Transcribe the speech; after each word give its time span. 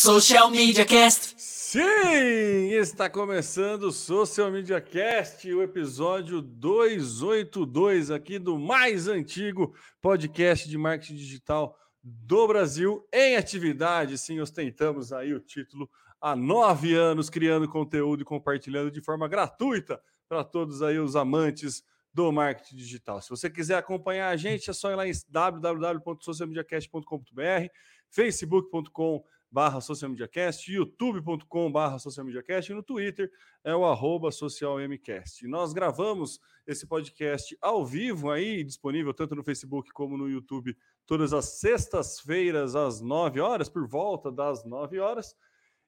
Social 0.00 0.48
Media 0.48 0.86
Cast. 0.86 1.34
Sim, 1.36 2.70
está 2.70 3.10
começando 3.10 3.82
o 3.82 3.92
Social 3.92 4.48
Media 4.48 4.80
Cast, 4.80 5.52
o 5.52 5.60
episódio 5.60 6.40
282 6.40 8.12
aqui 8.12 8.38
do 8.38 8.56
mais 8.56 9.08
antigo 9.08 9.74
podcast 10.00 10.68
de 10.68 10.78
marketing 10.78 11.16
digital 11.16 11.76
do 12.00 12.46
Brasil 12.46 13.04
em 13.12 13.34
atividade. 13.34 14.16
Sim, 14.18 14.38
ostentamos 14.38 15.12
aí 15.12 15.34
o 15.34 15.40
título 15.40 15.90
há 16.20 16.36
nove 16.36 16.94
anos, 16.94 17.28
criando 17.28 17.68
conteúdo 17.68 18.22
e 18.22 18.24
compartilhando 18.24 18.92
de 18.92 19.00
forma 19.00 19.26
gratuita 19.26 20.00
para 20.28 20.44
todos 20.44 20.80
aí 20.80 21.00
os 21.00 21.16
amantes 21.16 21.82
do 22.14 22.30
marketing 22.30 22.76
digital. 22.76 23.20
Se 23.20 23.30
você 23.30 23.50
quiser 23.50 23.78
acompanhar 23.78 24.28
a 24.28 24.36
gente, 24.36 24.70
é 24.70 24.72
só 24.72 24.92
ir 24.92 24.94
lá 24.94 25.08
em 25.08 25.12
www.socialmediacast.com.br, 25.28 27.66
facebook.com 28.08 29.24
barra 29.50 29.80
socialmediacast, 29.80 30.70
youtube.com 30.70 31.72
barra 31.72 31.98
socialmediacast 31.98 32.70
e 32.70 32.74
no 32.74 32.82
Twitter 32.82 33.30
é 33.64 33.74
o 33.74 33.84
arroba 33.84 34.30
socialmcast. 34.30 35.46
Nós 35.46 35.72
gravamos 35.72 36.40
esse 36.66 36.86
podcast 36.86 37.56
ao 37.60 37.84
vivo 37.84 38.30
aí, 38.30 38.62
disponível 38.62 39.14
tanto 39.14 39.34
no 39.34 39.42
Facebook 39.42 39.90
como 39.92 40.18
no 40.18 40.28
YouTube, 40.28 40.76
todas 41.06 41.32
as 41.32 41.58
sextas-feiras 41.60 42.76
às 42.76 43.00
9 43.00 43.40
horas, 43.40 43.68
por 43.68 43.88
volta 43.88 44.30
das 44.30 44.64
9 44.64 44.98
horas. 44.98 45.34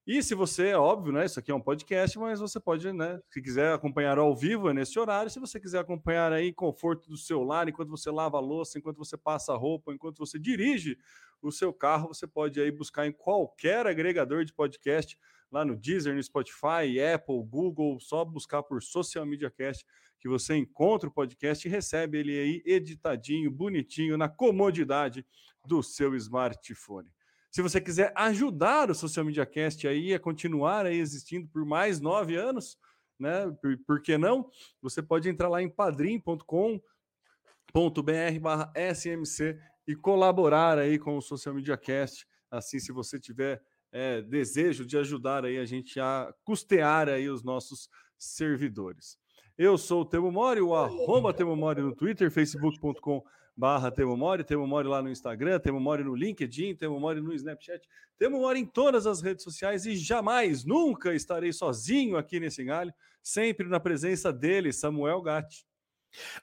E 0.07 0.23
se 0.23 0.35
você, 0.35 0.69
é 0.69 0.77
óbvio, 0.77 1.13
né? 1.13 1.27
Isso 1.27 1.39
aqui 1.39 1.51
é 1.51 1.55
um 1.55 1.61
podcast, 1.61 2.19
mas 2.19 2.41
você 2.41 2.59
pode, 2.59 2.91
né? 2.93 3.21
Se 3.31 3.41
quiser 3.41 3.75
acompanhar 3.75 4.19
ao 4.19 4.35
vivo 4.35 4.71
é 4.71 4.73
nesse 4.73 4.99
horário. 4.99 5.31
Se 5.31 5.39
você 5.39 5.61
quiser 5.61 5.79
acompanhar 5.79 6.33
aí 6.33 6.53
conforto 6.53 7.09
do 7.09 7.17
seu 7.17 7.45
lar, 7.45 7.69
enquanto 7.69 7.91
você 7.91 8.11
lava 8.11 8.39
a 8.39 8.41
louça, 8.41 8.79
enquanto 8.79 8.97
você 8.97 9.17
passa 9.17 9.53
a 9.53 9.57
roupa, 9.57 9.93
enquanto 9.93 10.19
você 10.19 10.39
dirige 10.39 10.99
o 11.43 11.53
seu 11.53 11.73
carro, 11.73 12.09
você 12.09 12.27
pode 12.27 12.61
aí 12.61 12.71
buscar 12.71 13.07
em 13.07 13.13
qualquer 13.13 13.87
agregador 13.87 14.45
de 14.45 14.53
podcast, 14.53 15.19
lá 15.51 15.65
no 15.65 15.77
Deezer, 15.77 16.15
no 16.15 16.23
Spotify, 16.23 17.01
Apple, 17.15 17.43
Google, 17.45 17.99
só 18.01 18.25
buscar 18.25 18.63
por 18.63 18.83
Social 18.83 19.27
Media 19.27 19.51
Cast 19.51 19.85
que 20.21 20.29
você 20.29 20.55
encontra 20.55 21.09
o 21.09 21.13
podcast 21.13 21.67
e 21.67 21.71
recebe 21.71 22.19
ele 22.19 22.39
aí 22.39 22.63
editadinho, 22.67 23.51
bonitinho, 23.51 24.19
na 24.19 24.29
comodidade 24.29 25.27
do 25.67 25.83
seu 25.83 26.15
smartphone. 26.15 27.11
Se 27.51 27.63
você 27.63 27.81
quiser 27.81 28.13
ajudar 28.15 28.91
o 28.91 28.95
Social 28.95 29.25
Media 29.25 29.47
Cast 29.47 29.89
aí 29.89 30.15
a 30.15 30.21
continuar 30.21 30.87
aí 30.87 30.99
existindo 30.99 31.49
por 31.49 31.65
mais 31.65 32.01
nove 32.01 32.37
anos, 32.37 32.79
né? 33.19 33.51
Por, 33.61 33.77
por 33.79 34.03
que 34.03 34.17
não? 34.17 34.49
Você 34.83 35.03
pode 35.03 35.29
entrar 35.29 35.49
lá 35.49 35.61
em 35.61 35.69
padrim.com.br 35.69 36.81
barra 38.41 38.73
SMC 38.95 39.59
e 39.91 39.97
colaborar 39.97 40.79
aí 40.79 40.99
com 40.99 41.17
o 41.17 41.21
Social 41.21 41.55
Media 41.55 41.77
Cast. 41.77 42.25
Assim, 42.49 42.79
se 42.79 42.93
você 42.93 43.19
tiver 43.19 43.61
é, 43.91 44.23
desejo 44.23 44.87
de 44.87 44.97
ajudar 44.97 45.45
aí 45.45 45.59
a 45.59 45.65
gente 45.65 45.99
a 45.99 46.33
custear 46.45 47.09
aí 47.09 47.29
os 47.29 47.43
nossos 47.43 47.89
servidores. 48.17 49.19
Eu 49.59 49.77
sou 49.77 50.03
o 50.03 50.05
Temo 50.05 50.31
Mori, 50.31 50.61
o 50.61 50.75
arroba 50.75 51.35
Temo 51.35 51.57
Mori 51.57 51.83
no 51.83 51.95
Twitter, 51.95 52.31
facebook.com 52.31 53.23
barra 53.57 53.91
Temo 53.91 54.17
Mori, 54.17 54.45
Temo 54.45 54.67
Mori 54.67 54.87
lá 54.87 55.03
no 55.03 55.11
Instagram, 55.11 55.59
Temo 55.59 55.81
Mori 55.81 56.05
no 56.05 56.15
LinkedIn, 56.15 56.77
Temo 56.77 57.01
Mori 57.01 57.21
no 57.21 57.35
Snapchat, 57.35 57.87
Temo 58.17 58.39
Mori 58.39 58.61
em 58.61 58.67
todas 58.67 59.07
as 59.09 59.21
redes 59.21 59.43
sociais 59.43 59.87
e 59.87 59.97
jamais, 59.97 60.65
nunca 60.65 61.15
estarei 61.15 61.53
sozinho 61.53 62.17
aqui 62.17 62.39
nesse 62.39 62.63
galho, 62.65 62.95
sempre 63.23 63.69
na 63.69 63.81
presença 63.81 64.33
dele, 64.33 64.73
Samuel 64.73 65.21
Gatti. 65.21 65.67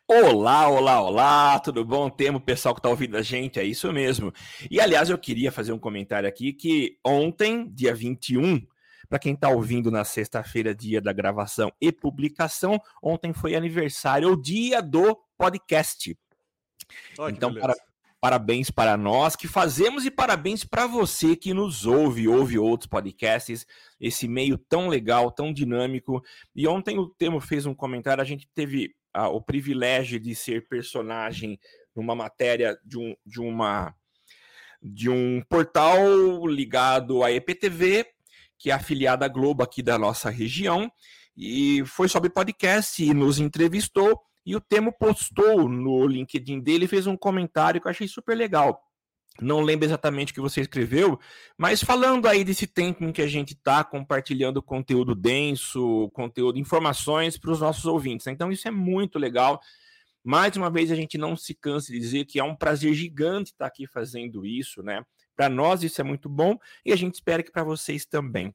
Olá, 0.07 0.69
olá, 0.69 1.01
olá, 1.01 1.59
tudo 1.59 1.83
bom? 1.83 2.09
Temo, 2.09 2.39
pessoal 2.39 2.73
que 2.73 2.79
está 2.79 2.89
ouvindo 2.89 3.17
a 3.17 3.21
gente, 3.21 3.59
é 3.59 3.63
isso 3.63 3.91
mesmo. 3.91 4.33
E 4.71 4.79
aliás, 4.79 5.09
eu 5.09 5.17
queria 5.17 5.51
fazer 5.51 5.73
um 5.73 5.79
comentário 5.79 6.27
aqui 6.27 6.53
que 6.53 6.97
ontem, 7.05 7.69
dia 7.73 7.93
21, 7.93 8.65
para 9.09 9.19
quem 9.19 9.33
está 9.33 9.49
ouvindo 9.49 9.91
na 9.91 10.03
sexta-feira, 10.03 10.73
dia 10.73 11.01
da 11.01 11.13
gravação 11.13 11.71
e 11.81 11.91
publicação, 11.91 12.79
ontem 13.01 13.33
foi 13.33 13.55
aniversário, 13.55 14.31
o 14.31 14.41
dia 14.41 14.81
do 14.81 15.17
podcast. 15.37 16.17
Oh, 17.17 17.27
então, 17.29 17.53
para, 17.53 17.75
parabéns 18.19 18.71
para 18.71 18.97
nós 18.97 19.35
que 19.35 19.47
fazemos 19.47 20.05
e 20.05 20.11
parabéns 20.11 20.63
para 20.63 20.87
você 20.87 21.35
que 21.35 21.53
nos 21.53 21.85
ouve, 21.85 22.27
ouve 22.27 22.57
outros 22.57 22.87
podcasts, 22.87 23.65
esse 23.99 24.27
meio 24.27 24.57
tão 24.57 24.87
legal, 24.87 25.31
tão 25.31 25.53
dinâmico. 25.53 26.23
E 26.55 26.67
ontem 26.67 26.97
o 26.97 27.07
Temo 27.07 27.39
fez 27.39 27.65
um 27.65 27.73
comentário, 27.73 28.21
a 28.21 28.25
gente 28.25 28.47
teve 28.53 28.95
o 29.25 29.41
privilégio 29.41 30.19
de 30.19 30.35
ser 30.35 30.67
personagem 30.67 31.59
numa 31.95 32.15
matéria 32.15 32.77
de, 32.83 32.97
um, 32.97 33.15
de 33.25 33.39
uma 33.41 33.95
de 34.81 35.09
um 35.09 35.41
portal 35.49 36.45
ligado 36.45 37.23
à 37.23 37.31
EPTV, 37.31 38.05
que 38.57 38.69
é 38.69 38.73
afiliada 38.73 39.25
à 39.25 39.27
Globo 39.27 39.63
aqui 39.63 39.81
da 39.81 39.97
nossa 39.97 40.29
região, 40.29 40.91
e 41.35 41.83
foi 41.85 42.07
sobre 42.07 42.29
podcast 42.29 43.03
e 43.03 43.13
nos 43.13 43.39
entrevistou. 43.39 44.19
E 44.45 44.55
o 44.55 44.61
Temo 44.61 44.93
postou 44.93 45.67
no 45.67 46.07
LinkedIn 46.07 46.61
dele, 46.61 46.87
fez 46.87 47.05
um 47.05 47.17
comentário 47.17 47.81
que 47.81 47.87
eu 47.87 47.91
achei 47.91 48.07
super 48.07 48.35
legal. 48.35 48.81
Não 49.41 49.61
lembro 49.61 49.85
exatamente 49.85 50.31
o 50.31 50.35
que 50.35 50.41
você 50.41 50.61
escreveu, 50.61 51.19
mas 51.57 51.83
falando 51.83 52.27
aí 52.27 52.43
desse 52.43 52.65
tempo 52.65 53.03
em 53.03 53.11
que 53.11 53.21
a 53.21 53.27
gente 53.27 53.53
está 53.53 53.83
compartilhando 53.83 54.61
conteúdo 54.61 55.13
denso, 55.13 56.09
conteúdo, 56.13 56.57
informações 56.57 57.37
para 57.37 57.51
os 57.51 57.59
nossos 57.59 57.85
ouvintes. 57.85 58.25
Né? 58.25 58.33
Então, 58.33 58.51
isso 58.51 58.67
é 58.67 58.71
muito 58.71 59.19
legal. 59.19 59.61
Mais 60.23 60.55
uma 60.57 60.69
vez, 60.69 60.91
a 60.91 60.95
gente 60.95 61.17
não 61.17 61.35
se 61.35 61.53
cansa 61.53 61.91
de 61.91 61.99
dizer 61.99 62.25
que 62.25 62.39
é 62.39 62.43
um 62.43 62.55
prazer 62.55 62.93
gigante 62.93 63.51
estar 63.51 63.65
aqui 63.65 63.87
fazendo 63.87 64.45
isso, 64.45 64.83
né? 64.83 65.03
Para 65.35 65.47
nós, 65.47 65.83
isso 65.83 66.01
é 66.01 66.03
muito 66.03 66.27
bom 66.27 66.57
e 66.83 66.91
a 66.91 66.95
gente 66.95 67.13
espera 67.13 67.43
que 67.43 67.51
para 67.51 67.63
vocês 67.63 68.05
também. 68.05 68.53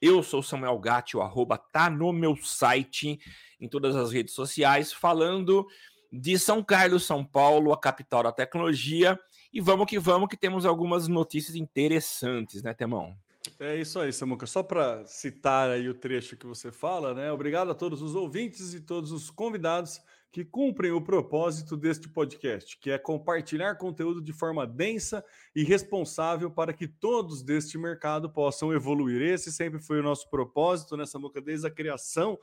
Eu 0.00 0.22
sou 0.22 0.42
Samuel 0.42 0.78
Gatti, 0.78 1.16
o 1.16 1.22
arroba 1.22 1.56
tá 1.56 1.88
no 1.88 2.12
meu 2.12 2.36
site, 2.36 3.18
em 3.60 3.68
todas 3.68 3.94
as 3.94 4.12
redes 4.12 4.34
sociais, 4.34 4.92
falando 4.92 5.66
de 6.12 6.38
São 6.38 6.62
Carlos, 6.62 7.04
São 7.04 7.24
Paulo, 7.24 7.72
a 7.72 7.80
capital 7.80 8.22
da 8.22 8.32
tecnologia. 8.32 9.18
E 9.56 9.60
vamos 9.62 9.86
que 9.86 9.98
vamos, 9.98 10.28
que 10.28 10.36
temos 10.36 10.66
algumas 10.66 11.08
notícias 11.08 11.56
interessantes, 11.56 12.62
né, 12.62 12.74
Temão? 12.74 13.16
É 13.58 13.74
isso 13.80 13.98
aí, 13.98 14.12
Samuca. 14.12 14.44
Só 14.44 14.62
para 14.62 15.02
citar 15.06 15.70
aí 15.70 15.88
o 15.88 15.94
trecho 15.94 16.36
que 16.36 16.46
você 16.46 16.70
fala, 16.70 17.14
né? 17.14 17.32
Obrigado 17.32 17.70
a 17.70 17.74
todos 17.74 18.02
os 18.02 18.14
ouvintes 18.14 18.74
e 18.74 18.80
todos 18.82 19.12
os 19.12 19.30
convidados 19.30 19.98
que 20.30 20.44
cumprem 20.44 20.92
o 20.92 21.00
propósito 21.00 21.74
deste 21.74 22.06
podcast, 22.06 22.78
que 22.78 22.90
é 22.90 22.98
compartilhar 22.98 23.76
conteúdo 23.76 24.20
de 24.20 24.34
forma 24.34 24.66
densa 24.66 25.24
e 25.54 25.64
responsável 25.64 26.50
para 26.50 26.74
que 26.74 26.86
todos 26.86 27.42
deste 27.42 27.78
mercado 27.78 28.28
possam 28.28 28.74
evoluir. 28.74 29.22
Esse 29.22 29.50
sempre 29.50 29.80
foi 29.80 30.00
o 30.00 30.02
nosso 30.02 30.28
propósito 30.28 30.98
nessa 30.98 31.18
boca 31.18 31.40
desde 31.40 31.66
a 31.66 31.70
criação 31.70 32.38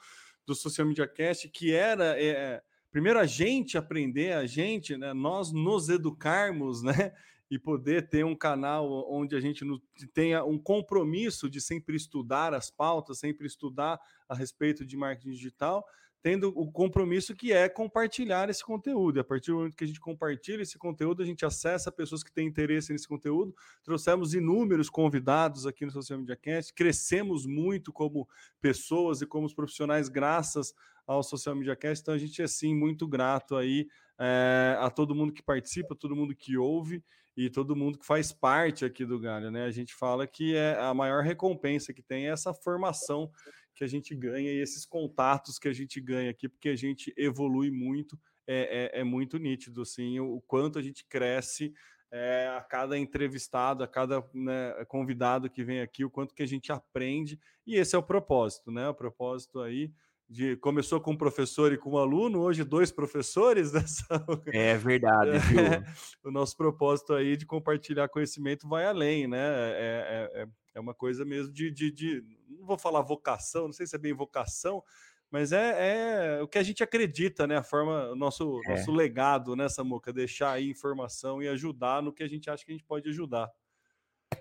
do 0.48 0.56
Social 0.56 0.88
Media 0.88 1.08
Cast, 1.08 1.48
que 1.50 1.76
era 1.76 2.20
é, 2.20 2.60
primeiro 2.94 3.20
a 3.20 3.26
gente 3.26 3.76
aprender, 3.76 4.34
a 4.34 4.46
gente, 4.46 4.96
né, 4.96 5.14
nós 5.14 5.52
nos 5.52 5.90
educarmos, 5.90 6.84
né? 6.86 7.12
E 7.52 7.60
poder 7.60 8.10
ter 8.10 8.26
um 8.26 8.36
canal 8.36 9.12
onde 9.12 9.36
a 9.36 9.40
gente 9.40 9.64
tenha 10.12 10.44
um 10.44 10.58
compromisso 10.58 11.48
de 11.48 11.62
sempre 11.62 11.96
estudar 11.96 12.52
as 12.52 12.72
pautas, 12.72 13.20
sempre 13.20 13.46
estudar 13.46 14.00
a 14.28 14.34
respeito 14.34 14.84
de 14.84 14.98
marketing 14.98 15.32
digital, 15.32 15.86
tendo 16.24 16.52
o 16.56 16.72
compromisso 16.72 17.36
que 17.36 17.52
é 17.52 17.70
compartilhar 17.70 18.50
esse 18.50 18.64
conteúdo. 18.64 19.20
E 19.20 19.20
a 19.20 19.24
partir 19.24 19.52
do 19.52 19.58
momento 19.58 19.76
que 19.76 19.84
a 19.84 19.88
gente 19.88 20.00
compartilha 20.00 20.64
esse 20.64 20.80
conteúdo, 20.80 21.22
a 21.22 21.26
gente 21.26 21.46
acessa 21.46 21.92
pessoas 21.92 22.24
que 22.24 22.32
têm 22.32 22.48
interesse 22.48 22.92
nesse 22.92 23.08
conteúdo. 23.08 23.54
Trouxemos 23.84 24.34
inúmeros 24.34 24.90
convidados 24.90 25.68
aqui 25.68 25.86
no 25.86 25.92
Social 25.92 26.18
Media 26.18 26.38
Cast, 26.38 26.74
crescemos 26.74 27.46
muito 27.46 27.94
como 27.94 28.28
pessoas 28.60 29.22
e 29.22 29.28
como 29.28 29.54
profissionais 29.54 30.10
graças 30.10 30.74
ao 31.06 31.24
Social 31.24 31.56
Media 31.56 31.76
Cast. 31.76 32.02
Então 32.02 32.14
a 32.14 32.18
gente 32.18 32.42
é 32.42 32.48
sim 32.48 32.76
muito 32.76 33.08
grato 33.08 33.56
aí 33.56 33.88
é, 34.20 34.78
a 34.80 34.90
todo 34.90 35.16
mundo 35.16 35.34
que 35.34 35.44
participa, 35.44 35.96
todo 35.96 36.16
mundo 36.16 36.36
que 36.36 36.58
ouve 36.58 37.04
e 37.36 37.50
todo 37.50 37.76
mundo 37.76 37.98
que 37.98 38.06
faz 38.06 38.32
parte 38.32 38.86
aqui 38.86 39.06
do 39.06 39.20
Galho, 39.20 39.50
né? 39.50 39.66
A 39.66 39.72
gente 39.72 39.94
fala 39.94 40.28
que 40.28 40.56
é 40.56 40.78
a 40.80 40.94
maior 40.94 41.24
recompensa 41.24 41.94
que 41.94 42.02
tem 42.02 42.28
é 42.28 42.30
essa 42.30 42.54
formação 42.54 43.32
que 43.74 43.84
a 43.84 43.88
gente 43.88 44.16
ganha 44.16 44.52
e 44.52 44.62
esses 44.62 44.86
contatos 44.86 45.58
que 45.58 45.68
a 45.68 45.74
gente 45.74 46.00
ganha 46.00 46.30
aqui, 46.30 46.48
porque 46.48 46.70
a 46.70 46.76
gente 46.76 47.14
evolui 47.18 47.72
muito, 47.72 48.20
é, 48.46 48.92
é, 48.96 49.00
é 49.02 49.04
muito 49.04 49.38
nítido, 49.38 49.82
assim, 49.82 50.20
o, 50.20 50.36
o, 50.36 50.42
quanto 50.42 50.78
a 50.78 50.82
gente 50.82 51.06
cresce 51.06 51.74
é, 52.12 52.48
a 52.56 52.62
cada 52.62 52.98
entrevistado, 52.98 53.84
a 53.84 53.88
cada 53.88 54.24
né, 54.32 54.86
convidado 54.88 55.50
que 55.50 55.64
vem 55.64 55.82
aqui, 55.82 56.06
o 56.06 56.10
quanto 56.10 56.36
que 56.36 56.44
a 56.44 56.48
gente 56.48 56.72
aprende, 56.72 57.40
e 57.66 57.76
esse 57.76 57.96
é 57.96 57.98
o 57.98 58.04
propósito, 58.04 58.72
né? 58.72 58.88
O 58.88 58.94
propósito 58.94 59.60
aí 59.60 59.92
de 60.30 60.56
começou 60.58 61.00
com 61.00 61.12
um 61.12 61.18
professor 61.18 61.72
e 61.72 61.78
com 61.78 61.92
um 61.92 61.98
aluno, 61.98 62.40
hoje 62.40 62.64
dois 62.64 62.92
professores 62.92 63.72
dessa. 63.74 64.06
É 64.48 64.76
verdade. 64.78 65.32
É, 65.38 65.84
o 66.24 66.32
nosso 66.32 66.56
propósito 66.58 67.14
aí 67.14 67.38
de 67.38 67.46
compartilhar 67.46 68.10
conhecimento 68.10 68.68
vai 68.68 68.86
além, 68.86 69.28
né? 69.28 69.38
É, 69.40 70.32
é, 70.36 70.42
é, 70.42 70.48
é 70.76 70.80
uma 70.80 70.94
coisa 70.94 71.24
mesmo 71.24 71.54
de, 71.54 71.70
de, 71.70 71.92
de, 71.92 72.24
não 72.50 72.66
vou 72.66 72.78
falar 72.78 73.02
vocação, 73.02 73.66
não 73.66 73.74
sei 73.74 73.86
se 73.86 73.96
é 73.96 74.00
bem 74.00 74.14
vocação, 74.14 74.84
mas 75.30 75.52
é, 75.52 76.38
é 76.38 76.42
o 76.42 76.48
que 76.48 76.58
a 76.58 76.64
gente 76.64 76.84
acredita, 76.84 77.48
né? 77.48 77.58
A 77.58 77.64
forma, 77.64 78.12
o 78.12 78.16
nosso, 78.16 78.62
é. 78.66 78.72
nosso 78.72 78.92
legado 78.92 79.56
nessa 79.56 79.84
né, 79.84 79.90
moca, 79.90 80.14
deixar 80.14 80.52
aí 80.52 80.70
informação 80.70 81.42
e 81.42 81.48
ajudar 81.48 82.02
no 82.02 82.14
que 82.14 82.24
a 82.24 82.28
gente 82.28 82.50
acha 82.50 82.64
que 82.64 82.72
a 82.72 82.76
gente 82.76 82.86
pode 82.86 83.10
ajudar. 83.10 83.52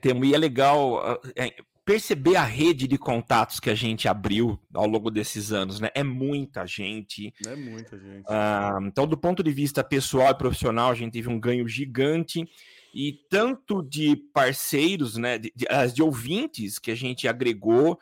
Temo, 0.01 0.25
e 0.25 0.35
é 0.35 0.39
legal 0.39 1.03
é, 1.37 1.55
perceber 1.85 2.37
a 2.37 2.45
rede 2.45 2.87
de 2.87 2.97
contatos 2.97 3.59
que 3.59 3.69
a 3.69 3.75
gente 3.75 4.07
abriu 4.07 4.59
ao 4.73 4.87
longo 4.87 5.11
desses 5.11 5.53
anos, 5.53 5.81
né? 5.81 5.91
É 5.95 6.03
muita 6.03 6.67
gente. 6.67 7.35
É 7.47 7.57
muita 7.57 7.99
gente. 7.99 8.25
Ah, 8.29 8.79
então, 8.83 9.07
do 9.07 9.17
ponto 9.17 9.43
de 9.43 9.51
vista 9.51 9.83
pessoal 9.83 10.31
e 10.31 10.39
profissional, 10.39 10.91
a 10.91 10.95
gente 10.95 11.13
teve 11.13 11.29
um 11.29 11.41
ganho 11.41 11.67
gigante 11.67 12.49
e 12.95 13.13
tanto 13.29 13.83
de 13.83 14.17
parceiros, 14.17 15.17
né, 15.17 15.39
de, 15.39 15.53
de, 15.57 15.67
de 15.93 16.03
ouvintes 16.03 16.79
que 16.79 16.91
a 16.91 16.95
gente 16.95 17.27
agregou. 17.27 17.99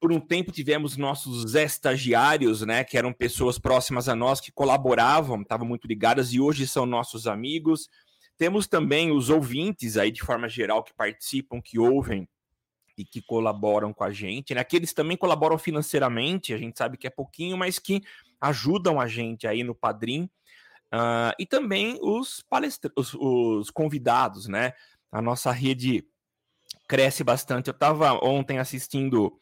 Por 0.00 0.12
um 0.12 0.20
tempo 0.20 0.50
tivemos 0.50 0.96
nossos 0.96 1.54
estagiários, 1.54 2.62
né, 2.62 2.84
que 2.84 2.96
eram 2.96 3.12
pessoas 3.12 3.58
próximas 3.58 4.08
a 4.08 4.14
nós 4.14 4.40
que 4.40 4.50
colaboravam, 4.50 5.42
estavam 5.42 5.66
muito 5.66 5.86
ligadas 5.86 6.32
e 6.32 6.40
hoje 6.40 6.66
são 6.66 6.86
nossos 6.86 7.26
amigos. 7.26 7.90
Temos 8.38 8.66
também 8.66 9.10
os 9.10 9.28
ouvintes 9.28 9.98
aí 9.98 10.10
de 10.10 10.22
forma 10.22 10.48
geral 10.48 10.82
que 10.82 10.94
participam, 10.94 11.60
que 11.60 11.78
ouvem 11.78 12.26
e 13.00 13.04
que 13.04 13.22
colaboram 13.22 13.94
com 13.94 14.04
a 14.04 14.12
gente, 14.12 14.54
né? 14.54 14.60
Aqueles 14.60 14.92
também 14.92 15.16
colaboram 15.16 15.56
financeiramente, 15.56 16.52
a 16.52 16.58
gente 16.58 16.76
sabe 16.76 16.98
que 16.98 17.06
é 17.06 17.10
pouquinho, 17.10 17.56
mas 17.56 17.78
que 17.78 18.02
ajudam 18.38 19.00
a 19.00 19.08
gente 19.08 19.46
aí 19.46 19.64
no 19.64 19.74
Padrim. 19.74 20.28
Uh, 20.92 21.32
e 21.38 21.46
também 21.46 21.98
os, 22.02 22.42
palestra 22.42 22.92
os, 22.94 23.14
os, 23.14 23.70
convidados, 23.70 24.48
né? 24.48 24.74
A 25.10 25.22
nossa 25.22 25.50
rede 25.50 26.04
cresce 26.86 27.24
bastante. 27.24 27.68
Eu 27.68 27.72
estava 27.74 28.12
ontem 28.22 28.58
assistindo 28.58 29.32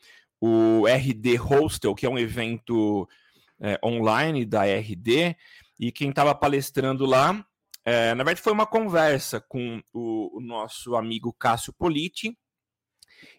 o 0.41 0.87
RD 0.87 1.37
Hostel, 1.37 1.97
que 1.97 2.07
é 2.07 2.09
um 2.09 2.19
evento 2.19 3.09
é, 3.61 3.77
online 3.85 4.45
da 4.45 4.65
RD, 4.65 5.37
e 5.81 5.91
quem 5.91 6.11
estava 6.11 6.33
palestrando 6.33 7.05
lá, 7.05 7.45
é, 7.85 8.15
na 8.15 8.23
verdade, 8.23 8.41
foi 8.41 8.53
uma 8.53 8.67
conversa 8.67 9.41
com 9.41 9.83
o, 9.93 10.39
o 10.39 10.41
nosso 10.41 10.95
amigo 10.95 11.33
Cássio 11.33 11.73
Politi, 11.73 12.39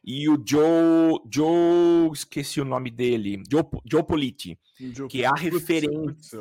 e 0.04 0.30
o 0.30 0.42
Joe, 0.46 1.20
Joe, 1.32 2.12
esqueci 2.14 2.60
o 2.62 2.66
nome 2.66 2.90
dele, 2.90 3.42
Joe, 3.50 3.64
Joe 3.86 4.04
Politi, 4.04 4.58
Joe 4.80 5.08
que 5.08 5.24
é 5.24 5.28
a 5.28 5.34
referência. 5.34 6.40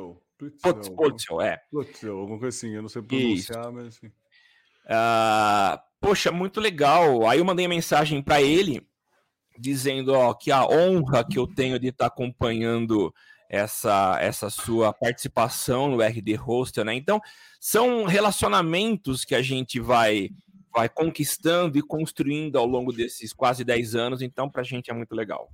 Putzel, 0.95 1.41
é. 1.41 1.61
Putzel, 1.71 2.17
alguma 2.17 2.39
coisa 2.39 2.57
assim, 2.57 2.75
eu 2.75 2.83
não 2.83 2.89
sei 2.89 3.03
pronunciar, 3.03 3.61
Isso. 3.61 3.73
mas 3.73 3.87
assim. 3.87 4.07
Uh, 4.07 5.79
poxa, 6.01 6.31
muito 6.31 6.61
legal. 6.61 7.27
Aí 7.27 7.41
eu 7.41 7.45
mandei 7.45 7.67
mensagem 7.67 8.23
para 8.23 8.41
ele 8.41 8.87
dizendo 9.59 10.13
ó, 10.13 10.33
que 10.33 10.53
a 10.53 10.65
honra 10.65 11.25
que 11.25 11.39
eu 11.39 11.47
tenho 11.47 11.79
de 11.79 11.89
estar 11.89 12.09
tá 12.09 12.15
acompanhando 12.15 13.13
essa, 13.49 14.19
essa 14.21 14.51
sua 14.51 14.93
participação 14.93 15.89
no 15.89 16.03
RD 16.03 16.35
Hostel, 16.37 16.85
né? 16.85 16.95
Então, 16.95 17.21
são 17.59 18.05
relacionamentos 18.05 19.25
que 19.25 19.35
a 19.35 19.43
gente 19.43 19.81
vai 19.81 20.31
vai 20.73 20.89
conquistando 20.89 21.79
e 21.79 21.83
construindo 21.83 22.57
ao 22.57 22.67
longo 22.67 22.93
desses 22.93 23.33
quase 23.33 23.65
10 23.65 23.95
anos, 23.95 24.23
então 24.23 24.51
para 24.51 24.63
a 24.63 24.65
gente 24.65 24.91
é 24.91 24.95
muito 24.95 25.15
legal. 25.15 25.51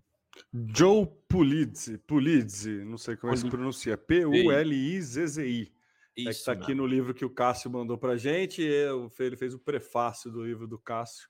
Joe 0.75 1.07
Pulizzi, 1.29 1.99
Pulizzi, 1.99 2.85
não 2.85 2.99
sei 2.99 3.17
como 3.17 3.33
Pulizzi. 3.33 3.47
se 3.47 3.51
pronuncia, 3.51 3.97
P-U-L-I-Z-Z-I. 3.97 5.73
É 6.17 6.23
que 6.23 6.29
está 6.31 6.53
aqui 6.53 6.75
no 6.75 6.87
livro 6.87 7.13
que 7.13 7.25
o 7.25 7.31
Cássio 7.31 7.71
mandou 7.71 7.99
para 7.99 8.17
gente, 8.17 8.63
ele 8.63 9.37
fez 9.37 9.53
o 9.53 9.59
prefácio 9.59 10.31
do 10.31 10.45
livro 10.45 10.67
do 10.67 10.79
Cássio. 10.79 11.29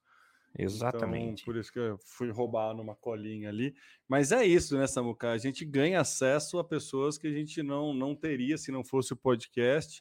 Exatamente. 0.56 1.42
Então, 1.42 1.44
por 1.46 1.56
isso 1.56 1.72
que 1.72 1.78
eu 1.78 1.98
fui 1.98 2.30
roubar 2.30 2.74
numa 2.74 2.94
colinha 2.94 3.48
ali. 3.48 3.74
Mas 4.06 4.30
é 4.30 4.44
isso, 4.44 4.76
né, 4.78 4.86
Samuca? 4.86 5.32
A 5.32 5.38
gente 5.38 5.64
ganha 5.64 6.00
acesso 6.00 6.58
a 6.58 6.64
pessoas 6.64 7.18
que 7.18 7.26
a 7.26 7.32
gente 7.32 7.62
não, 7.62 7.92
não 7.92 8.14
teria 8.14 8.56
se 8.56 8.70
não 8.70 8.84
fosse 8.84 9.12
o 9.12 9.16
podcast. 9.16 10.00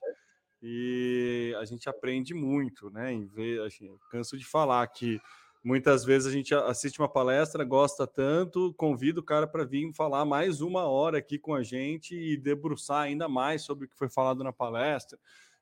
E 0.65 1.54
a 1.60 1.65
gente 1.65 1.89
aprende 1.89 2.33
muito, 2.33 2.89
né? 2.89 3.12
Em 3.12 3.25
ver, 3.25 3.62
assim, 3.63 3.98
canso 4.10 4.38
de 4.38 4.45
falar 4.45 4.88
que 4.88 5.19
muitas 5.62 6.06
vezes 6.06 6.25
a 6.25 6.31
gente 6.31 6.56
assiste 6.56 7.00
uma 7.00 7.10
palestra, 7.10 7.65
gosta 7.65 8.07
tanto, 8.07 8.74
convida 8.75 9.19
o 9.19 9.24
cara 9.24 9.45
para 9.45 9.65
vir 9.65 9.94
falar 9.94 10.24
mais 10.24 10.62
uma 10.62 10.86
hora 10.86 11.18
aqui 11.18 11.38
com 11.38 11.54
a 11.54 11.62
gente 11.62 12.15
e 12.15 12.38
debruçar 12.38 13.01
ainda 13.01 13.27
mais 13.27 13.63
sobre 13.63 13.86
o 13.86 13.89
que 13.89 13.98
foi 13.98 14.10
falado 14.10 14.42
na 14.42 14.54
palestra 14.54 15.19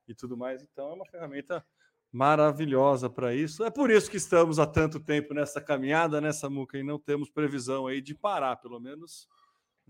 e 0.07 0.13
tudo 0.13 0.37
mais. 0.37 0.61
Então 0.61 0.91
é 0.91 0.93
uma 0.93 1.05
ferramenta 1.05 1.65
maravilhosa 2.11 3.09
para 3.09 3.33
isso. 3.33 3.63
É 3.63 3.71
por 3.71 3.89
isso 3.89 4.11
que 4.11 4.17
estamos 4.17 4.59
há 4.59 4.67
tanto 4.67 4.99
tempo 4.99 5.33
nessa 5.33 5.59
caminhada, 5.59 6.21
nessa 6.21 6.47
muca 6.47 6.77
e 6.77 6.83
não 6.83 6.99
temos 6.99 7.27
previsão 7.27 7.87
aí 7.87 8.01
de 8.01 8.13
parar, 8.13 8.57
pelo 8.57 8.79
menos 8.79 9.27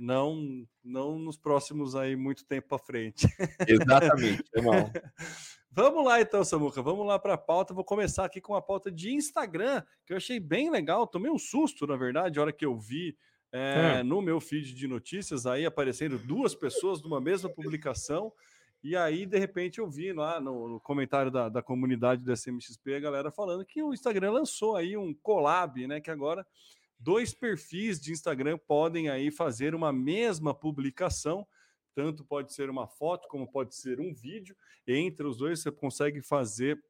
não 0.01 0.67
não 0.83 1.19
nos 1.19 1.37
próximos 1.37 1.95
aí 1.95 2.15
muito 2.15 2.43
tempo 2.43 2.69
para 2.69 2.79
frente. 2.79 3.27
Exatamente, 3.67 4.43
irmão. 4.55 4.91
Vamos 5.69 6.03
lá 6.03 6.19
então, 6.19 6.43
Samuca, 6.43 6.81
vamos 6.81 7.05
lá 7.05 7.19
para 7.19 7.35
a 7.35 7.37
pauta. 7.37 7.73
Vou 7.73 7.83
começar 7.85 8.25
aqui 8.25 8.41
com 8.41 8.55
a 8.55 8.61
pauta 8.61 8.91
de 8.91 9.13
Instagram, 9.13 9.83
que 10.05 10.11
eu 10.11 10.17
achei 10.17 10.39
bem 10.39 10.71
legal. 10.71 11.05
Tomei 11.05 11.31
um 11.31 11.37
susto, 11.37 11.85
na 11.85 11.95
verdade, 11.95 12.39
a 12.39 12.41
hora 12.41 12.51
que 12.51 12.65
eu 12.65 12.75
vi 12.75 13.15
é, 13.53 13.99
é. 13.99 14.03
no 14.03 14.21
meu 14.21 14.41
feed 14.41 14.73
de 14.73 14.87
notícias 14.87 15.45
aí 15.45 15.65
aparecendo 15.65 16.17
duas 16.17 16.55
pessoas 16.55 17.01
numa 17.01 17.21
mesma 17.21 17.49
publicação. 17.49 18.33
E 18.83 18.95
aí, 18.95 19.27
de 19.27 19.37
repente, 19.37 19.77
eu 19.77 19.87
vi 19.87 20.11
lá 20.11 20.41
no, 20.41 20.67
no 20.67 20.79
comentário 20.79 21.29
da, 21.29 21.47
da 21.47 21.61
comunidade 21.61 22.23
do 22.23 22.33
SMXP 22.33 22.95
a 22.95 22.99
galera 22.99 23.29
falando 23.29 23.63
que 23.63 23.83
o 23.83 23.93
Instagram 23.93 24.31
lançou 24.31 24.75
aí 24.75 24.97
um 24.97 25.13
collab, 25.13 25.85
né? 25.85 26.01
Que 26.01 26.09
agora 26.09 26.43
dois 27.01 27.33
perfis 27.33 27.99
de 27.99 28.11
Instagram 28.11 28.57
podem 28.67 29.09
aí 29.09 29.31
fazer 29.31 29.73
uma 29.73 29.91
mesma 29.91 30.53
publicação. 30.53 31.47
Tanto 31.93 32.23
pode 32.23 32.53
ser 32.53 32.69
uma 32.69 32.87
foto, 32.87 33.27
como 33.27 33.51
pode 33.51 33.75
ser 33.75 33.99
um 33.99 34.13
vídeo. 34.13 34.55
Entre 34.87 35.25
os 35.25 35.37
dois, 35.37 35.59
você 35.59 35.71
consegue 35.71 36.21
fazer 36.21 36.81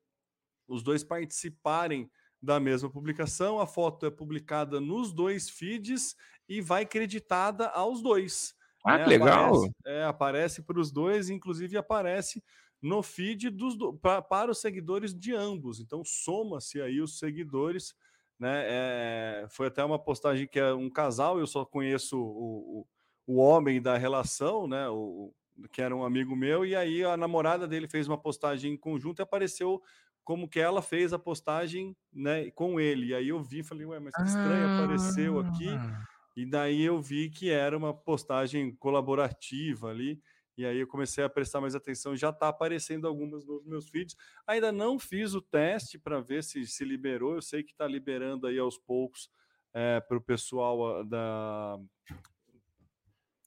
os 0.67 0.83
dois 0.83 1.03
participarem 1.03 2.09
da 2.41 2.59
mesma 2.59 2.89
publicação. 2.89 3.59
A 3.59 3.65
foto 3.65 4.05
é 4.05 4.11
publicada 4.11 4.79
nos 4.81 5.11
dois 5.13 5.49
feeds 5.49 6.15
e 6.47 6.61
vai 6.61 6.85
creditada 6.85 7.67
aos 7.69 8.01
dois. 8.01 8.53
Ah, 8.85 8.97
né? 8.97 9.03
que 9.03 9.09
legal! 9.09 9.55
Aparece, 9.55 9.73
é, 9.85 10.03
aparece 10.03 10.61
para 10.61 10.79
os 10.79 10.91
dois, 10.91 11.29
inclusive 11.29 11.77
aparece 11.77 12.43
no 12.81 13.03
feed 13.03 13.49
dos, 13.51 13.75
pra, 14.01 14.21
para 14.21 14.51
os 14.51 14.59
seguidores 14.59 15.13
de 15.13 15.33
ambos. 15.33 15.79
Então, 15.79 16.03
soma-se 16.03 16.81
aí 16.81 16.99
os 16.99 17.19
seguidores 17.19 17.93
né? 18.41 18.63
É, 18.65 19.45
foi 19.49 19.67
até 19.67 19.85
uma 19.85 19.99
postagem 19.99 20.47
que 20.47 20.59
é 20.59 20.73
um 20.73 20.89
casal, 20.89 21.37
eu 21.37 21.45
só 21.45 21.63
conheço 21.63 22.19
o, 22.19 22.79
o, 23.27 23.35
o 23.35 23.37
homem 23.37 23.79
da 23.79 23.95
relação, 23.95 24.67
né? 24.67 24.89
O, 24.89 25.31
que 25.71 25.79
era 25.79 25.95
um 25.95 26.03
amigo 26.03 26.35
meu, 26.35 26.65
e 26.65 26.75
aí 26.75 27.03
a 27.03 27.15
namorada 27.15 27.67
dele 27.67 27.87
fez 27.87 28.07
uma 28.07 28.17
postagem 28.17 28.73
em 28.73 28.77
conjunto 28.77 29.19
e 29.19 29.21
apareceu 29.21 29.79
como 30.23 30.49
que 30.49 30.59
ela 30.59 30.81
fez 30.81 31.13
a 31.13 31.19
postagem 31.19 31.95
né, 32.11 32.49
com 32.51 32.79
ele. 32.79 33.07
E 33.07 33.13
aí 33.13 33.29
eu 33.29 33.43
vi, 33.43 33.61
falei, 33.61 33.85
ué, 33.85 33.99
mas 33.99 34.15
que 34.15 34.23
estranho, 34.23 34.65
ah. 34.65 34.83
apareceu 34.83 35.39
aqui. 35.39 35.69
Ah. 35.69 36.03
E 36.35 36.43
daí 36.43 36.81
eu 36.81 36.99
vi 36.99 37.29
que 37.29 37.51
era 37.51 37.77
uma 37.77 37.93
postagem 37.93 38.73
colaborativa 38.75 39.89
ali. 39.89 40.19
E 40.61 40.65
aí 40.65 40.77
eu 40.77 40.87
comecei 40.87 41.23
a 41.23 41.29
prestar 41.29 41.59
mais 41.59 41.73
atenção, 41.73 42.15
já 42.15 42.29
está 42.29 42.47
aparecendo 42.47 43.07
algumas 43.07 43.43
nos 43.43 43.65
meus 43.65 43.89
feeds. 43.89 44.15
Ainda 44.45 44.71
não 44.71 44.99
fiz 44.99 45.33
o 45.33 45.41
teste 45.41 45.97
para 45.97 46.21
ver 46.21 46.43
se 46.43 46.67
se 46.67 46.85
liberou. 46.85 47.33
Eu 47.33 47.41
sei 47.41 47.63
que 47.63 47.71
está 47.71 47.87
liberando 47.87 48.45
aí 48.45 48.59
aos 48.59 48.77
poucos 48.77 49.27
é, 49.73 49.99
para 49.99 50.17
o 50.17 50.21
pessoal 50.21 50.97
ah, 50.97 51.03
da, 51.03 51.79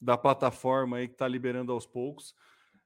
da 0.00 0.18
plataforma 0.18 0.96
aí 0.96 1.06
que 1.06 1.14
está 1.14 1.28
liberando 1.28 1.70
aos 1.70 1.86
poucos 1.86 2.34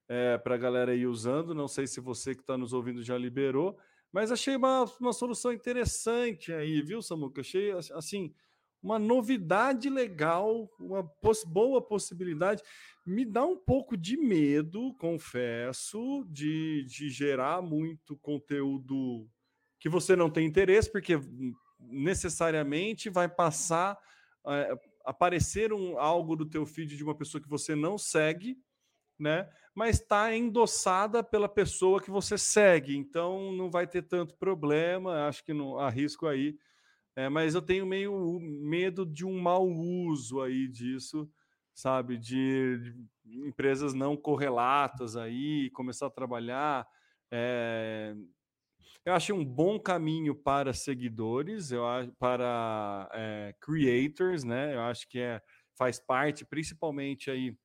é, 0.06 0.36
para 0.36 0.56
a 0.56 0.58
galera 0.58 0.94
ir 0.94 1.06
usando. 1.06 1.54
Não 1.54 1.66
sei 1.66 1.86
se 1.86 1.98
você 1.98 2.34
que 2.34 2.42
está 2.42 2.58
nos 2.58 2.74
ouvindo 2.74 3.02
já 3.02 3.16
liberou, 3.16 3.78
mas 4.12 4.30
achei 4.30 4.56
uma, 4.56 4.84
uma 5.00 5.14
solução 5.14 5.54
interessante 5.54 6.52
aí, 6.52 6.82
viu, 6.82 7.00
Samuca? 7.00 7.40
Achei 7.40 7.70
assim 7.94 8.34
uma 8.82 8.98
novidade 8.98 9.90
legal, 9.90 10.70
uma 10.78 11.02
poss 11.04 11.44
boa 11.44 11.80
possibilidade. 11.80 12.62
Me 13.04 13.24
dá 13.24 13.44
um 13.44 13.56
pouco 13.56 13.96
de 13.96 14.16
medo, 14.16 14.94
confesso, 14.94 16.24
de, 16.28 16.84
de 16.84 17.08
gerar 17.10 17.62
muito 17.62 18.16
conteúdo 18.18 19.28
que 19.80 19.88
você 19.88 20.14
não 20.14 20.30
tem 20.30 20.46
interesse, 20.46 20.90
porque 20.90 21.20
necessariamente 21.78 23.08
vai 23.08 23.28
passar 23.28 23.98
é, 24.46 24.78
aparecer 25.04 25.72
um, 25.72 25.98
algo 25.98 26.36
do 26.36 26.44
teu 26.46 26.66
feed 26.66 26.96
de 26.96 27.02
uma 27.02 27.14
pessoa 27.14 27.40
que 27.40 27.48
você 27.48 27.74
não 27.74 27.96
segue, 27.96 28.58
né? 29.18 29.48
Mas 29.74 30.00
está 30.00 30.34
endossada 30.34 31.22
pela 31.22 31.48
pessoa 31.48 32.00
que 32.00 32.10
você 32.10 32.36
segue, 32.36 32.96
então 32.96 33.52
não 33.52 33.70
vai 33.70 33.86
ter 33.86 34.02
tanto 34.02 34.36
problema. 34.36 35.26
Acho 35.26 35.44
que 35.44 35.52
não 35.52 35.78
arrisco 35.78 36.26
aí 36.26 36.56
é, 37.18 37.28
mas 37.28 37.56
eu 37.56 37.60
tenho 37.60 37.84
meio 37.84 38.38
medo 38.38 39.04
de 39.04 39.26
um 39.26 39.40
mau 39.40 39.68
uso 39.68 40.40
aí 40.40 40.68
disso, 40.68 41.28
sabe? 41.74 42.16
De, 42.16 42.94
de 43.24 43.40
empresas 43.40 43.92
não 43.92 44.16
correlatas 44.16 45.16
aí, 45.16 45.68
começar 45.70 46.06
a 46.06 46.10
trabalhar. 46.10 46.86
É... 47.28 48.14
Eu 49.04 49.14
achei 49.14 49.34
um 49.34 49.44
bom 49.44 49.80
caminho 49.80 50.32
para 50.32 50.72
seguidores, 50.72 51.72
eu 51.72 51.84
acho, 51.84 52.12
para 52.20 53.10
é, 53.12 53.52
creators, 53.60 54.44
né? 54.44 54.76
Eu 54.76 54.82
acho 54.82 55.08
que 55.08 55.18
é, 55.18 55.42
faz 55.76 55.98
parte, 55.98 56.44
principalmente 56.44 57.32
aí 57.32 57.58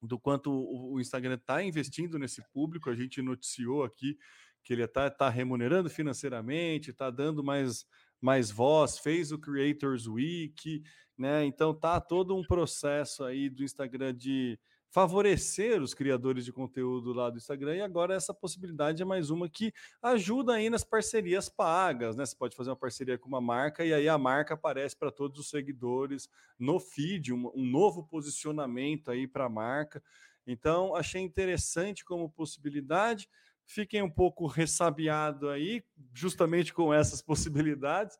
do 0.00 0.16
quanto 0.16 0.52
o 0.52 1.00
Instagram 1.00 1.34
está 1.34 1.60
investindo 1.60 2.20
nesse 2.20 2.40
público. 2.52 2.88
A 2.88 2.94
gente 2.94 3.20
noticiou 3.20 3.82
aqui 3.82 4.16
que 4.62 4.72
ele 4.72 4.84
está 4.84 5.10
tá 5.10 5.28
remunerando 5.28 5.90
financeiramente, 5.90 6.90
está 6.90 7.10
dando 7.10 7.42
mais 7.42 7.84
mais 8.20 8.50
voz, 8.50 8.98
fez 8.98 9.32
o 9.32 9.38
Creators 9.38 10.06
Week, 10.06 10.82
né? 11.16 11.44
Então 11.44 11.74
tá 11.74 12.00
todo 12.00 12.36
um 12.36 12.42
processo 12.42 13.24
aí 13.24 13.48
do 13.48 13.62
Instagram 13.62 14.14
de 14.14 14.58
favorecer 14.90 15.82
os 15.82 15.92
criadores 15.92 16.44
de 16.44 16.52
conteúdo 16.52 17.12
lá 17.12 17.28
do 17.28 17.36
Instagram 17.36 17.76
e 17.76 17.80
agora 17.82 18.14
essa 18.14 18.32
possibilidade 18.32 19.02
é 19.02 19.04
mais 19.04 19.28
uma 19.28 19.48
que 19.48 19.72
ajuda 20.00 20.54
aí 20.54 20.70
nas 20.70 20.84
parcerias 20.84 21.48
pagas, 21.48 22.16
né? 22.16 22.24
Você 22.24 22.34
pode 22.34 22.56
fazer 22.56 22.70
uma 22.70 22.76
parceria 22.76 23.18
com 23.18 23.28
uma 23.28 23.40
marca 23.40 23.84
e 23.84 23.92
aí 23.92 24.08
a 24.08 24.16
marca 24.16 24.54
aparece 24.54 24.96
para 24.96 25.10
todos 25.10 25.38
os 25.38 25.50
seguidores 25.50 26.30
no 26.58 26.80
feed, 26.80 27.32
um, 27.32 27.50
um 27.54 27.66
novo 27.66 28.04
posicionamento 28.04 29.10
aí 29.10 29.26
para 29.28 29.44
a 29.44 29.50
marca. 29.50 30.02
Então, 30.46 30.94
achei 30.94 31.20
interessante 31.20 32.04
como 32.04 32.30
possibilidade. 32.30 33.28
Fiquem 33.66 34.00
um 34.00 34.10
pouco 34.10 34.46
ressabiado 34.46 35.48
aí, 35.48 35.84
justamente 36.14 36.72
com 36.72 36.94
essas 36.94 37.20
possibilidades. 37.22 38.16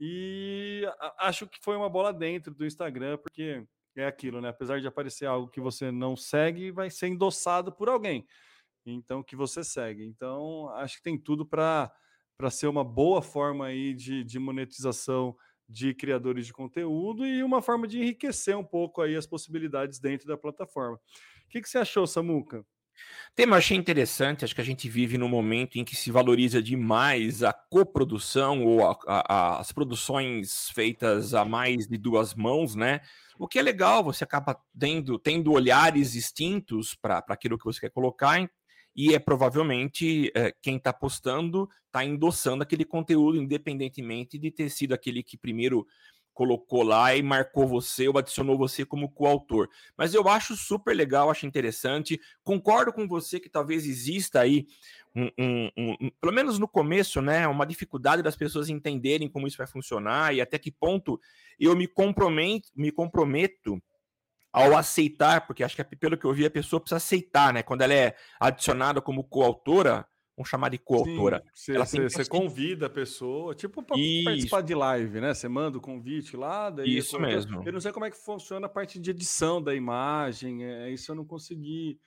E 0.00 0.82
acho 1.18 1.46
que 1.46 1.58
foi 1.62 1.76
uma 1.76 1.88
bola 1.88 2.12
dentro 2.12 2.54
do 2.54 2.66
Instagram, 2.66 3.18
porque 3.18 3.64
é 3.96 4.06
aquilo, 4.06 4.40
né? 4.40 4.48
Apesar 4.48 4.80
de 4.80 4.86
aparecer 4.86 5.26
algo 5.26 5.48
que 5.48 5.60
você 5.60 5.90
não 5.90 6.16
segue, 6.16 6.70
vai 6.70 6.90
ser 6.90 7.08
endossado 7.08 7.72
por 7.72 7.88
alguém. 7.88 8.26
Então, 8.86 9.22
que 9.22 9.36
você 9.36 9.64
segue. 9.64 10.04
Então, 10.04 10.68
acho 10.70 10.96
que 10.96 11.02
tem 11.02 11.18
tudo 11.18 11.44
para 11.44 11.92
ser 12.50 12.68
uma 12.68 12.84
boa 12.84 13.20
forma 13.20 13.66
aí 13.66 13.94
de, 13.94 14.24
de 14.24 14.38
monetização 14.38 15.36
de 15.68 15.92
criadores 15.94 16.46
de 16.46 16.52
conteúdo 16.52 17.26
e 17.26 17.42
uma 17.42 17.60
forma 17.60 17.86
de 17.86 17.98
enriquecer 17.98 18.56
um 18.56 18.64
pouco 18.64 19.02
aí 19.02 19.14
as 19.14 19.26
possibilidades 19.26 19.98
dentro 19.98 20.26
da 20.26 20.36
plataforma. 20.36 20.96
O 20.96 21.48
que, 21.50 21.60
que 21.60 21.68
você 21.68 21.78
achou, 21.78 22.06
Samuca? 22.06 22.64
Tema 23.34 23.56
achei 23.56 23.76
interessante, 23.76 24.44
acho 24.44 24.54
que 24.54 24.60
a 24.60 24.64
gente 24.64 24.88
vive 24.88 25.16
num 25.16 25.28
momento 25.28 25.78
em 25.78 25.84
que 25.84 25.94
se 25.94 26.10
valoriza 26.10 26.60
demais 26.62 27.42
a 27.42 27.52
coprodução 27.52 28.64
ou 28.64 28.84
a, 28.84 28.98
a, 29.06 29.60
as 29.60 29.70
produções 29.70 30.70
feitas 30.70 31.34
a 31.34 31.44
mais 31.44 31.86
de 31.86 31.96
duas 31.96 32.34
mãos, 32.34 32.74
né? 32.74 33.00
O 33.38 33.46
que 33.46 33.58
é 33.58 33.62
legal, 33.62 34.02
você 34.02 34.24
acaba 34.24 34.58
tendo, 34.76 35.18
tendo 35.18 35.52
olhares 35.52 36.12
distintos 36.12 36.96
para 37.00 37.24
aquilo 37.28 37.56
que 37.56 37.64
você 37.64 37.80
quer 37.80 37.90
colocar, 37.90 38.50
e 38.96 39.14
é 39.14 39.18
provavelmente 39.20 40.32
é, 40.34 40.52
quem 40.60 40.76
está 40.76 40.92
postando 40.92 41.68
está 41.86 42.04
endossando 42.04 42.64
aquele 42.64 42.84
conteúdo, 42.84 43.38
independentemente 43.38 44.36
de 44.36 44.50
ter 44.50 44.68
sido 44.68 44.92
aquele 44.92 45.22
que 45.22 45.38
primeiro 45.38 45.86
colocou 46.38 46.84
lá 46.84 47.16
e 47.16 47.20
marcou 47.20 47.66
você 47.66 48.06
ou 48.06 48.16
adicionou 48.16 48.56
você 48.56 48.84
como 48.84 49.10
coautor. 49.10 49.68
Mas 49.96 50.14
eu 50.14 50.28
acho 50.28 50.54
super 50.54 50.94
legal, 50.94 51.28
acho 51.28 51.46
interessante. 51.46 52.20
Concordo 52.44 52.92
com 52.92 53.08
você 53.08 53.40
que 53.40 53.48
talvez 53.48 53.84
exista 53.84 54.38
aí, 54.38 54.64
um, 55.16 55.28
um, 55.36 55.70
um, 55.76 56.10
pelo 56.20 56.32
menos 56.32 56.56
no 56.56 56.68
começo, 56.68 57.20
né, 57.20 57.48
uma 57.48 57.66
dificuldade 57.66 58.22
das 58.22 58.36
pessoas 58.36 58.68
entenderem 58.68 59.28
como 59.28 59.48
isso 59.48 59.58
vai 59.58 59.66
funcionar 59.66 60.32
e 60.32 60.40
até 60.40 60.60
que 60.60 60.70
ponto 60.70 61.20
eu 61.58 61.74
me 61.74 61.88
comprometo, 61.88 62.68
me 62.76 62.92
comprometo 62.92 63.82
ao 64.52 64.76
aceitar, 64.76 65.44
porque 65.44 65.64
acho 65.64 65.74
que 65.74 65.96
pelo 65.96 66.16
que 66.16 66.24
eu 66.24 66.32
vi 66.32 66.46
a 66.46 66.50
pessoa 66.50 66.78
precisa 66.78 66.98
aceitar, 66.98 67.52
né? 67.52 67.64
Quando 67.64 67.82
ela 67.82 67.94
é 67.94 68.14
adicionada 68.38 69.00
como 69.00 69.24
coautora, 69.24 70.06
vamos 70.38 70.48
chamar 70.48 70.68
de 70.68 70.78
coautora. 70.78 71.42
Você 71.52 72.24
convida 72.24 72.86
a 72.86 72.90
pessoa, 72.90 73.54
tipo 73.54 73.82
para 73.82 73.96
participar 74.24 74.60
de 74.60 74.74
live, 74.74 75.20
né? 75.20 75.34
Você 75.34 75.48
manda 75.48 75.78
o 75.78 75.80
convite 75.80 76.36
lá, 76.36 76.70
daí 76.70 76.96
isso 76.96 77.18
mesmo. 77.18 77.62
Eu 77.66 77.72
não 77.72 77.80
sei 77.80 77.90
como 77.90 78.06
é 78.06 78.10
que 78.10 78.16
funciona 78.16 78.66
a 78.66 78.70
parte 78.70 79.00
de 79.00 79.10
edição 79.10 79.60
da 79.60 79.74
imagem, 79.74 80.64
é, 80.64 80.90
isso 80.90 81.10
eu 81.10 81.16
não 81.16 81.24
consegui 81.24 81.98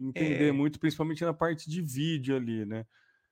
entender 0.00 0.48
é... 0.48 0.52
muito, 0.52 0.80
principalmente 0.80 1.24
na 1.24 1.32
parte 1.32 1.70
de 1.70 1.80
vídeo 1.80 2.34
ali, 2.34 2.66
né? 2.66 2.84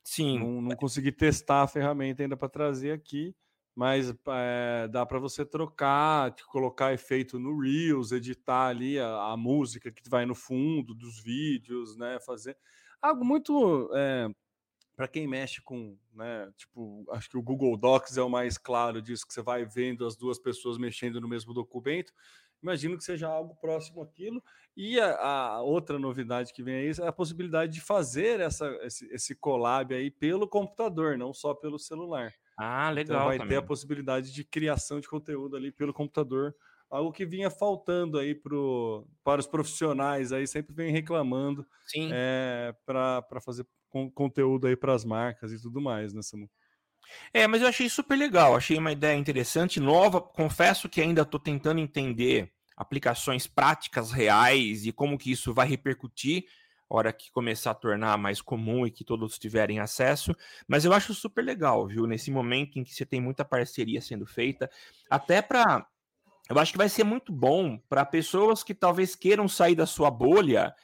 Sim. 0.04 0.38
Não, 0.38 0.62
não 0.62 0.76
consegui 0.76 1.10
testar 1.10 1.62
a 1.62 1.66
ferramenta 1.66 2.22
ainda 2.22 2.36
para 2.36 2.48
trazer 2.48 2.92
aqui, 2.92 3.34
mas 3.74 4.14
é, 4.28 4.88
dá 4.88 5.04
para 5.04 5.18
você 5.18 5.44
trocar, 5.44 6.32
colocar 6.46 6.92
efeito 6.92 7.40
no 7.40 7.58
Reels, 7.58 8.12
editar 8.12 8.68
ali 8.68 9.00
a, 9.00 9.32
a, 9.32 9.36
música 9.36 9.90
que 9.90 10.08
vai 10.08 10.24
no 10.24 10.34
fundo 10.34 10.94
dos 10.94 11.20
vídeos, 11.20 11.96
né? 11.96 12.18
Fazer 12.20 12.56
algo 13.02 13.24
muito 13.24 13.90
é, 13.94 14.28
para 14.96 15.08
quem 15.08 15.26
mexe 15.26 15.60
com, 15.60 15.96
né, 16.12 16.52
tipo, 16.56 17.04
acho 17.10 17.28
que 17.28 17.36
o 17.36 17.42
Google 17.42 17.76
Docs 17.76 18.16
é 18.16 18.22
o 18.22 18.30
mais 18.30 18.56
claro 18.56 19.02
disso, 19.02 19.26
que 19.26 19.34
você 19.34 19.42
vai 19.42 19.64
vendo 19.64 20.06
as 20.06 20.16
duas 20.16 20.38
pessoas 20.38 20.78
mexendo 20.78 21.20
no 21.20 21.28
mesmo 21.28 21.52
documento. 21.52 22.12
Imagino 22.62 22.96
que 22.96 23.04
seja 23.04 23.28
algo 23.28 23.54
próximo 23.56 24.00
àquilo. 24.00 24.42
E 24.74 24.98
a, 24.98 25.14
a 25.16 25.62
outra 25.62 25.98
novidade 25.98 26.52
que 26.52 26.62
vem 26.62 26.76
aí 26.76 26.92
é 26.98 27.06
a 27.06 27.12
possibilidade 27.12 27.72
de 27.72 27.80
fazer 27.80 28.40
essa, 28.40 28.66
esse, 28.82 29.06
esse 29.12 29.34
collab 29.34 29.94
aí 29.94 30.10
pelo 30.10 30.48
computador, 30.48 31.18
não 31.18 31.34
só 31.34 31.52
pelo 31.52 31.78
celular. 31.78 32.32
Ah, 32.56 32.86
então, 32.86 32.94
legal. 32.94 33.16
Então 33.16 33.26
vai 33.26 33.38
também. 33.38 33.48
ter 33.50 33.56
a 33.56 33.66
possibilidade 33.66 34.32
de 34.32 34.44
criação 34.44 34.98
de 34.98 35.08
conteúdo 35.08 35.56
ali 35.56 35.70
pelo 35.70 35.92
computador, 35.92 36.56
algo 36.90 37.12
que 37.12 37.26
vinha 37.26 37.50
faltando 37.50 38.18
aí 38.18 38.34
pro, 38.34 39.06
para 39.22 39.40
os 39.40 39.46
profissionais 39.46 40.32
aí, 40.32 40.46
sempre 40.46 40.74
vem 40.74 40.92
reclamando 40.92 41.66
é, 41.96 42.72
eh, 42.72 42.74
para 42.84 43.40
fazer 43.40 43.66
com 43.88 44.10
conteúdo 44.10 44.66
aí 44.66 44.76
para 44.76 44.94
as 44.94 45.04
marcas 45.04 45.52
e 45.52 45.60
tudo 45.60 45.80
mais, 45.80 46.12
né, 46.12 46.22
Samu? 46.22 46.48
É, 47.32 47.46
mas 47.46 47.62
eu 47.62 47.68
achei 47.68 47.88
super 47.88 48.16
legal, 48.16 48.56
achei 48.56 48.78
uma 48.78 48.92
ideia 48.92 49.16
interessante, 49.16 49.78
nova. 49.78 50.20
Confesso 50.20 50.88
que 50.88 51.00
ainda 51.00 51.22
estou 51.22 51.38
tentando 51.38 51.80
entender 51.80 52.50
aplicações 52.76 53.46
práticas 53.46 54.10
reais 54.10 54.86
e 54.86 54.92
como 54.92 55.18
que 55.18 55.30
isso 55.30 55.52
vai 55.52 55.68
repercutir 55.68 56.46
hora 56.88 57.12
que 57.12 57.30
começar 57.30 57.72
a 57.72 57.74
tornar 57.74 58.16
mais 58.18 58.40
comum 58.40 58.86
e 58.86 58.90
que 58.90 59.04
todos 59.04 59.38
tiverem 59.38 59.80
acesso. 59.80 60.34
Mas 60.68 60.84
eu 60.84 60.92
acho 60.92 61.14
super 61.14 61.42
legal, 61.42 61.86
viu? 61.86 62.06
Nesse 62.06 62.30
momento 62.30 62.78
em 62.78 62.84
que 62.84 62.94
você 62.94 63.04
tem 63.04 63.20
muita 63.20 63.44
parceria 63.44 64.00
sendo 64.00 64.26
feita, 64.26 64.70
até 65.10 65.42
para 65.42 65.86
eu 66.48 66.58
acho 66.58 66.72
que 66.72 66.78
vai 66.78 66.88
ser 66.88 67.04
muito 67.04 67.32
bom 67.32 67.78
para 67.88 68.04
pessoas 68.04 68.62
que 68.62 68.74
talvez 68.74 69.14
queiram 69.14 69.48
sair 69.48 69.74
da 69.74 69.86
sua 69.86 70.10
bolha. 70.10 70.74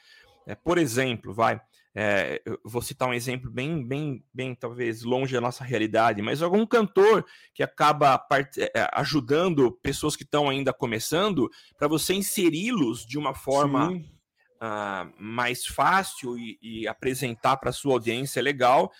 É, 0.47 0.55
por 0.55 0.77
exemplo, 0.77 1.33
vai. 1.33 1.61
É, 1.93 2.41
vou 2.63 2.81
citar 2.81 3.07
um 3.09 3.13
exemplo 3.13 3.51
bem, 3.51 3.85
bem, 3.85 4.23
bem, 4.33 4.55
talvez 4.55 5.03
longe 5.03 5.33
da 5.33 5.41
nossa 5.41 5.63
realidade, 5.63 6.21
mas 6.21 6.41
algum 6.41 6.65
cantor 6.65 7.25
que 7.53 7.61
acaba 7.61 8.17
part... 8.17 8.57
É, 8.59 8.71
é, 8.73 8.89
ajudando 8.93 9.71
pessoas 9.83 10.15
que 10.15 10.23
estão 10.23 10.49
ainda 10.49 10.71
começando 10.71 11.49
para 11.77 11.89
você 11.89 12.13
inseri-los 12.13 13.05
de 13.05 13.17
uma 13.17 13.33
forma 13.33 13.91
uh, 13.91 15.13
mais 15.19 15.65
fácil 15.65 16.37
e, 16.37 16.57
e 16.61 16.87
apresentar 16.87 17.57
para 17.57 17.73
sua 17.73 17.93
audiência 17.93 18.41
legal. 18.41 18.91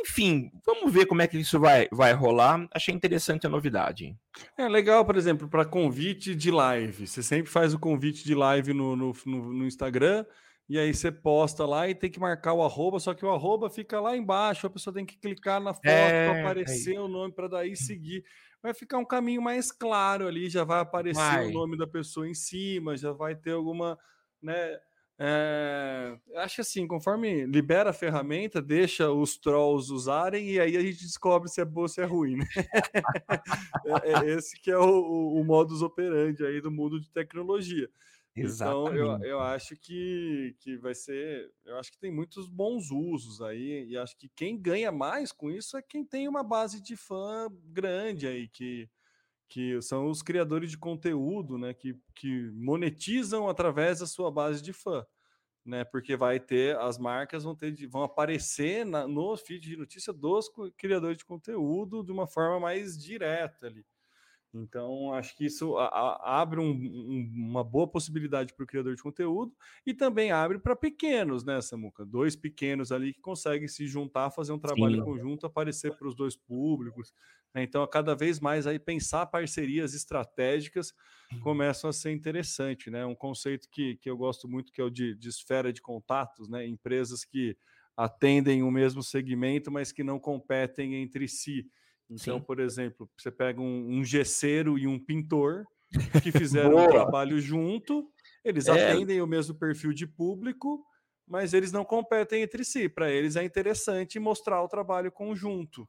Enfim, 0.00 0.50
vamos 0.64 0.92
ver 0.92 1.06
como 1.06 1.20
é 1.20 1.26
que 1.26 1.38
isso 1.38 1.60
vai, 1.60 1.86
vai 1.92 2.12
rolar. 2.12 2.66
Achei 2.74 2.94
interessante 2.94 3.46
a 3.46 3.50
novidade. 3.50 4.16
É 4.56 4.68
legal, 4.68 5.04
por 5.04 5.16
exemplo, 5.16 5.48
para 5.48 5.64
convite 5.64 6.34
de 6.34 6.50
live. 6.50 7.06
Você 7.06 7.22
sempre 7.22 7.50
faz 7.50 7.74
o 7.74 7.78
convite 7.78 8.24
de 8.24 8.34
live 8.34 8.72
no, 8.72 8.96
no, 8.96 9.12
no, 9.26 9.52
no 9.52 9.66
Instagram 9.66 10.24
e 10.70 10.78
aí 10.78 10.94
você 10.94 11.10
posta 11.10 11.66
lá 11.66 11.88
e 11.88 11.96
tem 11.96 12.08
que 12.08 12.20
marcar 12.20 12.52
o 12.52 12.62
arroba, 12.62 13.00
só 13.00 13.12
que 13.12 13.24
o 13.24 13.30
arroba 13.30 13.68
fica 13.68 14.00
lá 14.00 14.16
embaixo, 14.16 14.68
a 14.68 14.70
pessoa 14.70 14.94
tem 14.94 15.04
que 15.04 15.18
clicar 15.18 15.60
na 15.60 15.74
foto, 15.74 15.84
é, 15.84 16.40
aparecer 16.40 16.94
é. 16.94 17.00
o 17.00 17.08
nome 17.08 17.34
para 17.34 17.48
daí 17.48 17.74
seguir. 17.74 18.24
Vai 18.62 18.72
ficar 18.72 18.98
um 18.98 19.04
caminho 19.04 19.42
mais 19.42 19.72
claro 19.72 20.28
ali, 20.28 20.48
já 20.48 20.62
vai 20.62 20.78
aparecer 20.78 21.20
vai. 21.20 21.48
o 21.48 21.50
nome 21.50 21.76
da 21.76 21.88
pessoa 21.88 22.28
em 22.28 22.34
cima, 22.34 22.96
já 22.96 23.10
vai 23.10 23.34
ter 23.34 23.50
alguma, 23.50 23.98
né? 24.40 24.78
É, 25.22 26.18
acho 26.36 26.62
assim, 26.62 26.86
conforme 26.86 27.44
libera 27.44 27.90
a 27.90 27.92
ferramenta, 27.92 28.62
deixa 28.62 29.12
os 29.12 29.36
trolls 29.36 29.92
usarem 29.92 30.48
e 30.52 30.58
aí 30.58 30.78
a 30.78 30.80
gente 30.80 31.04
descobre 31.04 31.50
se 31.50 31.60
é 31.60 31.64
boa 31.64 31.84
ou 31.84 31.88
se 31.88 32.00
é 32.00 32.04
ruim. 32.06 32.36
Né? 32.36 32.46
é, 33.84 34.12
é, 34.12 34.30
esse 34.30 34.58
que 34.58 34.70
é 34.70 34.78
o, 34.78 34.82
o, 34.82 35.40
o 35.40 35.44
modus 35.44 35.82
operandi 35.82 36.42
aí 36.42 36.62
do 36.62 36.70
mundo 36.70 36.98
de 36.98 37.10
tecnologia. 37.10 37.86
Exatamente. 38.34 38.94
Então, 38.94 39.22
eu, 39.22 39.24
eu 39.24 39.40
acho 39.40 39.76
que, 39.76 40.56
que 40.60 40.78
vai 40.78 40.94
ser. 40.94 41.52
Eu 41.66 41.76
acho 41.76 41.92
que 41.92 41.98
tem 41.98 42.10
muitos 42.10 42.48
bons 42.48 42.90
usos 42.90 43.42
aí, 43.42 43.86
e 43.88 43.98
acho 43.98 44.16
que 44.16 44.30
quem 44.34 44.58
ganha 44.58 44.90
mais 44.90 45.32
com 45.32 45.50
isso 45.50 45.76
é 45.76 45.82
quem 45.82 46.02
tem 46.02 46.28
uma 46.28 46.42
base 46.42 46.80
de 46.80 46.96
fã 46.96 47.48
grande 47.66 48.26
aí, 48.26 48.48
que, 48.48 48.88
que 49.50 49.82
são 49.82 50.08
os 50.08 50.22
criadores 50.22 50.70
de 50.70 50.78
conteúdo, 50.78 51.58
né? 51.58 51.74
Que, 51.74 51.98
que 52.14 52.50
monetizam 52.52 53.48
através 53.48 53.98
da 54.00 54.06
sua 54.06 54.30
base 54.30 54.62
de 54.62 54.72
fã. 54.72 55.04
Né, 55.66 55.84
porque 55.84 56.16
vai 56.16 56.40
ter 56.40 56.78
as 56.78 56.96
marcas 56.98 57.44
vão 57.44 57.54
ter 57.54 57.86
vão 57.86 58.02
aparecer 58.02 58.86
na, 58.86 59.06
no 59.06 59.36
feed 59.36 59.68
de 59.68 59.76
notícia 59.76 60.10
dos 60.10 60.50
criadores 60.74 61.18
de 61.18 61.24
conteúdo 61.26 62.02
de 62.02 62.10
uma 62.10 62.26
forma 62.26 62.58
mais 62.58 62.96
direta 62.96 63.66
ali. 63.66 63.84
Então, 64.52 65.14
acho 65.14 65.36
que 65.36 65.44
isso 65.46 65.76
a, 65.76 65.86
a, 65.86 66.40
abre 66.40 66.58
um, 66.58 66.70
um, 66.72 67.32
uma 67.36 67.62
boa 67.62 67.86
possibilidade 67.86 68.52
para 68.52 68.64
o 68.64 68.66
criador 68.66 68.96
de 68.96 69.02
conteúdo 69.02 69.54
e 69.86 69.94
também 69.94 70.32
abre 70.32 70.58
para 70.58 70.74
pequenos, 70.74 71.44
né, 71.44 71.60
Samuca? 71.60 72.04
Dois 72.04 72.34
pequenos 72.34 72.90
ali 72.90 73.14
que 73.14 73.20
conseguem 73.20 73.68
se 73.68 73.86
juntar, 73.86 74.30
fazer 74.30 74.52
um 74.52 74.58
trabalho 74.58 74.96
Sim. 74.96 75.04
conjunto, 75.04 75.46
aparecer 75.46 75.96
para 75.96 76.08
os 76.08 76.16
dois 76.16 76.34
públicos. 76.34 77.12
Né? 77.54 77.62
Então, 77.62 77.86
cada 77.86 78.14
vez 78.14 78.40
mais 78.40 78.66
aí 78.66 78.78
pensar 78.78 79.26
parcerias 79.26 79.94
estratégicas 79.94 80.92
começam 81.40 81.88
a 81.88 81.92
ser 81.92 82.10
interessante, 82.12 82.90
né? 82.90 83.06
Um 83.06 83.14
conceito 83.14 83.68
que, 83.70 83.96
que 83.96 84.10
eu 84.10 84.16
gosto 84.16 84.48
muito 84.48 84.72
que 84.72 84.80
é 84.80 84.84
o 84.84 84.90
de, 84.90 85.14
de 85.14 85.28
esfera 85.28 85.72
de 85.72 85.80
contatos, 85.80 86.48
né? 86.48 86.66
Empresas 86.66 87.24
que 87.24 87.56
atendem 87.96 88.62
o 88.62 88.70
mesmo 88.70 89.02
segmento, 89.02 89.70
mas 89.70 89.92
que 89.92 90.02
não 90.02 90.18
competem 90.18 90.94
entre 90.96 91.28
si 91.28 91.66
Então, 92.08 92.38
Sim. 92.38 92.44
por 92.44 92.58
exemplo, 92.58 93.08
você 93.16 93.30
pega 93.30 93.60
um, 93.60 93.98
um 93.98 94.04
gesseiro 94.04 94.78
e 94.78 94.86
um 94.86 94.98
pintor 94.98 95.64
que 96.22 96.30
fizeram 96.32 96.76
um 96.78 96.88
trabalho 96.88 97.40
junto, 97.40 98.10
eles 98.44 98.68
é. 98.68 98.72
atendem 98.72 99.20
o 99.20 99.26
mesmo 99.26 99.54
perfil 99.54 99.92
de 99.92 100.06
público, 100.06 100.84
mas 101.26 101.54
eles 101.54 101.70
não 101.72 101.84
competem 101.84 102.42
entre 102.42 102.64
si. 102.64 102.88
Para 102.88 103.10
eles 103.10 103.36
é 103.36 103.44
interessante 103.44 104.18
mostrar 104.18 104.62
o 104.62 104.68
trabalho 104.68 105.12
conjunto. 105.12 105.88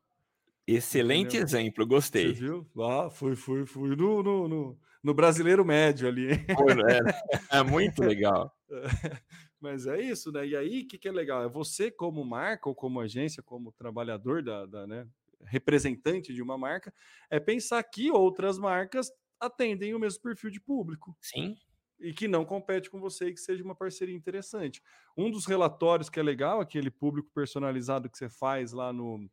Excelente 0.67 1.37
Entendeu? 1.37 1.43
exemplo, 1.43 1.87
gostei. 1.87 2.33
Você 2.35 2.41
viu? 2.41 2.67
Ah, 2.79 3.09
fui, 3.09 3.35
fui, 3.35 3.65
fui 3.65 3.95
no, 3.95 4.21
no, 4.21 4.47
no, 4.47 4.79
no 5.03 5.13
brasileiro 5.13 5.65
médio 5.65 6.07
ali. 6.07 6.31
É, 6.31 7.59
é 7.59 7.63
muito 7.63 8.01
legal. 8.03 8.55
Mas 9.59 9.85
é 9.85 10.01
isso, 10.01 10.31
né? 10.31 10.47
E 10.47 10.55
aí, 10.55 10.81
o 10.81 10.87
que, 10.87 10.97
que 10.97 11.07
é 11.07 11.11
legal? 11.11 11.43
É 11.43 11.49
você, 11.49 11.91
como 11.91 12.23
marca 12.25 12.69
ou 12.69 12.75
como 12.75 12.99
agência, 12.99 13.43
como 13.43 13.71
trabalhador 13.71 14.41
da, 14.41 14.65
da 14.65 14.87
né, 14.87 15.07
representante 15.43 16.33
de 16.33 16.41
uma 16.41 16.57
marca, 16.57 16.93
é 17.29 17.39
pensar 17.39 17.83
que 17.83 18.11
outras 18.11 18.57
marcas 18.57 19.11
atendem 19.39 19.93
o 19.93 19.99
mesmo 19.99 20.21
perfil 20.21 20.49
de 20.49 20.59
público. 20.59 21.15
Sim. 21.21 21.55
E 21.99 22.13
que 22.13 22.27
não 22.27 22.43
compete 22.43 22.89
com 22.89 22.99
você 22.99 23.27
e 23.27 23.33
que 23.33 23.39
seja 23.39 23.63
uma 23.63 23.75
parceria 23.75 24.15
interessante. 24.15 24.81
Um 25.15 25.29
dos 25.29 25.45
relatórios 25.45 26.09
que 26.09 26.19
é 26.19 26.23
legal, 26.23 26.59
aquele 26.59 26.89
público 26.89 27.29
personalizado 27.33 28.09
que 28.09 28.17
você 28.17 28.29
faz 28.29 28.71
lá 28.71 28.91
no, 28.91 29.29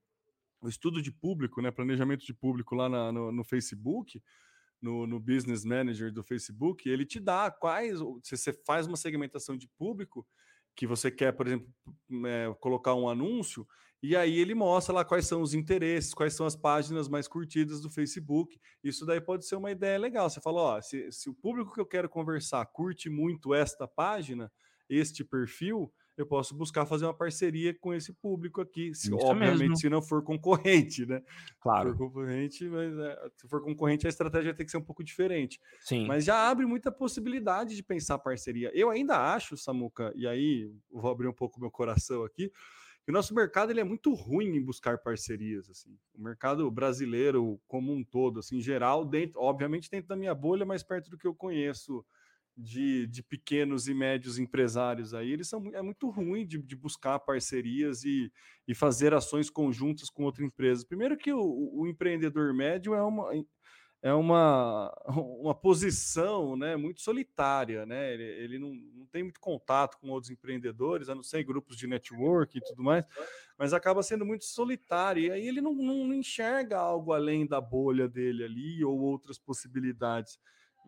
no 0.60 0.68
estudo 0.68 1.00
de 1.00 1.12
público, 1.12 1.60
né? 1.62 1.70
Planejamento 1.70 2.24
de 2.24 2.34
público 2.34 2.74
lá 2.74 2.88
na, 2.88 3.12
no, 3.12 3.32
no 3.32 3.44
Facebook, 3.44 4.22
no, 4.80 5.06
no, 5.06 5.18
Business 5.18 5.64
Manager 5.64 6.12
do 6.12 6.22
Facebook, 6.22 6.88
ele 6.88 7.04
te 7.04 7.20
dá 7.20 7.50
quais. 7.50 7.98
Se 8.22 8.36
você 8.36 8.52
faz 8.66 8.86
uma 8.86 8.96
segmentação 8.96 9.56
de 9.56 9.68
público 9.78 10.26
que 10.76 10.86
você 10.86 11.10
quer, 11.10 11.32
por 11.32 11.46
exemplo, 11.46 11.68
é, 12.26 12.54
colocar 12.60 12.94
um 12.94 13.08
anúncio, 13.08 13.66
e 14.00 14.14
aí 14.14 14.38
ele 14.38 14.54
mostra 14.54 14.94
lá 14.94 15.04
quais 15.04 15.26
são 15.26 15.42
os 15.42 15.54
interesses, 15.54 16.14
quais 16.14 16.32
são 16.34 16.46
as 16.46 16.54
páginas 16.54 17.08
mais 17.08 17.26
curtidas 17.26 17.80
do 17.80 17.90
Facebook. 17.90 18.58
Isso 18.82 19.04
daí 19.04 19.20
pode 19.20 19.44
ser 19.44 19.56
uma 19.56 19.72
ideia 19.72 19.98
legal. 19.98 20.30
Você 20.30 20.40
fala, 20.40 20.60
ó, 20.60 20.80
se, 20.80 21.10
se 21.10 21.28
o 21.28 21.34
público 21.34 21.74
que 21.74 21.80
eu 21.80 21.86
quero 21.86 22.08
conversar 22.08 22.64
curte 22.66 23.10
muito 23.10 23.52
esta 23.52 23.88
página, 23.88 24.52
este 24.88 25.24
perfil, 25.24 25.92
eu 26.18 26.26
posso 26.26 26.54
buscar 26.54 26.84
fazer 26.84 27.04
uma 27.04 27.14
parceria 27.14 27.72
com 27.72 27.94
esse 27.94 28.12
público 28.12 28.60
aqui, 28.60 28.92
se, 28.92 29.12
obviamente 29.14 29.58
mesmo. 29.58 29.76
se 29.76 29.88
não 29.88 30.02
for 30.02 30.22
concorrente, 30.22 31.06
né? 31.06 31.22
Claro. 31.60 31.92
Se 31.92 31.96
for 31.96 32.06
concorrente, 32.06 32.64
mas 32.68 32.98
é, 32.98 33.30
se 33.37 33.48
for 33.48 33.62
concorrente 33.62 34.06
a 34.06 34.08
estratégia 34.08 34.52
tem 34.52 34.66
que 34.66 34.72
ser 34.72 34.78
um 34.78 34.84
pouco 34.84 35.04
diferente. 35.04 35.60
Sim. 35.80 36.06
Mas 36.06 36.25
já 36.25 36.48
abre 36.48 36.66
muita 36.66 36.90
possibilidade 36.90 37.76
de 37.76 37.82
pensar 37.84 38.18
parceria. 38.18 38.70
Eu 38.75 38.90
ainda 38.90 39.16
acho, 39.32 39.56
Samuca, 39.56 40.12
e 40.16 40.26
aí 40.26 40.68
vou 40.90 41.10
abrir 41.10 41.28
um 41.28 41.32
pouco 41.32 41.60
meu 41.60 41.70
coração 41.70 42.25
aqui, 42.25 42.50
que 43.04 43.10
o 43.10 43.14
nosso 43.14 43.32
mercado 43.32 43.70
ele 43.70 43.80
é 43.80 43.84
muito 43.84 44.12
ruim 44.12 44.56
em 44.56 44.62
buscar 44.62 44.98
parcerias, 44.98 45.70
assim. 45.70 45.96
O 46.14 46.20
mercado 46.20 46.68
brasileiro 46.68 47.60
como 47.68 47.92
um 47.92 48.02
todo, 48.02 48.40
assim, 48.40 48.58
em 48.58 48.60
geral, 48.60 49.04
dentro, 49.04 49.40
obviamente 49.40 49.88
dentro 49.88 50.08
da 50.08 50.16
minha 50.16 50.34
bolha, 50.34 50.66
mais 50.66 50.82
perto 50.82 51.08
do 51.08 51.16
que 51.16 51.26
eu 51.26 51.34
conheço 51.34 52.04
de, 52.58 53.06
de 53.06 53.22
pequenos 53.22 53.86
e 53.86 53.94
médios 53.94 54.36
empresários 54.36 55.14
aí, 55.14 55.30
eles 55.32 55.48
são 55.48 55.70
é 55.72 55.80
muito 55.80 56.10
ruim 56.10 56.44
de, 56.44 56.58
de 56.58 56.74
buscar 56.74 57.20
parcerias 57.20 58.02
e, 58.02 58.32
e 58.66 58.74
fazer 58.74 59.14
ações 59.14 59.48
conjuntas 59.48 60.10
com 60.10 60.24
outra 60.24 60.44
empresa. 60.44 60.84
Primeiro 60.84 61.16
que 61.16 61.32
o, 61.32 61.40
o 61.72 61.86
empreendedor 61.86 62.52
médio 62.52 62.94
é 62.94 63.02
uma 63.02 63.32
é 64.00 64.12
uma, 64.12 64.92
uma 65.40 65.54
posição 65.54 66.56
né, 66.56 66.76
muito 66.76 67.00
solitária, 67.00 67.84
né? 67.84 68.14
Ele, 68.14 68.22
ele 68.22 68.58
não, 68.58 68.74
não 68.94 69.06
tem 69.06 69.22
muito 69.22 69.40
contato 69.40 69.98
com 69.98 70.10
outros 70.10 70.30
empreendedores, 70.30 71.08
a 71.08 71.14
não 71.14 71.22
ser 71.22 71.42
grupos 71.44 71.76
de 71.76 71.86
network 71.86 72.58
e 72.58 72.60
tudo 72.60 72.82
mais, 72.82 73.04
mas 73.56 73.72
acaba 73.72 74.02
sendo 74.02 74.24
muito 74.24 74.44
solitário, 74.44 75.24
e 75.24 75.30
aí 75.30 75.48
ele 75.48 75.60
não, 75.60 75.74
não 75.74 76.14
enxerga 76.14 76.78
algo 76.78 77.12
além 77.12 77.46
da 77.46 77.60
bolha 77.60 78.08
dele 78.08 78.44
ali 78.44 78.84
ou 78.84 78.98
outras 79.00 79.38
possibilidades. 79.38 80.38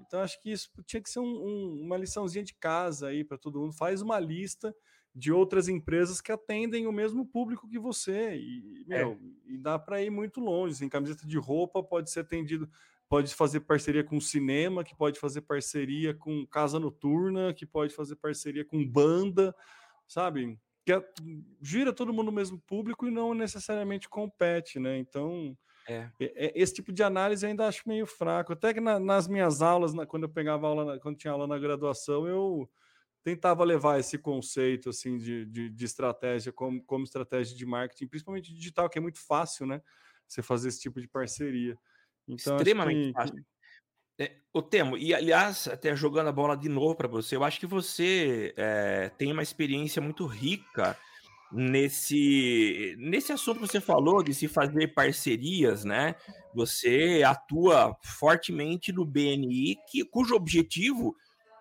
Então, 0.07 0.21
acho 0.21 0.41
que 0.41 0.51
isso 0.51 0.71
tinha 0.85 1.03
que 1.03 1.11
ser 1.11 1.21
um, 1.21 1.25
um, 1.25 1.83
uma 1.83 1.97
liçãozinha 1.97 2.45
de 2.45 2.55
casa 2.55 3.09
aí 3.09 3.25
para 3.25 3.39
todo 3.39 3.61
mundo. 3.61 3.73
Faz 3.73 4.03
uma 4.03 4.19
lista 4.19 4.75
de 5.15 5.33
outras 5.33 5.69
empresas 5.69 6.21
que 6.21 6.31
atendem 6.31 6.87
o 6.87 6.93
mesmo 6.93 7.27
público 7.27 7.69
que 7.69 7.79
você. 7.79 8.37
E, 8.37 8.85
é. 8.89 8.99
meu, 8.99 9.13
é. 9.13 9.53
e 9.53 9.59
dá 9.59 9.79
para 9.79 10.03
ir 10.03 10.11
muito 10.11 10.41
longe. 10.41 10.73
Em 10.73 10.77
assim, 10.77 10.89
camiseta 10.89 11.27
de 11.27 11.39
roupa 11.39 11.83
pode 11.83 12.11
ser 12.11 12.21
atendido, 12.21 12.69
pode 13.09 13.35
fazer 13.35 13.61
parceria 13.61 14.05
com 14.05 14.21
cinema, 14.21 14.85
que 14.85 14.95
pode 14.95 15.19
fazer 15.19 15.43
parceria 15.43 16.15
com 16.15 16.47
casa 16.47 16.79
noturna, 16.79 17.53
que 17.53 17.67
pode 17.67 17.95
fazer 17.95 18.17
parceria 18.17 18.65
com 18.65 18.87
banda, 18.87 19.55
sabe? 20.07 20.59
Que 20.87 20.93
gira 21.61 21.93
todo 21.93 22.13
mundo 22.13 22.27
no 22.27 22.33
mesmo 22.33 22.59
público 22.61 23.07
e 23.07 23.11
não 23.11 23.35
necessariamente 23.35 24.09
compete, 24.09 24.79
né? 24.79 24.97
Então 24.99 25.57
é. 25.89 26.11
Esse 26.55 26.75
tipo 26.75 26.93
de 26.93 27.03
análise 27.03 27.45
eu 27.45 27.51
ainda 27.51 27.67
acho 27.67 27.89
meio 27.89 28.07
fraco. 28.07 28.53
Até 28.53 28.75
que 28.75 28.81
na, 28.81 28.99
nas 28.99 29.27
minhas 29.27 29.63
aulas, 29.63 29.93
na, 29.93 30.07
quando 30.07 30.25
eu 30.25 30.29
pegava 30.29 30.67
aula, 30.67 30.99
quando 31.01 31.17
tinha 31.17 31.33
aula 31.33 31.47
na 31.47 31.59
graduação, 31.59 32.27
eu 32.27 32.71
tentava 33.23 33.65
levar 33.65 33.99
esse 33.99 34.17
conceito 34.17 34.89
assim 34.89 35.19
de, 35.19 35.45
de, 35.47 35.69
de, 35.69 35.85
estratégia 35.85 36.53
como, 36.53 36.83
como 36.85 37.05
estratégia 37.05 37.57
de 37.57 37.67
marketing, 37.67 38.07
principalmente 38.07 38.55
digital, 38.55 38.89
que 38.89 38.99
é 38.99 39.03
muito 39.03 39.19
fácil, 39.19 39.67
né? 39.67 39.83
Você 40.27 40.43
fazer 40.43 40.69
esse 40.69 40.81
tipo 40.81 41.01
de 41.01 41.09
parceria. 41.09 41.77
Então, 42.27 42.57
Extremamente 42.57 43.09
que, 43.09 43.13
fácil. 43.13 43.45
É, 44.19 44.37
o 44.53 44.63
Temo, 44.63 44.97
e 44.97 45.15
aliás, 45.15 45.67
até 45.67 45.97
jogando 45.97 46.29
a 46.29 46.33
bola 46.33 46.57
de 46.57 46.69
novo 46.69 46.95
para 46.95 47.09
você, 47.09 47.37
eu 47.37 47.43
acho 47.43 47.59
que 47.59 47.67
você 47.67 48.55
é, 48.57 49.11
tem 49.17 49.33
uma 49.33 49.43
experiência 49.43 50.01
muito 50.01 50.27
rica 50.27 50.97
nesse 51.53 52.95
nesse 52.99 53.33
assunto 53.33 53.61
que 53.61 53.67
você 53.67 53.81
falou 53.81 54.23
de 54.23 54.33
se 54.33 54.49
fazer 54.49 54.89
parcerias, 54.95 55.85
né? 55.85 56.15
Você 56.55 57.23
atua 57.25 57.97
fortemente 58.03 58.93
no 58.93 59.05
BNI, 59.05 59.77
que, 59.91 60.05
cujo 60.05 60.35
objetivo, 60.35 61.15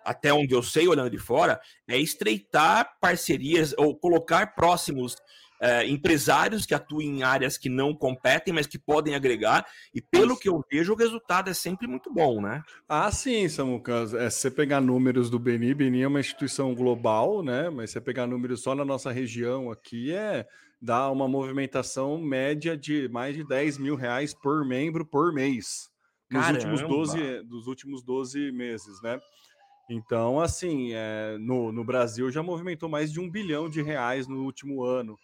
até 0.04 0.32
onde 0.32 0.54
eu 0.54 0.62
sei, 0.62 0.88
olhando 0.88 1.10
de 1.10 1.18
fora, 1.18 1.60
é 1.88 1.98
estreitar 1.98 2.96
parcerias 3.00 3.74
ou 3.76 3.96
colocar 3.96 4.54
próximos 4.54 5.16
é, 5.60 5.86
empresários 5.86 6.64
que 6.64 6.74
atuam 6.74 7.02
em 7.02 7.22
áreas 7.22 7.58
que 7.58 7.68
não 7.68 7.94
competem, 7.94 8.52
mas 8.54 8.66
que 8.66 8.78
podem 8.78 9.14
agregar, 9.14 9.66
e 9.94 10.00
pelo 10.00 10.36
que 10.36 10.48
eu 10.48 10.64
vejo, 10.70 10.92
o 10.92 10.96
resultado 10.96 11.50
é 11.50 11.54
sempre 11.54 11.86
muito 11.86 12.12
bom, 12.12 12.40
né? 12.40 12.62
Ah, 12.88 13.10
sim, 13.12 13.48
Samuca. 13.48 14.06
É, 14.18 14.30
se 14.30 14.40
você 14.40 14.50
pegar 14.50 14.80
números 14.80 15.28
do 15.28 15.38
Beni, 15.38 15.74
Beni 15.74 16.02
é 16.02 16.08
uma 16.08 16.20
instituição 16.20 16.74
global, 16.74 17.42
né? 17.42 17.68
Mas 17.68 17.90
se 17.90 17.94
você 17.94 18.00
pegar 18.00 18.26
números 18.26 18.62
só 18.62 18.74
na 18.74 18.84
nossa 18.84 19.12
região 19.12 19.70
aqui, 19.70 20.12
é 20.12 20.46
dá 20.80 21.10
uma 21.10 21.28
movimentação 21.28 22.18
média 22.18 22.76
de 22.76 23.06
mais 23.08 23.36
de 23.36 23.44
10 23.46 23.76
mil 23.76 23.96
reais 23.96 24.32
por 24.32 24.64
membro 24.64 25.04
por 25.04 25.32
mês. 25.32 25.90
Nos 26.30 26.48
últimos 26.48 26.80
12, 26.80 27.42
dos 27.42 27.66
últimos 27.66 28.02
12 28.02 28.52
meses, 28.52 29.02
né? 29.02 29.20
Então, 29.90 30.40
assim, 30.40 30.92
é, 30.94 31.36
no, 31.38 31.72
no 31.72 31.84
Brasil 31.84 32.30
já 32.30 32.42
movimentou 32.42 32.88
mais 32.88 33.12
de 33.12 33.18
um 33.18 33.28
bilhão 33.28 33.68
de 33.68 33.82
reais 33.82 34.28
no 34.28 34.44
último 34.44 34.84
ano. 34.84 35.18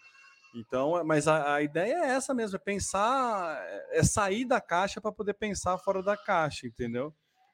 Então, 0.57 1.05
mas 1.05 1.29
a, 1.29 1.57
a, 1.57 1.63
ideia 1.63 1.93
é 1.93 2.09
essa 2.09 2.33
mesmo, 2.33 2.57
é 2.57 2.59
pensar, 2.59 3.63
é 3.91 4.03
sair 4.03 4.47
da 4.47 4.59
caixa 4.59 5.03
para 5.03 5.13
poder 5.13 5.35
pensar 5.35 5.77
fora 5.77 6.03
da 6.03 6.17
caixa, 6.17 6.67
entendeu? 6.67 7.13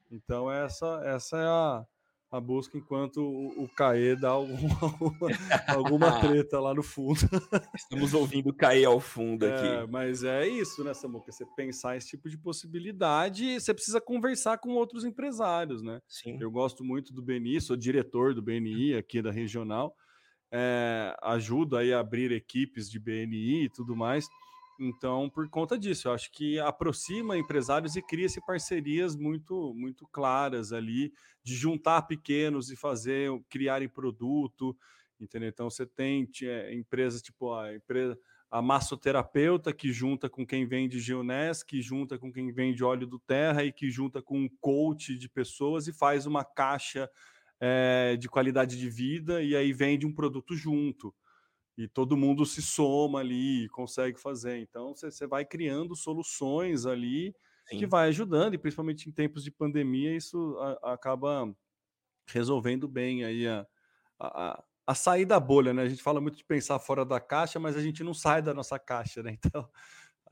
Então, 0.09 0.49
essa, 0.51 1.03
essa 1.05 1.37
é 1.37 1.45
a, 1.45 1.85
a 2.31 2.41
busca 2.41 2.79
enquanto 2.79 3.17
o, 3.21 3.65
o 3.65 3.69
Caê 3.69 4.15
dá 4.15 4.29
alguma, 4.39 4.79
alguma 5.67 6.21
treta 6.23 6.61
lá 6.61 6.73
no 6.73 6.83
fundo. 6.85 7.19
Estamos 7.75 8.15
ouvindo 8.15 8.51
o 8.51 8.55
Caê 8.55 8.85
ao 8.85 9.01
fundo 9.01 9.47
aqui. 9.47 9.67
É, 9.67 9.87
mas 9.89 10.23
é 10.23 10.47
isso, 10.47 10.85
né, 10.85 10.95
Samuca? 10.95 11.33
Você 11.33 11.45
pensar 11.57 11.97
esse 11.97 12.11
tipo 12.11 12.31
de 12.31 12.39
possibilidade, 12.39 13.59
você 13.59 13.75
precisa 13.75 14.01
conversar 14.01 14.59
com 14.59 14.75
outros 14.75 15.05
empresários, 15.05 15.83
né? 15.83 16.01
Sim. 16.07 16.39
Eu 16.41 16.53
gosto 16.53 16.85
muito 16.85 17.13
do 17.13 17.21
BNI, 17.21 17.61
sou 17.61 17.77
diretor 17.77 18.33
do 18.33 18.41
BNI 18.41 18.95
aqui 18.95 19.21
da 19.21 19.33
regional 19.33 19.93
é, 20.53 21.17
ajuda 21.23 21.79
aí 21.79 21.95
a 21.95 22.01
abrir 22.01 22.31
equipes 22.31 22.91
de 22.91 22.99
BNI 22.99 23.65
e 23.65 23.69
tudo 23.71 23.97
mais. 23.97 24.29
Então, 24.79 25.31
por 25.31 25.49
conta 25.49 25.79
disso, 25.79 26.09
eu 26.09 26.13
acho 26.13 26.31
que 26.31 26.59
aproxima 26.59 27.39
empresários 27.39 27.97
e 27.97 28.03
cria-se 28.03 28.45
parcerias 28.45 29.17
muito, 29.17 29.73
muito 29.75 30.07
claras 30.09 30.73
ali, 30.73 31.13
de 31.43 31.55
juntar 31.55 32.03
pequenos 32.03 32.71
e 32.71 32.77
fazer, 32.77 33.31
criarem 33.49 33.89
produto, 33.89 34.77
entendeu? 35.21 35.49
Então, 35.49 35.71
você 35.71 35.87
tem 35.87 36.29
é, 36.43 36.75
empresas 36.75 37.23
tipo 37.23 37.55
a 37.55 37.75
empresa, 37.75 38.19
a 38.51 38.61
massoterapeuta 38.61 39.73
que 39.73 39.93
junta 39.93 40.29
com 40.29 40.47
quem 40.47 40.67
vende 40.67 41.01
Geonés, 41.01 41.63
que 41.63 41.81
junta 41.81 42.19
com 42.19 42.31
quem 42.31 42.53
vende 42.53 42.85
óleo 42.85 43.07
do 43.07 43.19
terra 43.19 43.65
e 43.65 43.73
que 43.73 43.91
junta 43.91 44.21
com 44.21 44.39
um 44.39 44.49
coach 44.61 45.17
de 45.17 45.29
pessoas 45.29 45.87
e 45.87 45.93
faz 45.93 46.27
uma 46.27 46.45
caixa 46.45 47.09
é, 47.65 48.17
de 48.17 48.29
qualidade 48.29 48.77
de 48.77 48.91
vida 48.91 49.41
e 49.41 49.55
aí 49.55 49.73
vende 49.73 50.05
um 50.05 50.13
produto 50.13 50.57
junto. 50.57 51.15
E 51.79 51.87
todo 51.87 52.17
mundo 52.17 52.45
se 52.45 52.61
soma 52.61 53.21
ali, 53.21 53.69
consegue 53.69 54.19
fazer. 54.19 54.59
Então 54.59 54.95
você 54.95 55.27
vai 55.27 55.45
criando 55.45 55.95
soluções 55.95 56.85
ali 56.85 57.33
Sim. 57.69 57.79
que 57.79 57.87
vai 57.87 58.09
ajudando, 58.09 58.55
e 58.55 58.59
principalmente 58.59 59.09
em 59.09 59.13
tempos 59.13 59.45
de 59.45 59.51
pandemia, 59.53 60.15
isso 60.15 60.59
a, 60.59 60.95
acaba 60.95 61.55
resolvendo 62.27 62.89
bem 62.89 63.25
aí 63.25 63.47
a, 63.47 63.65
a, 64.19 64.65
a 64.87 64.95
sair 64.95 65.25
da 65.25 65.39
bolha, 65.39 65.73
né? 65.73 65.83
A 65.83 65.89
gente 65.89 66.03
fala 66.03 66.21
muito 66.21 66.37
de 66.37 66.45
pensar 66.45 66.81
fora 66.81 67.05
da 67.05 67.21
caixa, 67.21 67.61
mas 67.61 67.77
a 67.77 67.81
gente 67.81 68.03
não 68.03 68.13
sai 68.13 68.43
da 68.43 68.53
nossa 68.53 68.79
caixa, 68.79 69.23
né? 69.23 69.39
Então 69.47 69.71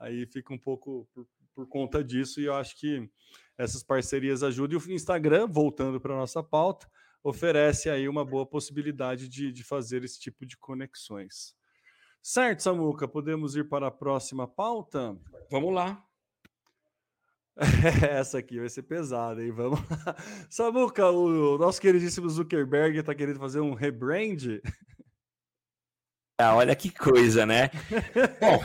Aí 0.01 0.25
fica 0.25 0.51
um 0.51 0.57
pouco 0.57 1.07
por, 1.13 1.27
por 1.53 1.67
conta 1.67 2.03
disso, 2.03 2.41
e 2.41 2.45
eu 2.45 2.55
acho 2.55 2.75
que 2.75 3.07
essas 3.55 3.83
parcerias 3.83 4.41
ajudam. 4.41 4.79
E 4.79 4.81
o 4.83 4.91
Instagram, 4.91 5.45
voltando 5.47 6.01
para 6.01 6.15
a 6.15 6.17
nossa 6.17 6.41
pauta, 6.41 6.89
oferece 7.23 7.89
aí 7.89 8.07
uma 8.07 8.25
boa 8.25 8.45
possibilidade 8.45 9.27
de, 9.27 9.51
de 9.51 9.63
fazer 9.63 10.03
esse 10.03 10.19
tipo 10.19 10.45
de 10.45 10.57
conexões. 10.57 11.55
Certo, 12.21 12.61
Samuca, 12.61 13.07
podemos 13.07 13.55
ir 13.55 13.67
para 13.67 13.87
a 13.87 13.91
próxima 13.91 14.47
pauta? 14.47 15.17
Vamos 15.49 15.73
lá. 15.73 16.03
Essa 18.09 18.39
aqui 18.39 18.59
vai 18.59 18.69
ser 18.69 18.83
pesada, 18.83 19.43
hein? 19.43 19.51
Vamos 19.51 19.79
lá. 19.79 20.15
Samuca, 20.49 21.09
o 21.09 21.57
nosso 21.57 21.81
queridíssimo 21.81 22.29
Zuckerberg 22.29 22.97
está 22.97 23.13
querendo 23.13 23.39
fazer 23.39 23.59
um 23.59 23.73
rebrand? 23.73 24.61
Ah, 26.39 26.55
olha 26.55 26.75
que 26.75 26.89
coisa, 26.89 27.45
né? 27.45 27.69
Bom, 28.39 28.59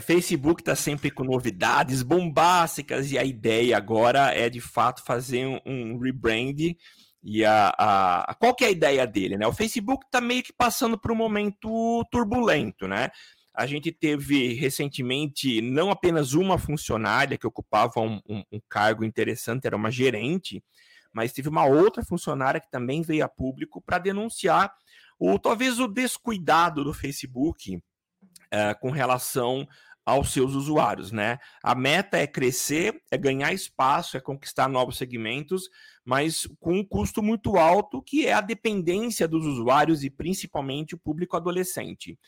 Facebook 0.00 0.62
está 0.62 0.76
sempre 0.76 1.10
com 1.10 1.24
novidades 1.24 2.02
bombásticas 2.02 3.10
e 3.10 3.18
a 3.18 3.24
ideia 3.24 3.76
agora 3.76 4.32
é 4.32 4.48
de 4.48 4.60
fato 4.60 5.02
fazer 5.04 5.46
um, 5.46 5.60
um 5.66 5.98
rebrand. 5.98 6.76
E 7.22 7.44
a, 7.44 7.72
a, 7.78 8.34
qual 8.34 8.54
que 8.54 8.64
é 8.64 8.68
a 8.68 8.70
ideia 8.70 9.06
dele, 9.06 9.36
né? 9.36 9.46
O 9.46 9.52
Facebook 9.52 10.04
está 10.06 10.20
meio 10.20 10.42
que 10.42 10.52
passando 10.52 10.98
por 10.98 11.12
um 11.12 11.16
momento 11.16 12.04
turbulento, 12.10 12.88
né? 12.88 13.10
A 13.54 13.66
gente 13.66 13.92
teve 13.92 14.54
recentemente 14.54 15.60
não 15.60 15.90
apenas 15.90 16.32
uma 16.32 16.58
funcionária 16.58 17.38
que 17.38 17.46
ocupava 17.46 18.00
um, 18.00 18.20
um, 18.28 18.42
um 18.50 18.60
cargo 18.68 19.04
interessante, 19.04 19.66
era 19.66 19.76
uma 19.76 19.90
gerente, 19.90 20.64
mas 21.12 21.32
teve 21.32 21.48
uma 21.48 21.64
outra 21.66 22.02
funcionária 22.02 22.60
que 22.60 22.70
também 22.70 23.02
veio 23.02 23.24
a 23.24 23.28
público 23.28 23.80
para 23.80 23.98
denunciar 23.98 24.74
o 25.18 25.38
talvez 25.38 25.78
o 25.78 25.86
descuidado 25.86 26.82
do 26.82 26.92
Facebook 26.92 27.76
uh, 27.76 28.80
com 28.80 28.90
relação 28.90 29.68
aos 30.04 30.32
seus 30.32 30.54
usuários, 30.54 31.12
né? 31.12 31.38
A 31.62 31.74
meta 31.74 32.18
é 32.18 32.26
crescer, 32.26 33.00
é 33.10 33.16
ganhar 33.16 33.52
espaço, 33.52 34.16
é 34.16 34.20
conquistar 34.20 34.68
novos 34.68 34.96
segmentos, 34.96 35.68
mas 36.04 36.48
com 36.58 36.78
um 36.78 36.84
custo 36.84 37.22
muito 37.22 37.56
alto, 37.56 38.02
que 38.02 38.26
é 38.26 38.32
a 38.32 38.40
dependência 38.40 39.28
dos 39.28 39.46
usuários 39.46 40.02
e 40.02 40.10
principalmente 40.10 40.94
o 40.94 40.98
público 40.98 41.36
adolescente. 41.36 42.18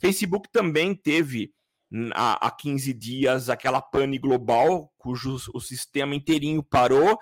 Facebook 0.00 0.48
também 0.50 0.94
teve 0.94 1.52
hum, 1.92 2.10
há 2.14 2.50
15 2.50 2.92
dias 2.92 3.48
aquela 3.48 3.80
pane 3.80 4.18
global, 4.18 4.92
cujo 4.98 5.36
o 5.54 5.60
sistema 5.60 6.14
inteirinho 6.14 6.62
parou, 6.62 7.16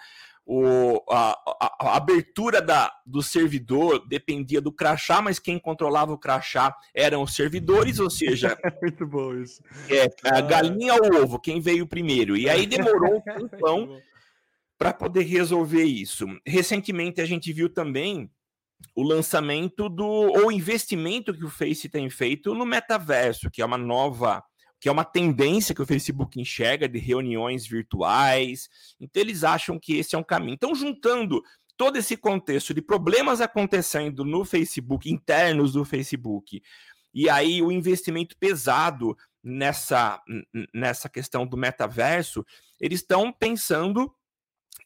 o, 0.51 1.05
a, 1.11 1.33
a, 1.61 1.77
a, 1.79 1.97
abertura 1.99 2.63
da, 2.63 2.91
do 3.05 3.23
servidor 3.23 4.09
dependia 4.09 4.63
do 4.63 4.73
crachá, 4.73 5.21
mas 5.21 5.39
quem 5.39 5.59
controlava 5.59 6.15
o 6.15 6.19
crachá 6.19 6.75
eram 6.95 7.23
os 7.23 7.35
servidores, 7.35 7.99
ou 7.99 8.09
seja. 8.09 8.59
Muito 8.81 9.07
bom 9.07 9.35
isso. 9.35 9.63
É, 9.91 10.09
a 10.25 10.41
galinha 10.41 10.95
ou 10.95 11.23
ovo, 11.23 11.39
quem 11.39 11.61
veio 11.61 11.87
primeiro. 11.87 12.35
E 12.35 12.49
aí 12.49 12.67
demorou 12.67 13.19
um 13.19 13.21
tempão 13.21 14.01
para 14.79 14.95
poder 14.95 15.25
resolver 15.25 15.85
isso. 15.85 16.25
Recentemente 16.47 17.21
a 17.21 17.27
gente 17.27 17.53
viu 17.53 17.69
também 17.69 18.31
o 18.95 19.03
lançamento 19.03 19.87
do 19.87 20.07
ou 20.07 20.51
investimento 20.51 21.35
que 21.35 21.45
o 21.45 21.51
Face 21.51 21.91
tem 21.91 22.09
feito 22.09 22.55
no 22.55 22.65
metaverso, 22.65 23.51
que 23.51 23.61
é 23.61 23.67
uma 23.67 23.77
nova 23.77 24.43
que 24.81 24.89
é 24.89 24.93
uma 24.93 25.05
tendência 25.05 25.75
que 25.75 25.83
o 25.83 25.87
Facebook 25.87 26.41
enxerga 26.41 26.89
de 26.89 26.99
reuniões 26.99 27.67
virtuais. 27.67 28.69
Então, 29.01 29.21
eles 29.21 29.45
acham 29.45 29.79
que 29.79 29.97
esse 29.97 30.15
é 30.15 30.19
um 30.19 30.25
caminho. 30.25 30.55
Então, 30.55 30.75
juntando 30.75 31.43
todo 31.77 31.97
esse 31.97 32.17
contexto 32.17 32.75
de 32.75 32.83
problemas 32.83 33.41
acontecendo 33.41 34.25
no 34.25 34.45
Facebook, 34.45 35.11
internos 35.11 35.73
do 35.73 35.85
Facebook, 35.85 36.61
e 37.15 37.31
aí 37.31 37.63
o 37.63 37.73
investimento 37.73 38.37
pesado 38.37 39.17
nessa, 39.43 40.21
nessa 40.75 41.09
questão 41.09 41.47
do 41.47 41.57
metaverso, 41.57 42.45
eles 42.81 43.01
estão 43.01 43.33
pensando, 43.33 44.13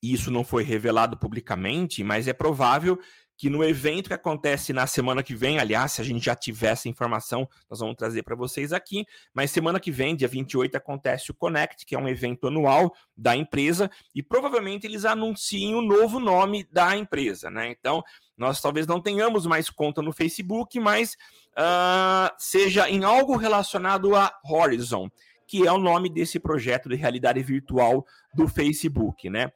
e 0.03 0.13
isso 0.13 0.31
não 0.31 0.45
foi 0.45 0.63
revelado 0.63 1.17
publicamente, 1.17 2.05
mas 2.05 2.29
é 2.29 2.33
provável 2.33 2.99
que 3.43 3.51
no 3.51 3.65
evento 3.65 4.07
que 4.07 4.15
acontece 4.15 4.73
na 4.73 4.87
semana 4.87 5.21
que 5.21 5.35
vem, 5.35 5.59
aliás, 5.59 5.91
se 5.91 6.01
a 6.01 6.05
gente 6.05 6.25
já 6.25 6.37
tiver 6.37 6.69
essa 6.69 6.89
informação, 6.89 7.49
nós 7.69 7.81
vamos 7.81 7.97
trazer 7.97 8.23
para 8.23 8.37
vocês 8.37 8.73
aqui, 8.73 9.05
mas 9.35 9.51
semana 9.51 9.81
que 9.81 9.91
vem, 9.91 10.15
dia 10.15 10.29
28, 10.29 10.77
acontece 10.77 11.33
o 11.33 11.35
Connect, 11.35 11.85
que 11.85 11.97
é 11.97 11.99
um 11.99 12.09
evento 12.09 12.47
anual 12.47 12.95
da 13.17 13.35
empresa, 13.35 13.91
e 14.15 14.23
provavelmente 14.23 14.87
eles 14.87 15.05
anunciem 15.05 15.75
o 15.75 15.83
novo 15.83 16.21
nome 16.21 16.65
da 16.71 16.97
empresa, 16.97 17.51
né? 17.51 17.69
Então, 17.69 18.01
nós 18.39 18.61
talvez 18.61 18.87
não 18.87 19.01
tenhamos 19.01 19.45
mais 19.45 19.69
conta 19.69 20.01
no 20.01 20.13
Facebook, 20.13 20.79
mas 20.79 21.17
uh, 21.59 22.33
seja 22.39 22.89
em 22.89 23.03
algo 23.03 23.35
relacionado 23.35 24.15
a 24.15 24.33
Horizon, 24.49 25.11
que 25.49 25.67
é 25.67 25.73
o 25.73 25.79
nome 25.79 26.09
desse 26.09 26.39
projeto 26.39 26.89
de 26.89 26.95
realidade 26.95 27.43
virtual 27.43 28.07
do 28.33 28.47
Facebook, 28.47 29.29
né? 29.29 29.51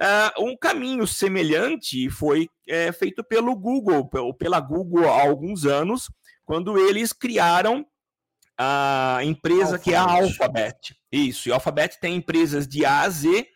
Uh, 0.00 0.46
um 0.46 0.56
caminho 0.56 1.06
semelhante 1.06 2.10
foi 2.10 2.48
é, 2.68 2.90
feito 2.90 3.22
pelo 3.22 3.54
Google, 3.54 4.08
ou 4.12 4.34
pela 4.34 4.58
Google 4.58 5.08
há 5.08 5.22
alguns 5.22 5.64
anos, 5.64 6.10
quando 6.44 6.76
eles 6.78 7.12
criaram 7.12 7.86
a 8.58 9.20
empresa 9.22 9.76
Alphabet. 9.76 9.82
que 9.84 9.94
é 9.94 9.96
a 9.96 10.02
Alphabet. 10.02 10.96
Isso, 11.10 11.48
e 11.48 11.52
a 11.52 11.54
Alphabet 11.54 11.98
tem 12.00 12.16
empresas 12.16 12.66
de 12.66 12.84
A 12.84 13.02
a 13.02 13.08
Z, 13.08 13.46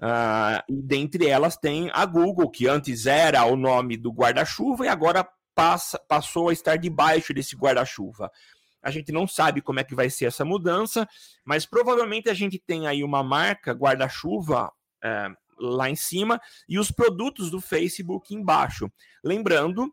uh, 0.00 0.62
e 0.68 0.82
dentre 0.82 1.26
elas 1.26 1.56
tem 1.56 1.90
a 1.92 2.06
Google, 2.06 2.50
que 2.50 2.66
antes 2.66 3.06
era 3.06 3.44
o 3.44 3.56
nome 3.56 3.96
do 3.96 4.10
guarda-chuva 4.10 4.86
e 4.86 4.88
agora 4.88 5.26
passa, 5.54 5.98
passou 6.08 6.48
a 6.48 6.52
estar 6.52 6.76
debaixo 6.76 7.32
desse 7.34 7.56
guarda-chuva. 7.56 8.30
A 8.82 8.90
gente 8.90 9.12
não 9.12 9.26
sabe 9.26 9.62
como 9.62 9.80
é 9.80 9.84
que 9.84 9.94
vai 9.94 10.10
ser 10.10 10.26
essa 10.26 10.44
mudança, 10.44 11.08
mas 11.44 11.64
provavelmente 11.64 12.28
a 12.28 12.34
gente 12.34 12.58
tem 12.58 12.86
aí 12.86 13.02
uma 13.02 13.22
marca 13.22 13.72
guarda-chuva 13.72 14.70
é, 15.02 15.30
lá 15.58 15.88
em 15.90 15.96
cima 15.96 16.40
e 16.68 16.78
os 16.78 16.90
produtos 16.90 17.50
do 17.50 17.60
Facebook 17.60 18.34
embaixo. 18.34 18.90
Lembrando 19.22 19.92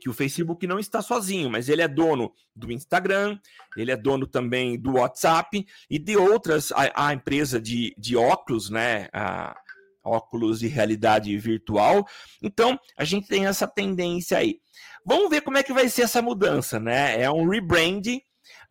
que 0.00 0.08
o 0.08 0.14
Facebook 0.14 0.66
não 0.66 0.78
está 0.78 1.02
sozinho, 1.02 1.50
mas 1.50 1.68
ele 1.68 1.82
é 1.82 1.88
dono 1.88 2.32
do 2.56 2.72
Instagram, 2.72 3.38
ele 3.76 3.90
é 3.92 3.96
dono 3.96 4.26
também 4.26 4.80
do 4.80 4.94
WhatsApp 4.94 5.66
e 5.90 5.98
de 5.98 6.16
outras, 6.16 6.72
a, 6.72 7.08
a 7.08 7.12
empresa 7.12 7.60
de, 7.60 7.94
de 7.98 8.16
óculos, 8.16 8.70
né? 8.70 9.08
A, 9.12 9.54
óculos 10.02 10.60
de 10.60 10.66
realidade 10.66 11.36
virtual. 11.36 12.06
Então, 12.42 12.78
a 12.96 13.04
gente 13.04 13.28
tem 13.28 13.46
essa 13.46 13.68
tendência 13.68 14.38
aí. 14.38 14.58
Vamos 15.04 15.30
ver 15.30 15.42
como 15.42 15.58
é 15.58 15.62
que 15.62 15.72
vai 15.72 15.88
ser 15.88 16.02
essa 16.02 16.22
mudança, 16.22 16.80
né? 16.80 17.20
É 17.20 17.30
um 17.30 17.48
rebrand. 17.48 18.02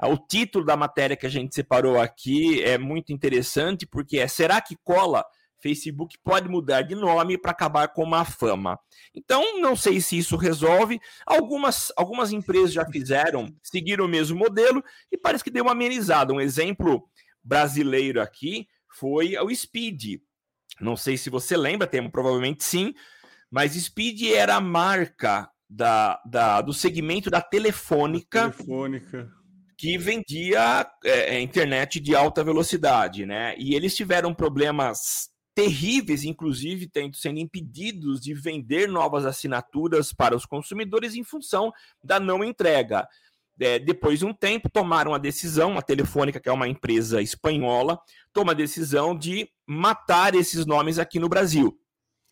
O 0.01 0.17
título 0.17 0.65
da 0.65 0.75
matéria 0.75 1.15
que 1.15 1.25
a 1.25 1.29
gente 1.29 1.53
separou 1.53 1.99
aqui 1.99 2.63
é 2.63 2.77
muito 2.77 3.11
interessante, 3.11 3.85
porque 3.85 4.17
é 4.17 4.27
Será 4.27 4.61
que 4.61 4.75
cola 4.83 5.23
Facebook 5.61 6.17
pode 6.23 6.47
mudar 6.47 6.81
de 6.81 6.95
nome 6.95 7.37
para 7.37 7.51
acabar 7.51 7.87
com 7.89 8.03
uma 8.03 8.25
fama. 8.25 8.79
Então, 9.13 9.59
não 9.59 9.75
sei 9.75 9.99
se 9.99 10.17
isso 10.17 10.35
resolve. 10.35 10.99
Algumas, 11.25 11.91
algumas 11.95 12.31
empresas 12.31 12.73
já 12.73 12.85
fizeram, 12.85 13.53
seguiram 13.63 14.05
o 14.05 14.09
mesmo 14.09 14.37
modelo 14.37 14.83
e 15.11 15.17
parece 15.17 15.43
que 15.43 15.51
deu 15.51 15.63
uma 15.63 15.73
amenizada. 15.73 16.33
Um 16.33 16.41
exemplo 16.41 17.03
brasileiro 17.43 18.21
aqui 18.21 18.67
foi 18.97 19.37
o 19.37 19.53
Speed. 19.53 20.21
Não 20.79 20.95
sei 20.95 21.17
se 21.17 21.29
você 21.29 21.57
lembra, 21.57 21.87
tem, 21.87 22.09
provavelmente 22.09 22.63
sim, 22.63 22.93
mas 23.51 23.73
Speed 23.73 24.31
era 24.31 24.55
a 24.55 24.61
marca 24.61 25.49
da, 25.69 26.21
da, 26.25 26.61
do 26.61 26.73
segmento 26.73 27.29
da 27.29 27.41
telefônica. 27.41 28.49
Telefônica 28.49 29.39
que 29.79 29.97
vendia 29.97 30.85
é, 31.05 31.37
é 31.37 31.39
internet 31.39 32.01
de 32.01 32.13
alta 32.13 32.43
velocidade, 32.43 33.25
né? 33.25 33.55
E 33.57 33.73
eles 33.73 33.95
tiveram 33.95 34.33
problemas 34.33 35.29
terríveis, 35.59 36.23
inclusive 36.23 36.87
tendo 36.87 37.17
sendo 37.17 37.37
impedidos 37.37 38.21
de 38.21 38.33
vender 38.33 38.87
novas 38.87 39.25
assinaturas 39.25 40.13
para 40.13 40.33
os 40.33 40.45
consumidores 40.45 41.15
em 41.15 41.23
função 41.23 41.73
da 42.01 42.17
não 42.17 42.41
entrega. 42.45 43.05
É, 43.59 43.77
depois 43.77 44.19
de 44.19 44.25
um 44.25 44.33
tempo, 44.33 44.69
tomaram 44.69 45.13
a 45.13 45.17
decisão, 45.17 45.77
a 45.77 45.81
Telefônica, 45.81 46.39
que 46.39 46.47
é 46.47 46.51
uma 46.51 46.69
empresa 46.69 47.21
espanhola, 47.21 47.99
toma 48.31 48.53
a 48.53 48.55
decisão 48.55 49.17
de 49.17 49.49
matar 49.67 50.33
esses 50.33 50.65
nomes 50.65 50.97
aqui 50.97 51.19
no 51.19 51.27
Brasil. 51.27 51.77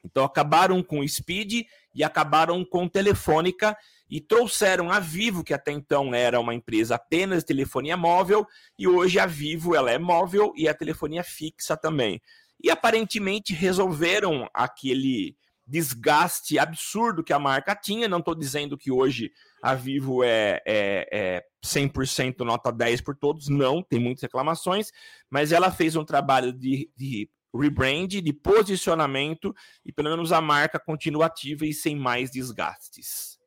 Então 0.05 0.23
acabaram 0.23 0.81
com 0.81 1.01
o 1.01 1.07
Speed 1.09 1.65
e 1.93 2.05
acabaram 2.05 2.63
com 2.63 2.87
Telefônica 2.87 3.77
e 4.09 4.21
trouxeram 4.21 4.89
a 4.89 5.01
Vivo, 5.01 5.43
que 5.43 5.53
até 5.53 5.73
então 5.73 6.15
era 6.15 6.39
uma 6.39 6.55
empresa 6.55 6.95
apenas 6.95 7.39
de 7.39 7.47
telefonia 7.47 7.97
móvel, 7.97 8.47
e 8.79 8.87
hoje 8.87 9.19
a 9.19 9.25
Vivo 9.25 9.75
ela 9.75 9.91
é 9.91 9.97
móvel 9.97 10.53
e 10.55 10.69
a 10.69 10.73
telefonia 10.73 11.25
fixa 11.25 11.75
também 11.75 12.21
e 12.61 12.69
aparentemente 12.69 13.53
resolveram 13.53 14.49
aquele 14.53 15.37
desgaste 15.67 16.57
absurdo 16.57 17.23
que 17.23 17.33
a 17.33 17.39
marca 17.39 17.75
tinha. 17.75 18.07
Não 18.07 18.19
estou 18.19 18.33
dizendo 18.33 18.77
que 18.77 18.91
hoje 18.91 19.31
a 19.61 19.75
Vivo 19.75 20.23
é, 20.23 20.61
é, 20.65 21.09
é 21.11 21.45
100% 21.63 22.39
nota 22.39 22.71
10 22.71 23.01
por 23.01 23.15
todos, 23.15 23.49
não, 23.49 23.83
tem 23.83 23.99
muitas 23.99 24.21
reclamações, 24.21 24.91
mas 25.29 25.51
ela 25.51 25.69
fez 25.69 25.95
um 25.95 26.05
trabalho 26.05 26.53
de, 26.53 26.89
de 26.95 27.29
rebrand, 27.53 28.07
de 28.07 28.33
posicionamento, 28.33 29.53
e 29.85 29.91
pelo 29.91 30.09
menos 30.09 30.31
a 30.31 30.39
marca 30.39 30.79
continua 30.79 31.25
ativa 31.25 31.65
e 31.65 31.73
sem 31.73 31.95
mais 31.95 32.31
desgastes. 32.31 33.37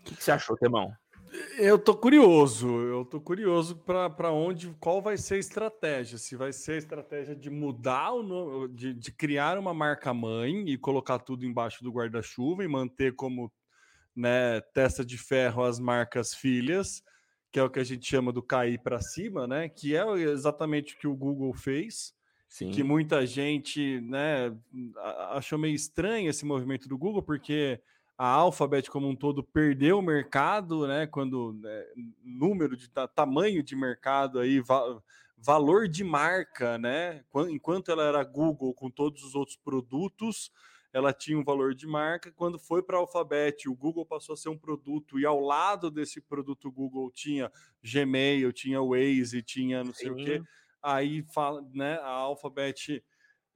O 0.00 0.14
que 0.14 0.22
você 0.22 0.32
achou, 0.32 0.56
Temão? 0.56 0.92
Eu 1.58 1.78
tô 1.78 1.94
curioso, 1.94 2.68
eu 2.82 3.04
tô 3.04 3.20
curioso 3.20 3.76
para 3.76 4.30
onde, 4.30 4.74
qual 4.78 5.02
vai 5.02 5.16
ser 5.16 5.34
a 5.34 5.38
estratégia. 5.38 6.18
Se 6.18 6.36
vai 6.36 6.52
ser 6.52 6.72
a 6.72 6.78
estratégia 6.78 7.34
de 7.34 7.50
mudar 7.50 8.12
o 8.12 8.22
nome, 8.22 8.68
de, 8.74 8.94
de 8.94 9.12
criar 9.12 9.58
uma 9.58 9.74
marca 9.74 10.14
mãe 10.14 10.68
e 10.68 10.78
colocar 10.78 11.18
tudo 11.18 11.44
embaixo 11.44 11.82
do 11.82 11.90
guarda-chuva 11.90 12.64
e 12.64 12.68
manter 12.68 13.14
como 13.14 13.52
né, 14.14 14.60
testa 14.72 15.04
de 15.04 15.18
ferro 15.18 15.64
as 15.64 15.78
marcas 15.78 16.34
filhas, 16.34 17.02
que 17.50 17.58
é 17.58 17.62
o 17.62 17.70
que 17.70 17.80
a 17.80 17.84
gente 17.84 18.06
chama 18.06 18.32
do 18.32 18.42
cair 18.42 18.78
para 18.78 19.00
cima, 19.00 19.46
né? 19.46 19.68
Que 19.68 19.96
é 19.96 20.04
exatamente 20.30 20.94
o 20.94 20.98
que 20.98 21.06
o 21.06 21.16
Google 21.16 21.52
fez. 21.52 22.14
Sim. 22.48 22.70
Que 22.70 22.82
muita 22.82 23.26
gente 23.26 24.00
né, 24.00 24.56
achou 25.30 25.58
meio 25.58 25.74
estranho 25.74 26.30
esse 26.30 26.44
movimento 26.44 26.88
do 26.88 26.96
Google, 26.96 27.22
porque 27.22 27.80
a 28.18 28.28
Alphabet 28.28 28.90
como 28.90 29.08
um 29.08 29.16
todo 29.16 29.42
perdeu 29.42 29.98
o 29.98 30.02
mercado, 30.02 30.86
né? 30.86 31.06
Quando 31.06 31.52
né, 31.54 31.84
número 32.24 32.76
de 32.76 32.88
tamanho 33.14 33.62
de 33.62 33.76
mercado 33.76 34.38
aí, 34.38 34.60
va 34.60 35.02
valor 35.38 35.86
de 35.86 36.02
marca, 36.02 36.78
né? 36.78 37.22
Enquanto 37.50 37.90
ela 37.90 38.02
era 38.04 38.24
Google 38.24 38.72
com 38.72 38.90
todos 38.90 39.22
os 39.22 39.34
outros 39.34 39.56
produtos, 39.56 40.50
ela 40.92 41.12
tinha 41.12 41.38
um 41.38 41.44
valor 41.44 41.74
de 41.74 41.86
marca. 41.86 42.32
Quando 42.32 42.58
foi 42.58 42.82
para 42.82 42.96
a 42.96 43.00
Alphabet, 43.00 43.68
o 43.68 43.74
Google 43.74 44.06
passou 44.06 44.32
a 44.32 44.36
ser 44.36 44.48
um 44.48 44.56
produto 44.56 45.18
e 45.20 45.26
ao 45.26 45.38
lado 45.38 45.90
desse 45.90 46.22
produto 46.22 46.72
Google 46.72 47.10
tinha 47.10 47.52
Gmail, 47.84 48.50
tinha 48.50 48.80
Waze, 48.80 49.42
tinha 49.42 49.84
não 49.84 49.92
sei 49.92 50.08
Sim. 50.08 50.12
o 50.14 50.16
quê. 50.16 50.42
Aí 50.82 51.22
fala, 51.34 51.62
né? 51.74 51.96
A 51.96 52.08
Alphabet 52.08 53.04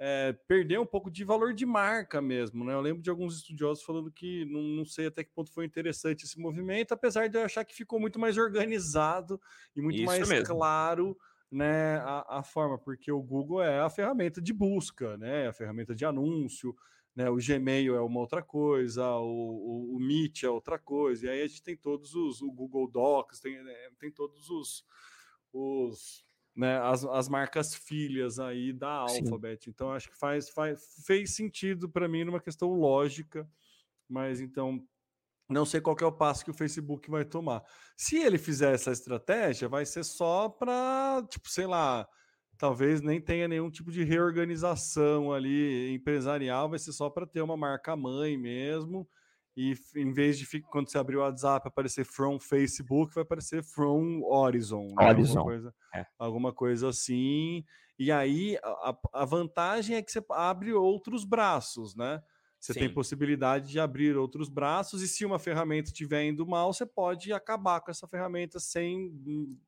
é, 0.03 0.33
perder 0.49 0.81
um 0.81 0.87
pouco 0.87 1.11
de 1.11 1.23
valor 1.25 1.53
de 1.53 1.67
marca 1.67 2.23
mesmo, 2.23 2.65
né? 2.65 2.73
Eu 2.73 2.81
lembro 2.81 3.03
de 3.03 3.11
alguns 3.11 3.37
estudiosos 3.37 3.85
falando 3.85 4.11
que 4.11 4.47
não, 4.47 4.63
não, 4.63 4.85
sei 4.87 5.07
até 5.07 5.23
que 5.23 5.31
ponto 5.31 5.53
foi 5.53 5.67
interessante 5.67 6.25
esse 6.25 6.41
movimento, 6.41 6.93
apesar 6.93 7.29
de 7.29 7.37
eu 7.37 7.45
achar 7.45 7.67
que 7.67 7.75
ficou 7.75 8.01
muito 8.01 8.19
mais 8.19 8.39
organizado 8.39 9.39
e 9.77 9.83
muito 9.83 9.97
Isso 9.97 10.07
mais 10.07 10.27
mesmo. 10.27 10.47
claro 10.47 11.15
né, 11.53 11.99
a, 11.99 12.39
a, 12.39 12.43
forma, 12.43 12.79
porque 12.79 13.13
o 13.13 13.21
Google 13.21 13.63
é 13.63 13.81
a 13.81 13.91
ferramenta 13.91 14.41
de 14.41 14.55
busca, 14.55 15.19
né? 15.19 15.49
A 15.49 15.53
ferramenta 15.53 15.95
de 15.95 16.07
anúncio, 16.07 16.75
né? 17.15 17.29
O 17.29 17.37
Gmail 17.37 17.95
é 17.95 18.01
uma 18.01 18.21
outra 18.21 18.43
coisa, 18.43 19.07
o, 19.17 19.27
o, 19.27 19.97
o 19.97 20.01
Meet 20.01 20.45
é 20.45 20.49
outra 20.49 20.79
coisa, 20.79 21.27
e 21.27 21.29
aí 21.29 21.43
a 21.43 21.47
gente 21.47 21.63
tem 21.63 21.77
todos 21.77 22.15
os 22.15 22.41
o 22.41 22.51
Google 22.51 22.91
Docs, 22.91 23.39
tem, 23.39 23.63
né, 23.63 23.75
tem 23.99 24.11
todos 24.11 24.49
os, 24.49 24.83
os 25.53 26.25
né, 26.61 26.79
as, 26.83 27.07
as 27.07 27.27
marcas 27.27 27.75
filhas 27.75 28.39
aí 28.39 28.71
da 28.71 28.91
Alphabet. 28.91 29.65
Sim. 29.65 29.71
Então, 29.71 29.91
acho 29.91 30.11
que 30.11 30.19
faz, 30.19 30.51
faz, 30.51 31.03
fez 31.07 31.35
sentido 31.35 31.89
para 31.89 32.07
mim 32.07 32.23
numa 32.23 32.39
questão 32.39 32.69
lógica, 32.75 33.49
mas 34.07 34.43
então 34.43 34.87
não 35.49 35.65
sei 35.65 35.81
qual 35.81 35.97
é 35.99 36.05
o 36.05 36.13
passo 36.13 36.45
que 36.45 36.51
o 36.51 36.55
Facebook 36.55 37.11
vai 37.11 37.25
tomar. 37.25 37.65
Se 37.97 38.19
ele 38.19 38.37
fizer 38.37 38.75
essa 38.75 38.93
estratégia, 38.93 39.71
vai 39.71 39.87
ser 39.87 40.05
só 40.05 40.51
para, 40.51 41.27
tipo, 41.31 41.49
sei 41.49 41.67
lá, 41.67 42.07
talvez 42.59 43.01
nem 43.01 43.23
tenha 43.23 43.49
nenhum 43.49 43.71
tipo 43.71 43.91
de 43.91 44.05
reorganização 44.05 45.33
ali 45.33 45.95
empresarial, 45.95 46.69
vai 46.69 46.79
ser 46.79 46.93
só 46.93 47.09
para 47.09 47.27
ter 47.27 47.41
uma 47.41 47.57
marca 47.57 47.97
mãe 47.97 48.37
mesmo 48.37 49.09
e 49.57 49.75
em 49.97 50.13
vez 50.13 50.39
de 50.39 50.47
quando 50.63 50.91
você 50.91 50.99
abrir 50.99 51.17
o 51.17 51.21
WhatsApp 51.21 51.67
aparecer 51.67 52.05
from 52.05 52.39
Facebook, 52.39 53.15
vai 53.15 53.23
aparecer 53.23 53.63
from 53.63 54.23
Horizon. 54.23 54.87
Né? 54.97 55.09
Horizon. 55.09 55.39
Alguma, 55.39 55.45
coisa, 55.45 55.75
é. 55.95 56.07
alguma 56.19 56.53
coisa 56.53 56.89
assim. 56.89 57.65
E 57.99 58.11
aí 58.11 58.57
a, 58.63 58.97
a, 59.13 59.25
vantagem 59.25 59.97
é 59.97 60.03
que 60.03 60.11
você 60.11 60.25
abre 60.31 60.73
outros 60.73 61.25
braços, 61.25 61.95
né? 61.95 62.23
Você 62.59 62.75
Sim. 62.75 62.81
tem 62.81 62.93
possibilidade 62.93 63.71
de 63.71 63.81
abrir 63.81 64.17
outros 64.19 64.51
braços, 64.51 65.01
e 65.01 65.09
se 65.09 65.25
uma 65.25 65.39
ferramenta 65.39 65.89
estiver 65.89 66.25
indo 66.25 66.47
mal, 66.47 66.73
você 66.73 66.85
pode 66.85 67.33
acabar 67.33 67.81
com 67.81 67.91
essa 67.91 68.07
ferramenta 68.07 68.61
sem 68.61 69.11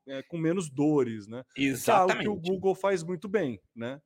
é, 0.07 0.23
com 0.25 0.37
menos 0.37 0.69
dores, 0.69 1.27
né? 1.27 1.43
Exatamente. 1.57 1.85
Que 1.85 1.91
é 1.91 2.29
algo 2.29 2.41
que 2.43 2.51
o 2.51 2.53
Google 2.53 2.75
faz 2.75 3.03
muito 3.03 3.29
bem, 3.29 3.59
né? 3.75 3.99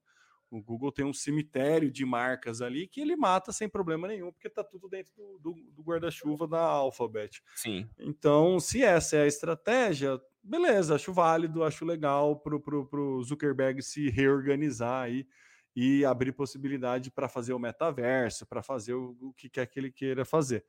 O 0.51 0.63
Google 0.63 0.93
tem 0.93 1.05
um 1.05 1.13
cemitério 1.13 1.91
de 1.91 2.05
marcas 2.05 2.63
ali 2.63 2.87
que 2.87 3.01
ele 3.01 3.17
mata 3.17 3.53
sem 3.53 3.69
problema 3.69 4.07
nenhum, 4.07 4.31
porque 4.31 4.49
está 4.49 4.63
tudo 4.63 4.89
dentro 4.89 5.13
do, 5.17 5.39
do, 5.39 5.55
do 5.73 5.83
guarda-chuva 5.83 6.47
da 6.47 6.61
Alphabet. 6.61 7.43
Sim. 7.57 7.89
Então, 7.99 8.61
se 8.61 8.83
essa 8.83 9.17
é 9.17 9.23
a 9.23 9.27
estratégia, 9.27 10.21
beleza, 10.43 10.95
acho 10.95 11.13
válido, 11.13 11.65
acho 11.65 11.85
legal 11.85 12.39
para 12.39 12.57
o 12.57 13.23
Zuckerberg 13.23 13.83
se 13.83 14.09
reorganizar 14.09 15.05
aí 15.05 15.27
e 15.75 16.05
abrir 16.05 16.33
possibilidade 16.33 17.11
para 17.11 17.29
fazer 17.29 17.53
o 17.53 17.59
metaverso, 17.59 18.47
para 18.47 18.63
fazer 18.63 18.95
o, 18.95 19.15
o, 19.21 19.33
que 19.35 19.51
quer 19.51 19.67
que 19.67 19.79
ele 19.79 19.93
queira 19.93 20.25
fazer. 20.25 20.65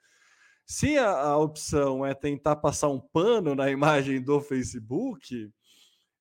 Se 0.66 0.98
a, 0.98 1.10
a 1.10 1.38
opção 1.38 2.06
é 2.06 2.14
tentar 2.14 2.58
passar 2.58 2.90
um 2.90 3.00
pano 3.00 3.56
na 3.56 3.72
imagem 3.72 4.22
do 4.22 4.42
Facebook, 4.42 5.50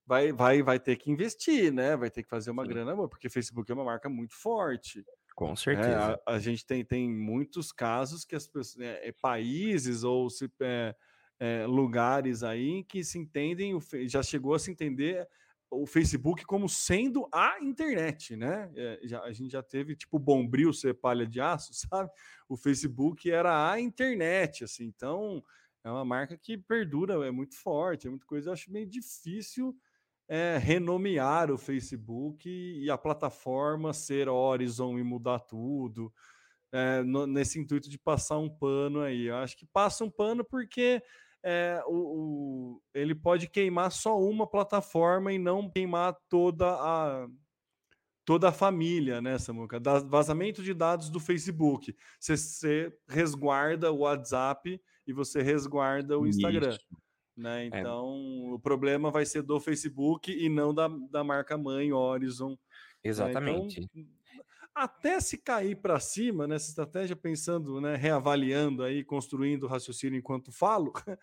vai, 0.07 0.31
vai, 0.31 0.63
vai 0.63 0.79
ter 0.79 0.95
que 0.95 1.11
investir, 1.11 1.71
né? 1.71 1.97
Vai 1.97 2.09
ter 2.09 2.23
que 2.23 2.29
fazer 2.29 2.49
uma 2.49 2.63
Sim. 2.63 2.69
grana 2.69 2.95
boa, 2.95 3.09
porque 3.09 3.29
Facebook 3.29 3.69
é 3.69 3.75
uma 3.75 3.83
marca 3.83 4.07
muito 4.07 4.33
forte. 4.33 5.05
Com 5.35 5.55
certeza. 5.55 5.89
É, 5.89 6.31
a, 6.31 6.35
a, 6.35 6.39
gente 6.39 6.65
tem, 6.65 6.83
tem 6.83 7.09
muitos 7.09 7.73
casos 7.73 8.23
que 8.23 8.35
as 8.35 8.47
pessoas, 8.47 8.79
é, 8.79 9.09
é, 9.09 9.11
países 9.11 10.03
ou 10.03 10.29
se, 10.29 10.49
é, 10.61 10.95
é, 11.39 11.65
lugares 11.67 12.41
aí 12.41 12.83
que 12.85 13.03
se 13.03 13.19
entendem, 13.19 13.77
já 14.05 14.23
chegou 14.23 14.55
a 14.55 14.59
se 14.59 14.71
entender 14.71 15.27
o 15.69 15.85
Facebook 15.85 16.45
como 16.45 16.69
sendo 16.69 17.27
a 17.31 17.59
internet, 17.61 18.37
né? 18.37 18.71
É, 18.73 18.99
já, 19.03 19.21
a 19.21 19.33
gente 19.33 19.51
já 19.51 19.61
teve 19.61 19.93
tipo 19.93 20.17
bombril 20.17 20.71
ser 20.71 20.93
palha 20.93 21.27
de 21.27 21.41
aço, 21.41 21.73
sabe? 21.75 22.09
O 22.47 22.55
Facebook 22.55 23.29
era 23.29 23.69
a 23.69 23.77
internet, 23.77 24.63
assim. 24.63 24.85
Então 24.85 25.43
é 25.83 25.91
uma 25.91 26.05
marca 26.05 26.37
que 26.37 26.57
perdura, 26.57 27.27
é 27.27 27.31
muito 27.31 27.55
forte, 27.55 28.07
é 28.07 28.09
muita 28.09 28.25
coisa. 28.25 28.49
Eu 28.49 28.53
acho 28.53 28.71
meio 28.71 28.87
difícil 28.87 29.75
é, 30.27 30.57
renomear 30.57 31.51
o 31.51 31.57
Facebook 31.57 32.49
e 32.49 32.89
a 32.89 32.97
plataforma 32.97 33.93
ser 33.93 34.27
Horizon 34.27 34.99
e 34.99 35.03
mudar 35.03 35.39
tudo, 35.39 36.13
é, 36.71 37.01
no, 37.01 37.25
nesse 37.25 37.59
intuito 37.59 37.89
de 37.89 37.97
passar 37.97 38.37
um 38.37 38.49
pano 38.49 39.01
aí. 39.01 39.27
Eu 39.27 39.37
acho 39.37 39.57
que 39.57 39.65
passa 39.65 40.03
um 40.03 40.09
pano 40.09 40.43
porque 40.43 41.01
é, 41.43 41.81
o, 41.87 41.95
o, 41.95 42.81
ele 42.93 43.15
pode 43.15 43.47
queimar 43.47 43.91
só 43.91 44.19
uma 44.19 44.45
plataforma 44.45 45.31
e 45.31 45.39
não 45.39 45.69
queimar 45.69 46.15
toda 46.27 46.67
a 46.67 47.27
toda 48.25 48.49
a 48.49 48.51
família, 48.51 49.21
né, 49.21 49.39
Samuca? 49.39 49.79
Da, 49.79 49.99
vazamento 49.99 50.61
de 50.61 50.73
dados 50.73 51.09
do 51.09 51.17
Facebook. 51.17 51.95
Você, 52.19 52.35
você 52.35 52.93
resguarda 53.07 53.89
o 53.89 53.99
WhatsApp 53.99 54.81
e 55.07 55.13
você 55.13 55.41
resguarda 55.41 56.19
o 56.19 56.27
Instagram. 56.27 56.71
Isso. 56.71 57.06
Né? 57.37 57.65
É. 57.65 57.67
Então, 57.67 58.49
é. 58.49 58.53
o 58.53 58.59
problema 58.59 59.11
vai 59.11 59.25
ser 59.25 59.43
do 59.43 59.59
Facebook 59.59 60.31
e 60.31 60.49
não 60.49 60.73
da, 60.73 60.87
da 60.87 61.23
marca 61.23 61.57
mãe 61.57 61.93
Horizon. 61.93 62.57
Exatamente. 63.03 63.81
Né? 63.81 63.87
Então, 63.93 64.17
até 64.73 65.19
se 65.19 65.37
cair 65.37 65.75
para 65.75 65.99
cima 65.99 66.47
nessa 66.47 66.69
estratégia, 66.69 67.15
pensando, 67.15 67.81
né, 67.81 67.95
reavaliando 67.95 68.83
aí, 68.83 69.03
construindo 69.03 69.63
o 69.63 69.67
raciocínio 69.67 70.19
enquanto 70.19 70.51
falo, 70.51 70.93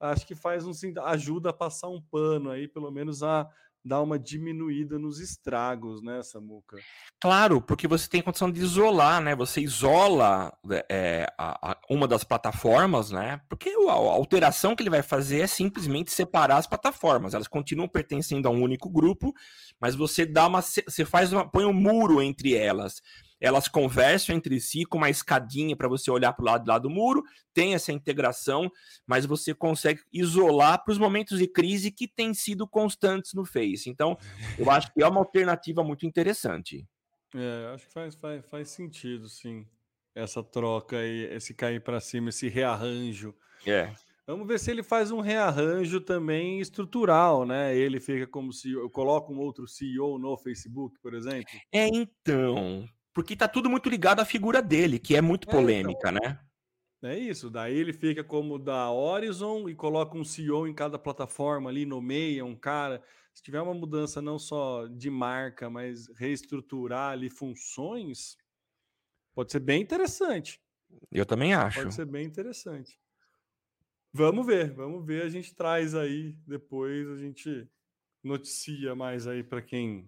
acho 0.00 0.26
que 0.26 0.34
faz 0.34 0.66
um 0.66 0.72
ajuda 1.04 1.50
a 1.50 1.52
passar 1.52 1.88
um 1.88 2.00
pano 2.00 2.50
aí, 2.50 2.66
pelo 2.66 2.90
menos 2.90 3.22
a 3.22 3.48
dar 3.86 4.02
uma 4.02 4.18
diminuída 4.18 4.98
nos 4.98 5.20
estragos, 5.20 6.02
né, 6.02 6.20
Samuca? 6.22 6.76
Claro, 7.20 7.62
porque 7.62 7.86
você 7.86 8.08
tem 8.08 8.20
condição 8.20 8.50
de 8.50 8.60
isolar, 8.60 9.20
né? 9.20 9.36
Você 9.36 9.60
isola 9.60 10.52
é, 10.90 11.26
a, 11.38 11.70
a, 11.70 11.78
uma 11.88 12.08
das 12.08 12.24
plataformas, 12.24 13.12
né? 13.12 13.40
Porque 13.48 13.70
a, 13.70 13.92
a, 13.92 13.94
alteração 13.94 14.74
que 14.74 14.82
ele 14.82 14.90
vai 14.90 15.02
fazer 15.02 15.40
é 15.40 15.46
simplesmente 15.46 16.12
separar 16.12 16.56
as 16.56 16.66
plataformas. 16.66 17.32
Elas 17.32 17.46
continuam 17.46 17.88
pertencendo 17.88 18.48
a 18.48 18.50
um 18.50 18.60
único 18.60 18.90
grupo, 18.90 19.32
mas 19.80 19.94
você 19.94 20.26
dá 20.26 20.48
uma, 20.48 20.60
você 20.60 21.04
faz 21.04 21.32
uma, 21.32 21.48
põe 21.48 21.64
um 21.64 21.72
muro 21.72 22.20
entre 22.20 22.54
elas 22.54 23.00
elas 23.40 23.68
conversam 23.68 24.34
entre 24.34 24.60
si 24.60 24.84
com 24.84 24.98
uma 24.98 25.10
escadinha 25.10 25.76
para 25.76 25.88
você 25.88 26.10
olhar 26.10 26.32
para 26.32 26.42
o 26.42 26.46
lado, 26.46 26.68
lado 26.68 26.82
do 26.82 26.90
muro, 26.90 27.22
tem 27.52 27.74
essa 27.74 27.92
integração, 27.92 28.70
mas 29.06 29.26
você 29.26 29.54
consegue 29.54 30.00
isolar 30.12 30.82
para 30.84 30.92
os 30.92 30.98
momentos 30.98 31.38
de 31.38 31.46
crise 31.46 31.90
que 31.90 32.08
têm 32.08 32.32
sido 32.34 32.66
constantes 32.66 33.34
no 33.34 33.44
Face. 33.44 33.88
Então, 33.88 34.16
eu 34.58 34.70
acho 34.70 34.92
que 34.92 35.02
é 35.02 35.08
uma 35.08 35.20
alternativa 35.20 35.82
muito 35.82 36.06
interessante. 36.06 36.86
É, 37.34 37.72
acho 37.74 37.86
que 37.86 37.92
faz, 37.92 38.14
faz, 38.14 38.44
faz 38.46 38.70
sentido, 38.70 39.28
sim. 39.28 39.66
Essa 40.14 40.42
troca 40.42 40.96
aí, 40.96 41.24
esse 41.32 41.52
cair 41.52 41.82
para 41.82 42.00
cima, 42.00 42.30
esse 42.30 42.48
rearranjo. 42.48 43.34
É. 43.66 43.92
Vamos 44.26 44.48
ver 44.48 44.58
se 44.58 44.70
ele 44.70 44.82
faz 44.82 45.12
um 45.12 45.20
rearranjo 45.20 46.00
também 46.00 46.58
estrutural, 46.58 47.46
né? 47.46 47.76
Ele 47.76 48.00
fica 48.00 48.26
como 48.26 48.52
se 48.52 48.72
eu 48.72 48.90
coloco 48.90 49.32
um 49.32 49.38
outro 49.38 49.68
CEO 49.68 50.18
no 50.18 50.36
Facebook, 50.36 50.98
por 51.00 51.14
exemplo. 51.14 51.46
É, 51.70 51.86
então, 51.86 52.88
porque 53.16 53.34
tá 53.34 53.48
tudo 53.48 53.70
muito 53.70 53.88
ligado 53.88 54.20
à 54.20 54.26
figura 54.26 54.60
dele, 54.60 54.98
que 54.98 55.16
é 55.16 55.22
muito 55.22 55.48
polêmica, 55.48 56.08
é, 56.08 56.10
então, 56.10 56.22
né? 56.22 56.40
É 57.02 57.18
isso, 57.18 57.48
daí 57.48 57.74
ele 57.74 57.94
fica 57.94 58.22
como 58.22 58.58
da 58.58 58.90
Horizon 58.90 59.70
e 59.70 59.74
coloca 59.74 60.18
um 60.18 60.22
CEO 60.22 60.68
em 60.68 60.74
cada 60.74 60.98
plataforma 60.98 61.70
ali, 61.70 61.86
nomeia 61.86 62.44
um 62.44 62.54
cara. 62.54 63.02
Se 63.32 63.42
tiver 63.42 63.62
uma 63.62 63.72
mudança 63.72 64.20
não 64.20 64.38
só 64.38 64.86
de 64.86 65.08
marca, 65.08 65.70
mas 65.70 66.08
reestruturar 66.18 67.12
ali 67.12 67.30
funções, 67.30 68.36
pode 69.34 69.50
ser 69.50 69.60
bem 69.60 69.80
interessante. 69.80 70.60
Eu 71.10 71.24
também 71.24 71.54
acho. 71.54 71.80
Pode 71.80 71.94
ser 71.94 72.04
bem 72.04 72.26
interessante. 72.26 73.00
Vamos 74.12 74.44
ver, 74.44 74.74
vamos 74.74 75.06
ver. 75.06 75.22
A 75.22 75.30
gente 75.30 75.54
traz 75.54 75.94
aí 75.94 76.36
depois, 76.46 77.08
a 77.08 77.16
gente 77.16 77.66
noticia 78.22 78.94
mais 78.94 79.26
aí 79.26 79.42
para 79.42 79.62
quem 79.62 80.06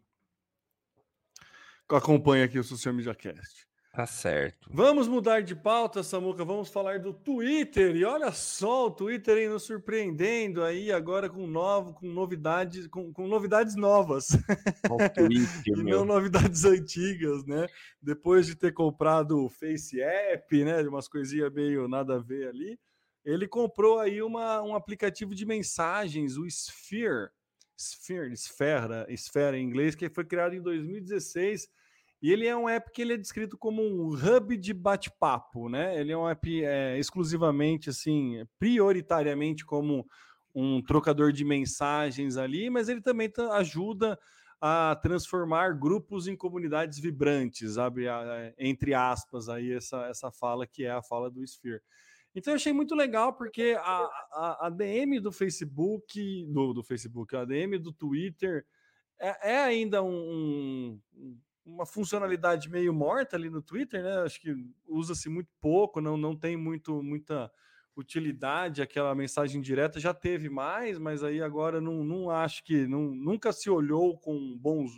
acompanha 1.91 2.45
aqui 2.45 2.59
o 2.59 2.65
Social 2.65 2.95
Media 2.95 3.15
Cast. 3.15 3.69
Tá 3.99 4.07
certo. 4.07 4.71
Vamos 4.73 5.09
mudar 5.09 5.41
de 5.43 5.57
pauta, 5.57 6.05
Samuca. 6.05 6.45
Vamos 6.45 6.69
falar 6.69 7.01
do 7.01 7.13
Twitter. 7.13 7.97
E 7.97 8.05
olha 8.05 8.31
só, 8.31 8.87
o 8.87 8.91
Twitter 8.93 9.39
aí 9.39 9.49
nos 9.49 9.65
surpreendendo 9.65 10.63
aí 10.63 10.93
agora 10.93 11.29
com 11.29 11.47
novo, 11.49 11.95
com 11.95 12.07
novidades, 12.07 12.87
com, 12.87 13.13
com 13.13 13.27
novidades 13.27 13.75
novas. 13.75 14.29
Twitter, 15.15 15.29
e 15.67 15.83
não 15.83 16.05
novidades 16.05 16.65
antigas, 16.65 17.45
né? 17.45 17.67
Depois 18.01 18.47
de 18.47 18.55
ter 18.55 18.73
comprado 18.73 19.45
o 19.45 19.49
Face 19.49 20.01
App, 20.01 20.65
né? 20.65 20.81
De 20.81 20.89
umas 20.89 21.09
coisinhas 21.09 21.53
meio 21.53 21.89
nada 21.89 22.17
a 22.17 22.21
ver 22.21 22.51
ali. 22.51 22.79
Ele 23.25 23.49
comprou 23.49 23.99
aí 23.99 24.23
uma, 24.23 24.63
um 24.63 24.77
aplicativo 24.77 25.35
de 25.35 25.45
mensagens, 25.45 26.37
o 26.37 26.47
Sphere. 26.47 27.31
Sphere, 27.79 28.33
esfera, 28.33 29.07
esfera 29.09 29.57
em 29.57 29.65
inglês, 29.65 29.95
que 29.95 30.09
foi 30.09 30.25
criado 30.25 30.55
em 30.55 30.61
2016 30.61 31.69
e 32.21 32.33
ele 32.33 32.47
é 32.47 32.57
um 32.57 32.69
app 32.69 32.91
que 32.91 33.01
ele 33.01 33.13
é 33.13 33.17
descrito 33.17 33.57
como 33.57 33.81
um 33.81 34.09
hub 34.09 34.57
de 34.57 34.75
bate-papo, 34.75 35.69
né? 35.69 35.99
Ele 35.99 36.11
é 36.11 36.19
um 36.19 36.29
app 36.29 36.65
é, 36.65 36.99
exclusivamente, 36.99 37.91
assim, 37.91 38.45
prioritariamente 38.59 39.65
como 39.65 40.05
um 40.53 40.83
trocador 40.83 41.31
de 41.31 41.45
mensagens 41.45 42.37
ali, 42.37 42.69
mas 42.69 42.89
ele 42.89 43.01
também 43.01 43.33
ajuda 43.53 44.19
a 44.61 44.99
transformar 45.01 45.79
grupos 45.79 46.27
em 46.27 46.35
comunidades 46.35 46.99
vibrantes, 46.99 47.79
abre 47.79 48.07
entre 48.59 48.93
aspas 48.93 49.49
aí 49.49 49.73
essa, 49.73 50.07
essa 50.07 50.33
fala 50.33 50.67
que 50.67 50.85
é 50.85 50.91
a 50.91 51.03
fala 51.03 51.31
do 51.31 51.45
Sphere. 51.45 51.81
Então 52.35 52.53
eu 52.53 52.57
achei 52.57 52.73
muito 52.73 52.95
legal 52.95 53.33
porque 53.33 53.77
a, 53.79 54.09
a, 54.33 54.67
a 54.67 54.71
DM 54.71 55.21
do 55.21 55.33
Facebook, 55.33 56.47
do, 56.47 56.73
do 56.73 56.83
Facebook, 56.83 57.35
a 57.35 57.45
DM 57.45 57.79
do 57.79 57.93
Twitter 57.93 58.65
é, 59.21 59.53
é 59.55 59.59
ainda 59.61 60.03
um, 60.03 61.01
um 61.15 61.39
uma 61.69 61.85
funcionalidade 61.85 62.71
meio 62.71 62.95
morta 62.95 63.37
ali 63.37 63.51
no 63.51 63.61
Twitter, 63.61 64.03
né? 64.03 64.23
Acho 64.23 64.41
que 64.41 64.55
usa-se 64.87 65.29
muito 65.29 65.51
pouco, 65.61 66.01
não, 66.01 66.17
não 66.17 66.35
tem 66.35 66.57
muito 66.57 67.03
muita 67.03 67.51
utilidade 67.97 68.81
aquela 68.81 69.15
mensagem 69.15 69.61
direta. 69.61 70.01
Já 70.01 70.15
teve 70.15 70.49
mais, 70.49 70.99
mas 70.99 71.23
aí 71.23 71.43
agora 71.43 71.81
não, 71.81 72.05
não 72.05 72.31
acho 72.31 72.65
que 72.65 72.87
não, 72.87 73.15
nunca 73.15 73.53
se 73.53 73.69
olhou 73.69 74.17
com 74.19 74.57
bons. 74.57 74.93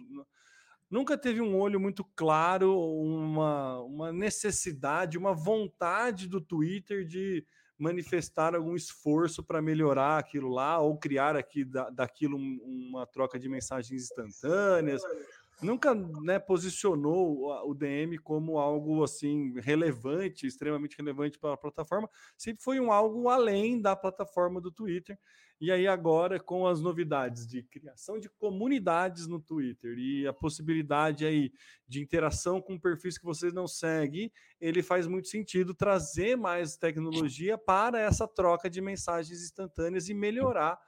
Nunca 0.91 1.17
teve 1.17 1.41
um 1.41 1.57
olho 1.57 1.79
muito 1.79 2.05
claro, 2.17 2.77
uma, 2.77 3.81
uma 3.83 4.13
necessidade, 4.13 5.17
uma 5.17 5.33
vontade 5.33 6.27
do 6.27 6.41
Twitter 6.41 7.05
de 7.07 7.47
manifestar 7.79 8.55
algum 8.55 8.75
esforço 8.75 9.43
para 9.43 9.63
melhorar 9.63 10.19
aquilo 10.19 10.49
lá 10.49 10.79
ou 10.79 10.99
criar 10.99 11.35
aqui 11.37 11.65
da, 11.65 11.89
daquilo 11.89 12.37
uma 12.37 13.07
troca 13.07 13.39
de 13.39 13.49
mensagens 13.49 14.03
instantâneas 14.03 15.01
nunca 15.63 15.95
né, 15.95 16.39
posicionou 16.39 17.51
o 17.69 17.75
DM 17.75 18.19
como 18.19 18.59
algo 18.59 19.03
assim 19.03 19.59
relevante, 19.61 20.47
extremamente 20.47 20.97
relevante 20.97 21.39
para 21.39 21.55
a 21.55 21.57
plataforma, 21.57 22.09
sempre 22.37 22.63
foi 22.63 22.81
um 22.81 22.93
algo 22.93 23.29
além 23.29 23.81
da 23.81 23.95
plataforma 23.95 24.61
do 24.61 24.71
Twitter. 24.71 25.19
E 25.61 25.71
aí 25.71 25.87
agora 25.87 26.41
com 26.41 26.67
as 26.67 26.81
novidades 26.81 27.47
de 27.47 27.63
criação 27.63 28.19
de 28.19 28.31
comunidades 28.31 29.27
no 29.27 29.39
Twitter 29.39 29.95
e 29.99 30.27
a 30.27 30.33
possibilidade 30.33 31.27
aí 31.27 31.53
de 31.87 32.01
interação 32.01 32.63
com 32.63 32.79
perfis 32.79 33.19
que 33.19 33.27
vocês 33.27 33.53
não 33.53 33.69
seguem, 33.69 34.33
ele 34.59 34.83
faz 34.83 35.07
muito 35.07 35.29
sentido 35.29 35.75
trazer 35.75 36.35
mais 36.35 36.77
tecnologia 36.77 37.59
para 37.59 38.01
essa 38.01 38.27
troca 38.27 38.71
de 38.71 38.81
mensagens 38.81 39.43
instantâneas 39.43 40.09
e 40.09 40.15
melhorar 40.15 40.79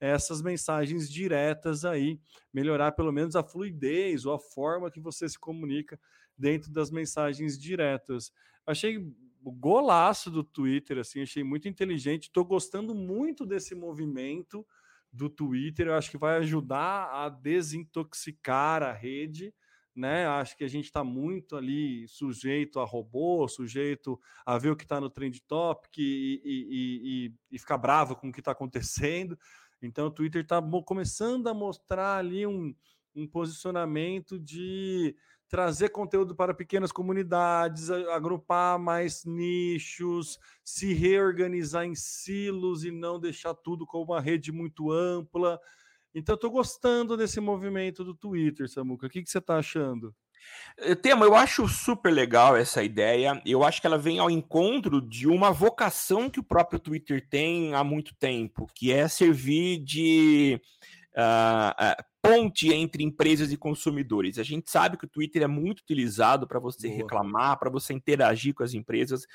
essas 0.00 0.40
mensagens 0.42 1.10
diretas 1.10 1.84
aí, 1.84 2.20
melhorar 2.52 2.92
pelo 2.92 3.12
menos 3.12 3.34
a 3.36 3.42
fluidez 3.42 4.24
ou 4.24 4.34
a 4.34 4.38
forma 4.38 4.90
que 4.90 5.00
você 5.00 5.28
se 5.28 5.38
comunica 5.38 5.98
dentro 6.36 6.70
das 6.70 6.90
mensagens 6.90 7.58
diretas. 7.58 8.32
Achei 8.66 8.98
o 9.42 9.52
golaço 9.52 10.30
do 10.30 10.44
Twitter, 10.44 10.98
assim, 10.98 11.22
achei 11.22 11.42
muito 11.42 11.68
inteligente. 11.68 12.24
Estou 12.24 12.44
gostando 12.44 12.94
muito 12.94 13.46
desse 13.46 13.74
movimento 13.74 14.66
do 15.12 15.28
Twitter. 15.28 15.88
Eu 15.88 15.94
acho 15.94 16.10
que 16.10 16.18
vai 16.18 16.36
ajudar 16.38 17.10
a 17.10 17.28
desintoxicar 17.28 18.82
a 18.82 18.92
rede. 18.92 19.54
Né? 19.96 20.26
Acho 20.28 20.56
que 20.56 20.62
a 20.62 20.68
gente 20.68 20.84
está 20.84 21.02
muito 21.02 21.56
ali 21.56 22.06
sujeito 22.06 22.78
a 22.78 22.84
robô, 22.84 23.48
sujeito 23.48 24.20
a 24.46 24.56
ver 24.56 24.70
o 24.70 24.76
que 24.76 24.84
está 24.84 25.00
no 25.00 25.10
trend 25.10 25.40
topic 25.42 25.98
e, 25.98 26.40
e, 26.44 27.30
e, 27.30 27.34
e, 27.50 27.58
ficar 27.58 27.78
bravo 27.78 28.14
com 28.14 28.28
o 28.28 28.32
que 28.32 28.38
está 28.38 28.52
acontecendo. 28.52 29.36
Então 29.80 30.06
o 30.06 30.10
Twitter 30.10 30.42
está 30.42 30.60
começando 30.84 31.46
a 31.48 31.54
mostrar 31.54 32.16
ali 32.16 32.46
um, 32.46 32.74
um 33.14 33.26
posicionamento 33.26 34.38
de 34.38 35.14
trazer 35.48 35.88
conteúdo 35.88 36.34
para 36.34 36.52
pequenas 36.52 36.92
comunidades, 36.92 37.90
agrupar 37.90 38.78
mais 38.78 39.24
nichos, 39.24 40.38
se 40.62 40.92
reorganizar 40.92 41.84
em 41.84 41.94
silos 41.94 42.84
e 42.84 42.90
não 42.90 43.18
deixar 43.18 43.54
tudo 43.54 43.86
com 43.86 44.02
uma 44.02 44.20
rede 44.20 44.52
muito 44.52 44.92
ampla. 44.92 45.58
Então, 46.14 46.34
estou 46.34 46.50
gostando 46.50 47.16
desse 47.16 47.40
movimento 47.40 48.04
do 48.04 48.14
Twitter, 48.14 48.68
Samuca. 48.68 49.06
O 49.06 49.10
que, 49.10 49.22
que 49.22 49.30
você 49.30 49.38
está 49.38 49.58
achando? 49.58 50.14
Eh, 50.78 50.94
Tema, 50.94 51.24
eu 51.24 51.34
acho 51.34 51.66
super 51.68 52.10
legal 52.12 52.56
essa 52.56 52.82
ideia. 52.82 53.40
Eu 53.44 53.64
acho 53.64 53.80
que 53.80 53.86
ela 53.86 53.98
vem 53.98 54.18
ao 54.18 54.30
encontro 54.30 55.00
de 55.00 55.26
uma 55.26 55.50
vocação 55.50 56.30
que 56.30 56.40
o 56.40 56.44
próprio 56.44 56.78
Twitter 56.78 57.26
tem 57.28 57.74
há 57.74 57.82
muito 57.82 58.14
tempo, 58.14 58.66
que 58.74 58.92
é 58.92 59.08
servir 59.08 59.78
de 59.82 60.60
uh, 61.16 61.70
uh, 61.70 62.04
ponte 62.22 62.72
entre 62.72 63.02
empresas 63.02 63.52
e 63.52 63.56
consumidores. 63.56 64.38
A 64.38 64.42
gente 64.42 64.70
sabe 64.70 64.96
que 64.96 65.04
o 65.04 65.08
Twitter 65.08 65.42
é 65.42 65.46
muito 65.46 65.80
utilizado 65.80 66.46
para 66.46 66.60
você 66.60 66.88
Boa. 66.88 66.98
reclamar, 66.98 67.58
para 67.58 67.70
você 67.70 67.92
interagir 67.92 68.54
com 68.54 68.62
as 68.62 68.74
empresas. 68.74 69.26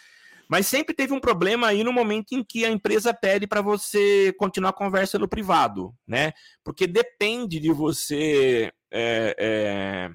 Mas 0.47 0.67
sempre 0.67 0.93
teve 0.93 1.13
um 1.13 1.19
problema 1.19 1.67
aí 1.67 1.83
no 1.83 1.93
momento 1.93 2.33
em 2.33 2.43
que 2.43 2.65
a 2.65 2.69
empresa 2.69 3.13
pede 3.13 3.47
para 3.47 3.61
você 3.61 4.33
continuar 4.37 4.69
a 4.69 4.73
conversa 4.73 5.17
no 5.17 5.27
privado, 5.27 5.95
né? 6.05 6.33
Porque 6.63 6.85
depende 6.85 7.59
de 7.59 7.71
você 7.71 8.71
é, 8.91 9.35
é, 9.39 10.11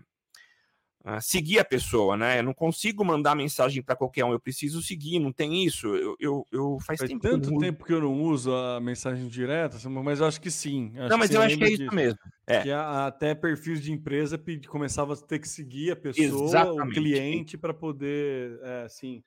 seguir 1.21 1.59
a 1.59 1.65
pessoa, 1.65 2.17
né? 2.17 2.41
Eu 2.41 2.43
não 2.43 2.53
consigo 2.53 3.05
mandar 3.05 3.35
mensagem 3.35 3.83
para 3.83 3.97
qualquer 3.97 4.25
um, 4.25 4.33
eu 4.33 4.41
preciso 4.41 4.83
seguir, 4.83 5.19
não 5.19 5.33
tem 5.33 5.65
isso. 5.65 5.87
Eu, 5.95 6.17
eu, 6.19 6.47
eu 6.53 6.79
faz, 6.85 6.99
faz 6.99 7.11
tempo 7.11 7.23
tanto 7.23 7.51
que 7.51 7.59
tempo 7.59 7.85
que 7.85 7.93
eu 7.93 8.01
não 8.01 8.23
uso 8.23 8.55
a 8.55 8.81
mensagem 8.81 9.27
direta, 9.29 9.77
mas 9.89 10.21
eu 10.21 10.27
acho 10.27 10.41
que 10.41 10.51
sim. 10.51 10.93
Acho 10.97 11.09
não, 11.09 11.19
mas 11.19 11.31
eu 11.31 11.41
acho 11.41 11.57
que 11.57 11.65
é 11.65 11.71
isso 11.71 11.95
mesmo. 11.95 12.19
É. 12.47 12.63
Que 12.63 12.71
até 12.71 13.35
perfis 13.35 13.81
de 13.83 13.93
empresa 13.93 14.41
começava 14.69 15.15
a 15.15 15.17
ter 15.17 15.39
que 15.39 15.49
seguir 15.49 15.93
a 15.93 15.97
pessoa, 15.97 16.47
Exatamente. 16.47 16.91
o 16.91 17.03
cliente, 17.03 17.59
para 17.59 17.73
poder, 17.73 18.59
é, 18.63 18.89
sim, 18.89 19.23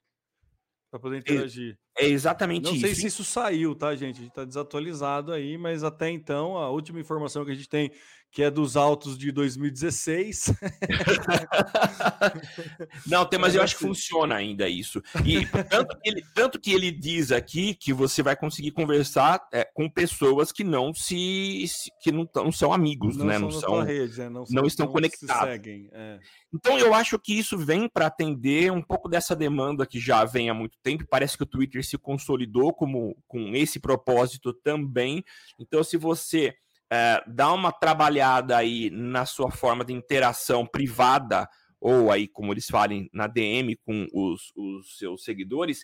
para 0.92 1.00
poder 1.00 1.20
interagir. 1.20 1.78
É 1.98 2.06
exatamente 2.06 2.64
Não 2.64 2.72
isso. 2.74 2.82
Não 2.82 2.88
sei 2.88 2.96
se 2.96 3.08
isso 3.08 3.24
saiu, 3.24 3.76
tá, 3.76 3.96
gente? 3.96 4.18
A 4.18 4.20
gente 4.22 4.30
está 4.30 4.44
desatualizado 4.44 5.32
aí, 5.32 5.58
mas 5.58 5.84
até 5.84 6.10
então 6.10 6.58
a 6.58 6.70
última 6.70 7.00
informação 7.00 7.46
que 7.46 7.52
a 7.52 7.56
gente 7.56 7.70
tem, 7.70 7.92
que 8.32 8.44
é 8.44 8.52
dos 8.52 8.78
autos 8.78 9.18
de 9.18 9.32
2016. 9.32 10.54
Não, 13.08 13.26
tem, 13.26 13.40
mas 13.40 13.56
eu 13.56 13.64
acho 13.64 13.78
que 13.78 13.82
funciona 13.82 14.36
ainda 14.36 14.68
isso. 14.68 15.02
E 15.26 15.46
tanto 15.70 15.98
que 16.00 16.10
ele, 16.10 16.26
tanto 16.34 16.60
que 16.60 16.72
ele 16.72 16.92
diz 16.92 17.32
aqui 17.32 17.74
que 17.74 17.94
você 17.94 18.22
vai 18.22 18.36
conseguir 18.36 18.72
conversar 18.72 19.42
é, 19.54 19.66
com 19.66 19.90
pessoas 19.90 20.52
que 20.52 20.64
não 20.64 20.94
se 20.94 21.66
que 22.02 22.12
não, 22.12 22.30
não 22.36 22.52
são 22.52 22.72
amigos, 22.72 23.18
não 23.18 23.26
né? 23.26 23.34
São 23.34 23.42
não 23.42 23.52
são, 23.52 23.82
rede, 23.82 24.20
né? 24.20 24.30
não, 24.30 24.44
não, 24.50 24.66
estão 24.66 24.88
conectados. 24.88 25.50
Seguem, 25.50 25.90
é. 25.92 26.20
Então 26.54 26.78
eu 26.78 26.94
acho 26.94 27.18
que 27.18 27.34
isso 27.34 27.58
vem 27.58 27.88
para 27.88 28.08
atender 28.08 28.72
um 28.72 28.82
pouco 28.82 29.10
dessa 29.10 29.36
demanda 29.36 29.86
que 29.86 30.00
já 30.00 30.24
vem 30.26 30.50
há 30.50 30.54
muito 30.54 30.78
tempo. 30.84 31.06
Parece 31.10 31.38
que 31.38 31.44
o 31.44 31.46
Twitter 31.46 31.72
Twitter 31.72 31.86
se 31.86 31.98
consolidou 31.98 32.74
como 32.74 33.16
com 33.28 33.56
esse 33.56 33.80
propósito 33.80 34.54
também. 34.54 35.24
Então, 35.60 35.84
se 35.84 35.98
você 35.98 36.54
é, 36.92 37.24
dá 37.26 37.54
uma 37.54 37.72
trabalhada 37.72 38.58
aí 38.58 38.90
na 38.90 39.26
sua 39.26 39.50
forma 39.50 39.86
de 39.86 39.94
interação 39.94 40.66
privada, 40.66 41.48
ou 41.80 42.12
aí, 42.12 42.28
como 42.28 42.54
eles 42.54 42.68
falam, 42.68 43.08
na 43.14 43.28
DM 43.28 43.78
com 43.78 44.06
os, 44.14 44.52
os 44.56 44.98
seus 44.98 45.24
seguidores, 45.24 45.84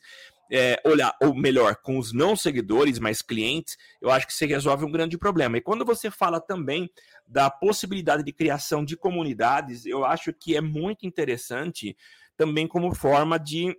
é, 0.51 0.79
olhar, 0.85 1.15
ou 1.21 1.33
melhor, 1.33 1.77
com 1.77 1.97
os 1.97 2.13
não 2.13 2.35
seguidores, 2.35 2.99
mas 2.99 3.21
clientes, 3.21 3.77
eu 4.01 4.11
acho 4.11 4.27
que 4.27 4.33
você 4.33 4.45
resolve 4.45 4.85
um 4.85 4.91
grande 4.91 5.17
problema. 5.17 5.57
E 5.57 5.61
quando 5.61 5.85
você 5.85 6.11
fala 6.11 6.41
também 6.41 6.89
da 7.25 7.49
possibilidade 7.49 8.23
de 8.23 8.33
criação 8.33 8.83
de 8.83 8.97
comunidades, 8.97 9.85
eu 9.85 10.05
acho 10.05 10.33
que 10.33 10.55
é 10.55 10.61
muito 10.61 11.07
interessante 11.07 11.95
também 12.35 12.67
como 12.67 12.93
forma 12.93 13.39
de 13.39 13.75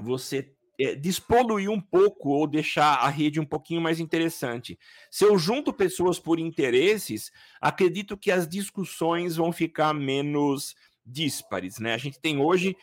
você 0.00 0.54
é, 0.78 0.94
despoluir 0.94 1.70
um 1.70 1.80
pouco 1.80 2.30
ou 2.30 2.46
deixar 2.46 2.98
a 2.98 3.08
rede 3.08 3.40
um 3.40 3.44
pouquinho 3.44 3.80
mais 3.80 3.98
interessante. 3.98 4.78
Se 5.10 5.24
eu 5.24 5.36
junto 5.38 5.72
pessoas 5.72 6.18
por 6.18 6.38
interesses, 6.38 7.32
acredito 7.60 8.16
que 8.16 8.30
as 8.30 8.46
discussões 8.46 9.36
vão 9.36 9.52
ficar 9.52 9.92
menos 9.92 10.76
díspares, 11.04 11.78
né? 11.78 11.94
A 11.94 11.98
gente 11.98 12.20
tem 12.20 12.38
hoje, 12.38 12.76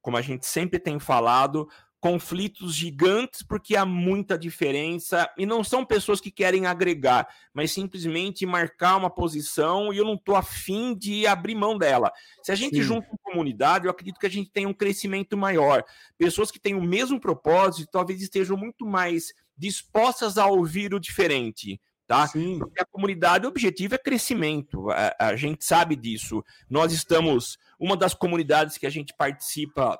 como 0.00 0.16
a 0.16 0.22
gente 0.22 0.46
sempre 0.46 0.78
tem 0.78 1.00
falado, 1.00 1.68
conflitos 2.00 2.74
gigantes 2.74 3.42
porque 3.42 3.76
há 3.76 3.84
muita 3.84 4.38
diferença 4.38 5.30
e 5.36 5.44
não 5.44 5.62
são 5.62 5.84
pessoas 5.84 6.20
que 6.20 6.30
querem 6.30 6.64
agregar, 6.66 7.28
mas 7.52 7.70
simplesmente 7.70 8.46
marcar 8.46 8.96
uma 8.96 9.10
posição 9.10 9.92
e 9.92 9.98
eu 9.98 10.04
não 10.04 10.14
estou 10.14 10.34
afim 10.34 10.96
de 10.96 11.26
abrir 11.26 11.54
mão 11.54 11.76
dela. 11.76 12.10
Se 12.42 12.50
a 12.50 12.54
gente 12.54 12.76
Sim. 12.76 12.82
junta 12.82 13.08
uma 13.08 13.18
comunidade, 13.22 13.84
eu 13.84 13.90
acredito 13.90 14.18
que 14.18 14.26
a 14.26 14.30
gente 14.30 14.50
tem 14.50 14.66
um 14.66 14.72
crescimento 14.72 15.36
maior. 15.36 15.84
Pessoas 16.16 16.50
que 16.50 16.58
têm 16.58 16.74
o 16.74 16.82
mesmo 16.82 17.20
propósito 17.20 17.90
talvez 17.92 18.22
estejam 18.22 18.56
muito 18.56 18.86
mais 18.86 19.34
dispostas 19.56 20.38
a 20.38 20.46
ouvir 20.46 20.94
o 20.94 21.00
diferente. 21.00 21.78
Tá? 22.06 22.26
Sim. 22.26 22.58
Porque 22.58 22.82
a 22.82 22.86
comunidade, 22.86 23.46
o 23.46 23.50
objetivo 23.50 23.94
é 23.94 23.98
crescimento, 23.98 24.90
a, 24.90 25.14
a 25.28 25.36
gente 25.36 25.64
sabe 25.64 25.94
disso. 25.94 26.42
Nós 26.68 26.92
estamos, 26.92 27.56
uma 27.78 27.96
das 27.96 28.14
comunidades 28.14 28.76
que 28.76 28.86
a 28.86 28.90
gente 28.90 29.14
participa 29.16 29.96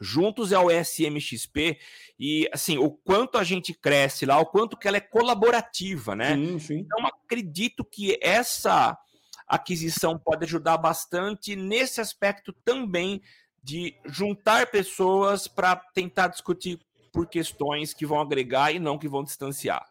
juntos 0.00 0.52
é 0.52 0.58
o 0.58 0.70
SMXP 0.70 1.78
e 2.18 2.48
assim 2.52 2.78
o 2.78 2.90
quanto 2.90 3.38
a 3.38 3.44
gente 3.44 3.72
cresce 3.72 4.26
lá, 4.26 4.38
o 4.38 4.46
quanto 4.46 4.76
que 4.76 4.86
ela 4.86 4.96
é 4.96 5.00
colaborativa, 5.00 6.14
né? 6.14 6.34
Sim, 6.34 6.58
sim. 6.58 6.74
Então 6.78 7.06
acredito 7.06 7.84
que 7.84 8.18
essa 8.20 8.98
aquisição 9.46 10.18
pode 10.18 10.44
ajudar 10.44 10.76
bastante 10.76 11.54
nesse 11.54 12.00
aspecto 12.00 12.52
também 12.64 13.22
de 13.62 13.94
juntar 14.06 14.66
pessoas 14.68 15.48
para 15.48 15.76
tentar 15.94 16.28
discutir 16.28 16.78
por 17.12 17.26
questões 17.26 17.94
que 17.94 18.06
vão 18.06 18.20
agregar 18.20 18.72
e 18.72 18.78
não 18.78 18.98
que 18.98 19.08
vão 19.08 19.24
distanciar. 19.24 19.84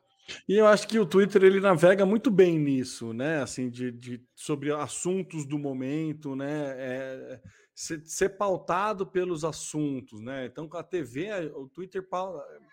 E 0.48 0.56
eu 0.56 0.66
acho 0.66 0.88
que 0.88 0.98
o 0.98 1.06
Twitter 1.06 1.44
ele 1.44 1.60
navega 1.60 2.06
muito 2.06 2.32
bem 2.32 2.58
nisso, 2.58 3.14
né? 3.14 3.42
Assim, 3.42 3.70
de, 3.70 3.92
de 3.92 4.22
sobre 4.36 4.72
assuntos 4.72 5.46
do 5.46 5.58
momento, 5.58 6.36
né? 6.36 6.74
É, 6.78 7.40
ser, 7.76 8.02
ser, 8.06 8.30
pautado 8.30 9.06
pelos 9.06 9.44
assuntos, 9.44 10.22
né? 10.22 10.46
Então, 10.46 10.70
a 10.72 10.82
TV, 10.82 11.30
o 11.54 11.68
Twitter 11.68 12.08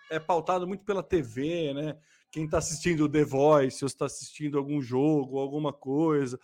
é 0.08 0.20
pautado 0.20 0.66
muito 0.66 0.84
pela 0.84 1.02
TV, 1.02 1.74
né? 1.74 1.98
Quem 2.30 2.44
está 2.44 2.58
assistindo 2.58 3.08
The 3.08 3.24
Voice, 3.24 3.84
ou 3.84 3.86
está 3.86 4.06
assistindo 4.06 4.56
algum 4.56 4.80
jogo, 4.80 5.38
alguma 5.38 5.72
coisa. 5.72 6.38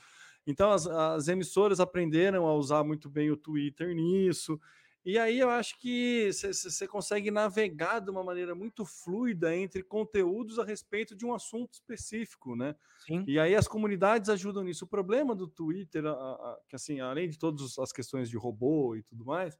Então, 0.44 0.72
as, 0.72 0.86
as 0.86 1.28
emissoras 1.28 1.78
aprenderam 1.78 2.46
a 2.46 2.54
usar 2.54 2.82
muito 2.82 3.08
bem 3.08 3.30
o 3.30 3.36
Twitter 3.36 3.94
nisso. 3.94 4.60
E 5.04 5.18
aí 5.18 5.38
eu 5.38 5.48
acho 5.48 5.78
que 5.80 6.30
você 6.32 6.86
consegue 6.86 7.30
navegar 7.30 8.00
de 8.00 8.10
uma 8.10 8.22
maneira 8.22 8.54
muito 8.54 8.84
fluida 8.84 9.56
entre 9.56 9.82
conteúdos 9.82 10.58
a 10.58 10.64
respeito 10.64 11.16
de 11.16 11.24
um 11.24 11.32
assunto 11.32 11.72
específico, 11.72 12.54
né? 12.54 12.74
Sim. 13.06 13.24
E 13.26 13.38
aí 13.38 13.54
as 13.54 13.66
comunidades 13.66 14.28
ajudam 14.28 14.64
nisso. 14.64 14.84
O 14.84 14.88
problema 14.88 15.34
do 15.34 15.46
Twitter, 15.46 16.04
a, 16.04 16.10
a, 16.10 16.58
que 16.68 16.76
assim, 16.76 17.00
além 17.00 17.28
de 17.28 17.38
todas 17.38 17.78
as 17.78 17.92
questões 17.92 18.28
de 18.28 18.36
robô 18.36 18.96
e 18.96 19.02
tudo 19.02 19.24
mais, 19.24 19.56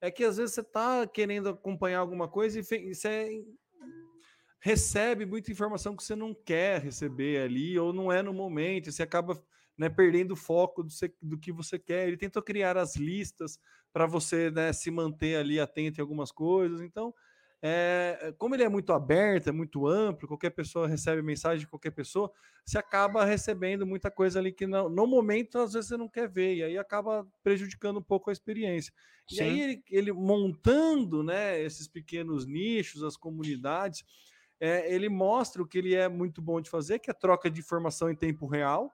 é 0.00 0.10
que 0.10 0.24
às 0.24 0.36
vezes 0.36 0.54
você 0.54 0.60
está 0.60 1.06
querendo 1.06 1.48
acompanhar 1.48 1.98
alguma 1.98 2.28
coisa 2.28 2.60
e 2.60 2.62
você 2.94 3.44
recebe 4.60 5.26
muita 5.26 5.50
informação 5.50 5.96
que 5.96 6.04
você 6.04 6.14
não 6.14 6.32
quer 6.32 6.80
receber 6.80 7.42
ali, 7.42 7.76
ou 7.76 7.92
não 7.92 8.12
é 8.12 8.22
no 8.22 8.32
momento, 8.32 8.92
você 8.92 9.02
acaba 9.02 9.42
né, 9.76 9.88
perdendo 9.88 10.32
o 10.32 10.36
foco 10.36 10.84
do, 10.84 10.90
do, 11.20 11.38
que 11.38 11.50
você 11.50 11.78
quer. 11.78 12.06
Ele 12.06 12.16
tentou 12.16 12.40
criar 12.40 12.76
as 12.76 12.94
listas 12.94 13.58
para 13.92 14.06
você 14.06 14.50
né, 14.50 14.72
se 14.72 14.90
manter 14.90 15.36
ali 15.36 15.60
atento 15.60 16.00
em 16.00 16.02
algumas 16.02 16.32
coisas. 16.32 16.80
Então, 16.80 17.14
é, 17.64 18.34
como 18.38 18.56
ele 18.56 18.64
é 18.64 18.68
muito 18.68 18.92
aberto, 18.92 19.48
é 19.48 19.52
muito 19.52 19.86
amplo, 19.86 20.26
qualquer 20.26 20.50
pessoa 20.50 20.88
recebe 20.88 21.22
mensagem 21.22 21.60
de 21.60 21.68
qualquer 21.68 21.92
pessoa, 21.92 22.32
você 22.64 22.76
acaba 22.76 23.24
recebendo 23.24 23.86
muita 23.86 24.10
coisa 24.10 24.40
ali 24.40 24.52
que 24.52 24.66
no, 24.66 24.88
no 24.88 25.06
momento 25.06 25.58
às 25.58 25.72
vezes 25.72 25.88
você 25.88 25.96
não 25.96 26.08
quer 26.08 26.28
ver, 26.28 26.56
e 26.56 26.62
aí 26.64 26.76
acaba 26.76 27.24
prejudicando 27.42 27.98
um 27.98 28.02
pouco 28.02 28.30
a 28.30 28.32
experiência. 28.32 28.92
Sim. 29.28 29.36
E 29.36 29.40
aí 29.40 29.60
ele, 29.60 29.84
ele, 29.90 30.12
montando 30.12 31.22
né, 31.22 31.60
esses 31.62 31.86
pequenos 31.86 32.46
nichos, 32.46 33.04
as 33.04 33.16
comunidades, 33.16 34.04
é, 34.58 34.92
ele 34.92 35.08
mostra 35.08 35.62
o 35.62 35.66
que 35.66 35.78
ele 35.78 35.94
é 35.94 36.08
muito 36.08 36.42
bom 36.42 36.60
de 36.60 36.68
fazer, 36.68 36.98
que 36.98 37.10
é 37.10 37.14
troca 37.14 37.48
de 37.48 37.60
informação 37.60 38.10
em 38.10 38.16
tempo 38.16 38.46
real, 38.46 38.92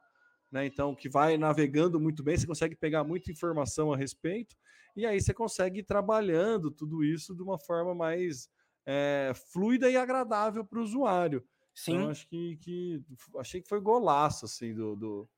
né? 0.50 0.66
Então, 0.66 0.94
que 0.94 1.08
vai 1.08 1.36
navegando 1.36 2.00
muito 2.00 2.22
bem, 2.22 2.36
você 2.36 2.46
consegue 2.46 2.76
pegar 2.76 3.04
muita 3.04 3.30
informação 3.30 3.92
a 3.92 3.96
respeito, 3.96 4.56
e 4.96 5.06
aí 5.06 5.20
você 5.20 5.32
consegue 5.32 5.80
ir 5.80 5.84
trabalhando 5.84 6.70
tudo 6.70 7.04
isso 7.04 7.34
de 7.34 7.42
uma 7.42 7.58
forma 7.58 7.94
mais 7.94 8.48
é, 8.86 9.32
fluida 9.52 9.90
e 9.90 9.96
agradável 9.96 10.64
para 10.64 10.78
o 10.78 10.82
usuário. 10.82 11.38
Então, 11.38 11.48
Sim. 11.74 11.92
Então, 11.92 12.10
acho 12.10 12.28
que, 12.28 12.56
que 12.56 13.02
achei 13.36 13.60
que 13.60 13.68
foi 13.68 13.80
golaço 13.80 14.46
assim 14.46 14.74
do, 14.74 14.96
do, 14.96 15.28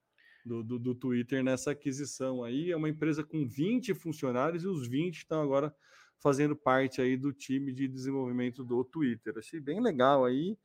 do, 0.44 0.62
do, 0.62 0.78
do 0.78 0.94
Twitter 0.94 1.42
nessa 1.42 1.72
aquisição 1.72 2.42
aí. 2.42 2.70
É 2.70 2.76
uma 2.76 2.88
empresa 2.88 3.22
com 3.22 3.46
20 3.46 3.94
funcionários 3.94 4.62
e 4.64 4.68
os 4.68 4.86
20 4.86 5.18
estão 5.18 5.42
agora 5.42 5.74
fazendo 6.18 6.54
parte 6.54 7.00
aí 7.00 7.16
do 7.16 7.32
time 7.32 7.72
de 7.72 7.88
desenvolvimento 7.88 8.64
do 8.64 8.84
Twitter. 8.84 9.34
Achei 9.36 9.60
bem 9.60 9.80
legal 9.80 10.24
aí. 10.24 10.56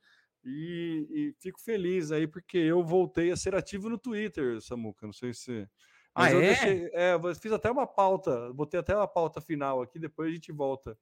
E, 0.48 1.06
e, 1.10 1.34
fico 1.40 1.60
feliz 1.60 2.12
aí 2.12 2.26
porque 2.28 2.56
eu 2.56 2.84
voltei 2.84 3.32
a 3.32 3.36
ser 3.36 3.54
ativo 3.56 3.88
no 3.88 3.98
Twitter, 3.98 4.60
Samuca. 4.62 5.04
Não 5.04 5.12
sei 5.12 5.34
se. 5.34 5.68
Mas 6.14 6.32
ah, 6.32 6.36
é? 6.36 6.40
Deixei, 6.40 6.90
é? 6.92 7.14
Eu 7.14 7.34
fiz 7.34 7.50
até 7.50 7.70
uma 7.70 7.86
pauta, 7.86 8.52
botei 8.54 8.78
até 8.78 8.94
uma 8.94 9.08
pauta 9.08 9.40
final 9.40 9.82
aqui, 9.82 9.98
depois 9.98 10.30
a 10.30 10.32
gente 10.32 10.52
volta 10.52 10.96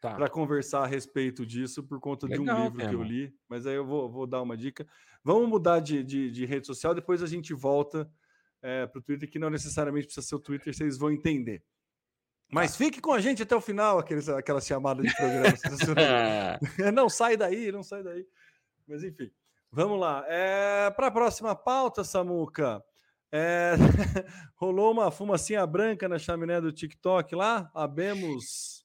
tá. 0.00 0.14
para 0.14 0.28
conversar 0.28 0.82
a 0.82 0.86
respeito 0.86 1.46
disso 1.46 1.82
por 1.84 2.00
conta 2.00 2.26
Legal, 2.26 2.44
de 2.44 2.50
um 2.50 2.64
livro 2.64 2.88
que 2.88 2.94
eu 2.94 3.02
li. 3.02 3.34
Mas 3.48 3.64
aí 3.64 3.76
eu 3.76 3.86
vou, 3.86 4.10
vou 4.10 4.26
dar 4.26 4.42
uma 4.42 4.56
dica. 4.56 4.86
Vamos 5.22 5.48
mudar 5.48 5.78
de, 5.78 6.02
de, 6.02 6.30
de 6.30 6.44
rede 6.44 6.66
social, 6.66 6.94
depois 6.94 7.22
a 7.22 7.26
gente 7.26 7.54
volta 7.54 8.10
é, 8.60 8.86
para 8.86 8.98
o 8.98 9.02
Twitter, 9.02 9.30
que 9.30 9.38
não 9.38 9.50
necessariamente 9.50 10.06
precisa 10.06 10.26
ser 10.26 10.34
o 10.34 10.40
Twitter, 10.40 10.74
vocês 10.74 10.98
vão 10.98 11.12
entender. 11.12 11.62
Mas 12.52 12.72
tá. 12.72 12.78
fique 12.78 13.00
com 13.00 13.12
a 13.12 13.20
gente 13.20 13.42
até 13.42 13.54
o 13.54 13.60
final, 13.60 13.98
aqueles, 13.98 14.28
aquela 14.28 14.60
chamada 14.60 15.02
de 15.02 15.14
programa. 15.14 15.56
não 16.92 17.08
sai 17.08 17.36
daí, 17.36 17.70
não 17.70 17.82
sai 17.82 18.02
daí. 18.02 18.26
Mas 18.90 19.04
enfim, 19.04 19.30
vamos 19.70 20.00
lá. 20.00 20.24
É, 20.26 20.90
Para 20.90 21.06
a 21.06 21.10
próxima 21.12 21.54
pauta, 21.54 22.02
Samuca, 22.02 22.82
é, 23.30 23.74
rolou 24.56 24.90
uma 24.90 25.12
fumacinha 25.12 25.64
branca 25.64 26.08
na 26.08 26.18
chaminé 26.18 26.60
do 26.60 26.72
TikTok 26.72 27.36
lá. 27.36 27.70
Abemos 27.72 28.84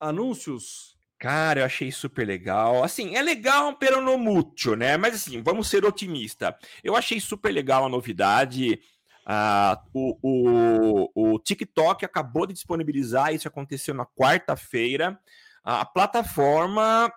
anúncios. 0.00 0.96
Cara, 1.16 1.60
eu 1.60 1.64
achei 1.64 1.92
super 1.92 2.26
legal. 2.26 2.82
Assim, 2.82 3.14
é 3.14 3.22
legal, 3.22 3.76
pero 3.76 4.00
no 4.00 4.18
mucho, 4.18 4.74
né? 4.74 4.96
Mas 4.96 5.14
assim, 5.14 5.40
vamos 5.40 5.68
ser 5.68 5.84
otimista. 5.84 6.58
Eu 6.82 6.96
achei 6.96 7.20
super 7.20 7.52
legal 7.52 7.86
a 7.86 7.88
novidade. 7.88 8.80
Uh, 9.24 9.78
o, 9.94 11.10
o, 11.14 11.34
o 11.34 11.38
TikTok 11.38 12.04
acabou 12.04 12.46
de 12.46 12.52
disponibilizar, 12.52 13.32
isso 13.32 13.46
aconteceu 13.46 13.94
na 13.94 14.04
quarta-feira. 14.04 15.16
A 15.62 15.84
plataforma 15.84 17.12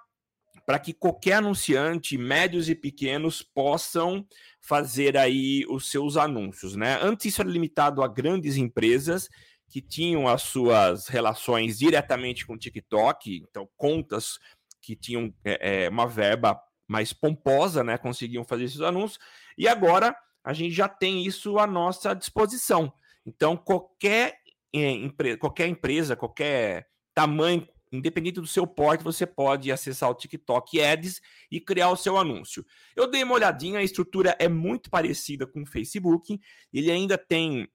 para 0.69 0.77
que 0.77 0.93
qualquer 0.93 1.33
anunciante, 1.33 2.15
médios 2.15 2.69
e 2.69 2.75
pequenos, 2.75 3.41
possam 3.41 4.23
fazer 4.61 5.17
aí 5.17 5.65
os 5.67 5.89
seus 5.89 6.15
anúncios, 6.15 6.75
né? 6.75 6.99
Antes 7.01 7.25
isso 7.25 7.41
era 7.41 7.49
limitado 7.49 8.03
a 8.03 8.07
grandes 8.07 8.55
empresas 8.55 9.27
que 9.67 9.81
tinham 9.81 10.27
as 10.27 10.43
suas 10.43 11.07
relações 11.07 11.79
diretamente 11.79 12.45
com 12.45 12.53
o 12.53 12.57
TikTok, 12.57 13.43
então 13.49 13.67
contas 13.75 14.37
que 14.79 14.95
tinham 14.95 15.33
é, 15.43 15.85
é, 15.85 15.89
uma 15.89 16.05
verba 16.05 16.61
mais 16.87 17.13
pomposa, 17.13 17.83
né? 17.83 17.97
Conseguiam 17.97 18.45
fazer 18.45 18.65
esses 18.65 18.81
anúncios. 18.81 19.17
E 19.57 19.67
agora 19.67 20.15
a 20.43 20.53
gente 20.53 20.75
já 20.75 20.87
tem 20.87 21.25
isso 21.25 21.57
à 21.57 21.65
nossa 21.65 22.13
disposição. 22.13 22.93
Então 23.25 23.57
qualquer, 23.57 24.37
é, 24.75 25.35
qualquer 25.39 25.67
empresa, 25.67 26.15
qualquer 26.15 26.85
tamanho 27.15 27.67
Independente 27.91 28.39
do 28.39 28.45
seu 28.45 28.67
porte, 28.67 29.03
você 29.03 29.25
pode 29.25 29.71
acessar 29.71 30.09
o 30.09 30.15
TikTok 30.15 30.79
Ads 30.81 31.21
e 31.51 31.59
criar 31.59 31.89
o 31.89 31.95
seu 31.95 32.17
anúncio. 32.17 32.63
Eu 32.95 33.07
dei 33.07 33.23
uma 33.23 33.33
olhadinha, 33.33 33.79
a 33.79 33.83
estrutura 33.83 34.35
é 34.39 34.47
muito 34.47 34.89
parecida 34.89 35.47
com 35.47 35.63
o 35.63 35.65
Facebook. 35.65 36.39
Ele 36.71 36.91
ainda 36.91 37.17
tem 37.17 37.67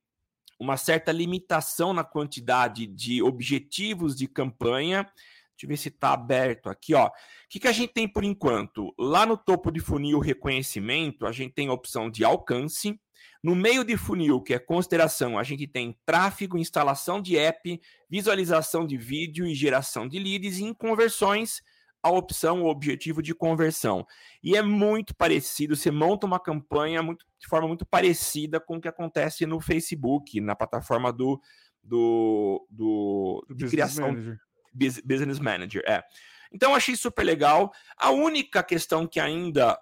uma 0.59 0.77
certa 0.77 1.11
limitação 1.11 1.93
na 1.93 2.05
quantidade 2.05 2.87
de 2.87 3.23
objetivos 3.23 4.15
de 4.15 4.29
campanha. 4.29 5.03
Deixa 5.03 5.65
eu 5.65 5.69
ver 5.69 5.77
se 5.77 5.89
está 5.89 6.13
aberto 6.13 6.69
aqui, 6.69 6.95
ó. 6.95 7.07
O 7.07 7.11
que, 7.49 7.61
que 7.61 7.69
a 7.69 7.73
gente 7.73 7.93
tem 7.93 8.09
por 8.09 8.25
enquanto? 8.25 8.95
Lá 8.99 9.27
no 9.27 9.37
topo 9.37 9.71
de 9.71 9.81
funil 9.81 10.19
reconhecimento, 10.19 11.27
a 11.27 11.33
gente 11.33 11.55
tem 11.55 11.69
a 11.69 11.73
opção 11.73 12.11
de 12.11 12.25
alcance, 12.25 13.01
no 13.45 13.55
meio 13.55 13.85
de 13.85 13.95
funil, 13.95 14.41
que 14.41 14.55
é 14.55 14.59
consideração, 14.59 15.39
a 15.39 15.43
gente 15.43 15.67
tem 15.67 15.95
tráfego, 16.07 16.57
instalação 16.57 17.21
de 17.21 17.37
app, 17.37 17.79
visualização 18.09 18.87
de 18.87 18.97
vídeo 18.97 19.47
e 19.47 19.55
geração 19.55 20.09
de 20.09 20.19
leads, 20.19 20.61
e 20.61 20.65
em 20.65 20.73
conversões, 20.73 21.63
a 22.03 22.11
opção, 22.11 22.63
o 22.63 22.71
objetivo 22.71 23.23
de 23.23 23.35
conversão. 23.35 24.07
E 24.43 24.57
é 24.57 24.63
muito 24.63 25.15
parecido, 25.15 25.77
você 25.77 25.91
monta 25.91 26.27
uma 26.27 26.41
campanha 26.41 27.03
muito, 27.03 27.27
de 27.39 27.47
forma 27.47 27.69
muito 27.69 27.85
parecida 27.85 28.59
com 28.59 28.79
o 28.79 28.81
que 28.81 28.89
acontece 28.89 29.45
no 29.45 29.61
Facebook, 29.61 30.41
na 30.41 30.57
plataforma 30.57 31.13
do, 31.13 31.39
do, 31.83 32.67
do, 32.71 33.45
do 33.47 33.57
de 33.57 33.69
criação. 33.69 34.09
Manager. 34.09 34.39
Business 34.73 35.39
Manager, 35.39 35.83
é. 35.87 36.03
Então 36.51 36.75
achei 36.75 36.97
super 36.97 37.23
legal. 37.23 37.71
A 37.95 38.11
única 38.11 38.63
questão 38.63 39.07
que 39.07 39.21
ainda 39.21 39.79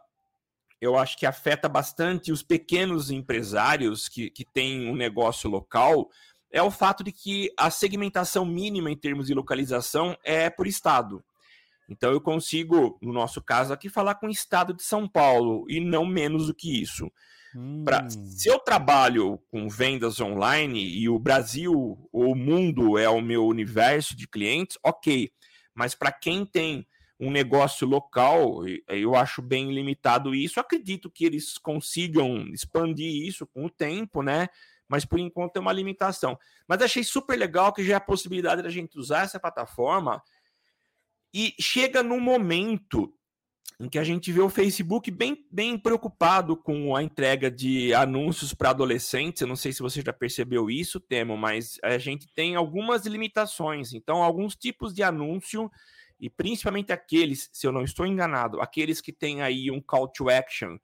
eu 0.82 0.98
acho 0.98 1.16
que 1.16 1.24
afeta 1.24 1.68
bastante 1.68 2.32
os 2.32 2.42
pequenos 2.42 3.08
empresários 3.08 4.08
que, 4.08 4.28
que 4.28 4.44
têm 4.44 4.90
um 4.90 4.96
negócio 4.96 5.48
local 5.48 6.10
é 6.50 6.60
o 6.60 6.72
fato 6.72 7.04
de 7.04 7.12
que 7.12 7.52
a 7.56 7.70
segmentação 7.70 8.44
mínima 8.44 8.90
em 8.90 8.96
termos 8.96 9.28
de 9.28 9.32
localização 9.32 10.18
é 10.24 10.50
por 10.50 10.66
estado. 10.66 11.22
Então 11.88 12.10
eu 12.10 12.20
consigo, 12.20 12.98
no 13.00 13.12
nosso 13.12 13.40
caso 13.40 13.72
aqui, 13.72 13.88
falar 13.88 14.16
com 14.16 14.26
o 14.26 14.30
estado 14.30 14.74
de 14.74 14.82
São 14.82 15.06
Paulo 15.06 15.64
e 15.68 15.78
não 15.78 16.04
menos 16.04 16.48
do 16.48 16.54
que 16.54 16.82
isso. 16.82 17.08
Hum. 17.54 17.84
Pra, 17.84 18.10
se 18.10 18.48
eu 18.48 18.58
trabalho 18.58 19.38
com 19.52 19.68
vendas 19.68 20.20
online 20.20 20.84
e 20.84 21.08
o 21.08 21.16
Brasil 21.16 21.72
ou 22.12 22.32
o 22.32 22.36
mundo 22.36 22.98
é 22.98 23.08
o 23.08 23.20
meu 23.20 23.46
universo 23.46 24.16
de 24.16 24.26
clientes, 24.26 24.76
ok. 24.82 25.30
Mas 25.72 25.94
para 25.94 26.10
quem 26.10 26.44
tem 26.44 26.84
um 27.22 27.30
negócio 27.30 27.86
local, 27.86 28.64
eu 28.88 29.14
acho 29.14 29.40
bem 29.40 29.72
limitado 29.72 30.34
isso. 30.34 30.58
Acredito 30.58 31.08
que 31.08 31.24
eles 31.24 31.56
consigam 31.56 32.48
expandir 32.48 33.24
isso 33.24 33.46
com 33.46 33.64
o 33.64 33.70
tempo, 33.70 34.22
né? 34.22 34.48
Mas 34.88 35.04
por 35.04 35.20
enquanto 35.20 35.56
é 35.56 35.60
uma 35.60 35.72
limitação. 35.72 36.36
Mas 36.66 36.82
achei 36.82 37.04
super 37.04 37.38
legal 37.38 37.72
que 37.72 37.84
já 37.84 37.92
é 37.92 37.96
a 37.96 38.00
possibilidade 38.00 38.60
da 38.60 38.68
gente 38.68 38.98
usar 38.98 39.22
essa 39.22 39.38
plataforma 39.38 40.20
e 41.32 41.54
chega 41.60 42.02
num 42.02 42.18
momento 42.18 43.14
em 43.78 43.88
que 43.88 44.00
a 44.00 44.04
gente 44.04 44.32
vê 44.32 44.40
o 44.40 44.48
Facebook 44.48 45.08
bem, 45.08 45.46
bem 45.48 45.78
preocupado 45.78 46.56
com 46.56 46.94
a 46.96 47.04
entrega 47.04 47.48
de 47.48 47.94
anúncios 47.94 48.52
para 48.52 48.70
adolescentes. 48.70 49.42
Eu 49.42 49.48
não 49.48 49.56
sei 49.56 49.72
se 49.72 49.80
você 49.80 50.02
já 50.02 50.12
percebeu 50.12 50.68
isso, 50.68 50.98
Temo, 50.98 51.36
mas 51.36 51.78
a 51.84 51.98
gente 51.98 52.26
tem 52.34 52.56
algumas 52.56 53.06
limitações. 53.06 53.92
Então, 53.92 54.22
alguns 54.22 54.56
tipos 54.56 54.92
de 54.92 55.04
anúncio, 55.04 55.70
e 56.22 56.30
principalmente 56.30 56.92
aqueles, 56.92 57.50
se 57.52 57.66
eu 57.66 57.72
não 57.72 57.82
estou 57.82 58.06
enganado, 58.06 58.60
aqueles 58.60 59.00
que 59.00 59.12
têm 59.12 59.42
aí 59.42 59.72
um 59.72 59.80
call 59.80 60.06
to 60.06 60.30
action, 60.30 60.76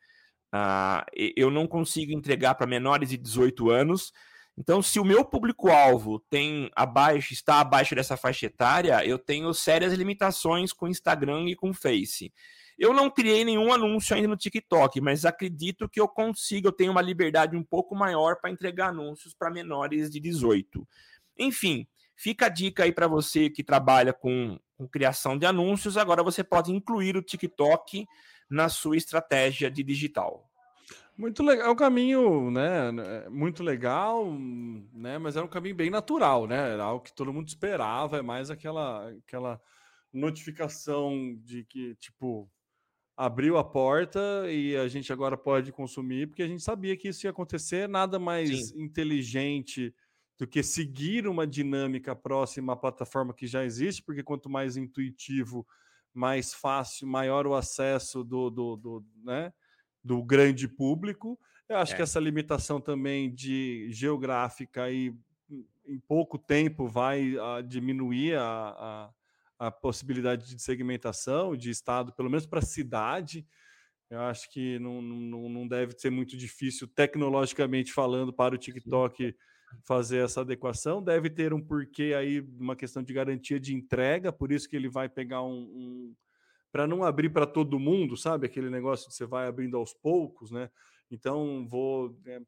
uh, 0.52 1.06
eu 1.14 1.48
não 1.48 1.64
consigo 1.64 2.10
entregar 2.10 2.56
para 2.56 2.66
menores 2.66 3.10
de 3.10 3.16
18 3.16 3.70
anos. 3.70 4.12
Então, 4.58 4.82
se 4.82 4.98
o 4.98 5.04
meu 5.04 5.24
público-alvo 5.24 6.18
tem 6.28 6.68
abaixo, 6.74 7.32
está 7.32 7.60
abaixo 7.60 7.94
dessa 7.94 8.16
faixa 8.16 8.46
etária, 8.46 9.06
eu 9.06 9.16
tenho 9.16 9.54
sérias 9.54 9.92
limitações 9.92 10.72
com 10.72 10.88
Instagram 10.88 11.44
e 11.48 11.54
com 11.54 11.72
Face. 11.72 12.32
Eu 12.76 12.92
não 12.92 13.08
criei 13.08 13.44
nenhum 13.44 13.72
anúncio 13.72 14.16
ainda 14.16 14.26
no 14.26 14.36
TikTok, 14.36 15.00
mas 15.00 15.24
acredito 15.24 15.88
que 15.88 16.00
eu 16.00 16.08
consigo, 16.08 16.66
eu 16.66 16.72
tenho 16.72 16.90
uma 16.90 17.00
liberdade 17.00 17.56
um 17.56 17.62
pouco 17.62 17.94
maior 17.94 18.40
para 18.40 18.50
entregar 18.50 18.88
anúncios 18.88 19.32
para 19.32 19.52
menores 19.52 20.10
de 20.10 20.18
18. 20.18 20.84
Enfim, 21.38 21.86
fica 22.18 22.46
a 22.46 22.48
dica 22.48 22.82
aí 22.82 22.92
para 22.92 23.06
você 23.06 23.48
que 23.48 23.62
trabalha 23.62 24.12
com, 24.12 24.58
com 24.76 24.88
criação 24.88 25.38
de 25.38 25.46
anúncios. 25.46 25.96
Agora 25.96 26.22
você 26.22 26.42
pode 26.42 26.72
incluir 26.72 27.16
o 27.16 27.22
TikTok 27.22 28.04
na 28.50 28.68
sua 28.68 28.96
estratégia 28.96 29.70
de 29.70 29.84
digital. 29.84 30.44
Muito 31.16 31.42
legal, 31.42 31.68
é 31.68 31.70
um 31.70 31.76
caminho, 31.76 32.50
né, 32.50 32.92
muito 33.28 33.62
legal, 33.62 34.32
né, 34.92 35.18
mas 35.18 35.36
é 35.36 35.42
um 35.42 35.48
caminho 35.48 35.74
bem 35.74 35.90
natural, 35.90 36.46
né, 36.46 36.74
era 36.74 36.84
algo 36.84 37.04
que 37.04 37.12
todo 37.12 37.32
mundo 37.32 37.48
esperava, 37.48 38.18
é 38.18 38.22
mais 38.22 38.52
aquela, 38.52 39.10
aquela 39.26 39.60
notificação 40.12 41.36
de 41.42 41.64
que, 41.64 41.96
tipo, 41.96 42.48
abriu 43.16 43.58
a 43.58 43.64
porta 43.64 44.20
e 44.48 44.76
a 44.76 44.86
gente 44.86 45.12
agora 45.12 45.36
pode 45.36 45.72
consumir, 45.72 46.28
porque 46.28 46.42
a 46.42 46.46
gente 46.46 46.62
sabia 46.62 46.96
que 46.96 47.08
isso 47.08 47.26
ia 47.26 47.30
acontecer, 47.30 47.88
nada 47.88 48.16
mais 48.20 48.68
Sim. 48.68 48.84
inteligente 48.84 49.92
do 50.38 50.46
que 50.46 50.62
seguir 50.62 51.26
uma 51.26 51.46
dinâmica 51.46 52.14
próxima 52.14 52.72
à 52.72 52.76
plataforma 52.76 53.34
que 53.34 53.46
já 53.46 53.64
existe, 53.64 54.02
porque 54.02 54.22
quanto 54.22 54.48
mais 54.48 54.76
intuitivo, 54.76 55.66
mais 56.14 56.54
fácil, 56.54 57.08
maior 57.08 57.46
o 57.46 57.54
acesso 57.54 58.22
do, 58.22 58.48
do, 58.48 58.76
do 58.76 59.06
né, 59.24 59.52
do 60.02 60.22
grande 60.22 60.68
público. 60.68 61.38
Eu 61.68 61.76
acho 61.76 61.92
é. 61.92 61.96
que 61.96 62.02
essa 62.02 62.20
limitação 62.20 62.80
também 62.80 63.34
de 63.34 63.88
geográfica 63.90 64.84
aí 64.84 65.12
em 65.86 65.98
pouco 65.98 66.38
tempo 66.38 66.86
vai 66.86 67.34
uh, 67.34 67.62
diminuir 67.62 68.36
a, 68.36 69.10
a, 69.58 69.66
a, 69.66 69.70
possibilidade 69.70 70.54
de 70.54 70.62
segmentação 70.62 71.56
de 71.56 71.70
estado, 71.70 72.12
pelo 72.12 72.30
menos 72.30 72.46
para 72.46 72.60
a 72.60 72.62
cidade. 72.62 73.46
Eu 74.08 74.20
acho 74.20 74.50
que 74.50 74.78
não, 74.78 75.02
não, 75.02 75.48
não 75.48 75.68
deve 75.68 75.98
ser 75.98 76.10
muito 76.10 76.36
difícil, 76.36 76.86
tecnologicamente 76.86 77.92
falando, 77.92 78.32
para 78.32 78.54
o 78.54 78.58
TikTok 78.58 79.34
fazer 79.82 80.18
essa 80.18 80.40
adequação. 80.40 81.02
Deve 81.02 81.30
ter 81.30 81.52
um 81.52 81.60
porquê 81.60 82.14
aí, 82.16 82.40
uma 82.58 82.76
questão 82.76 83.02
de 83.02 83.12
garantia 83.12 83.58
de 83.58 83.74
entrega, 83.74 84.32
por 84.32 84.52
isso 84.52 84.68
que 84.68 84.76
ele 84.76 84.88
vai 84.88 85.08
pegar 85.08 85.42
um, 85.42 85.60
um 85.60 86.14
para 86.70 86.86
não 86.86 87.02
abrir 87.02 87.30
para 87.30 87.46
todo 87.46 87.78
mundo, 87.78 88.16
sabe? 88.16 88.46
Aquele 88.46 88.68
negócio 88.68 89.08
de 89.08 89.14
você 89.14 89.24
vai 89.24 89.46
abrindo 89.46 89.76
aos 89.76 89.94
poucos, 89.94 90.50
né? 90.50 90.70
Então, 91.10 91.66
vou 91.66 92.14
é, 92.26 92.40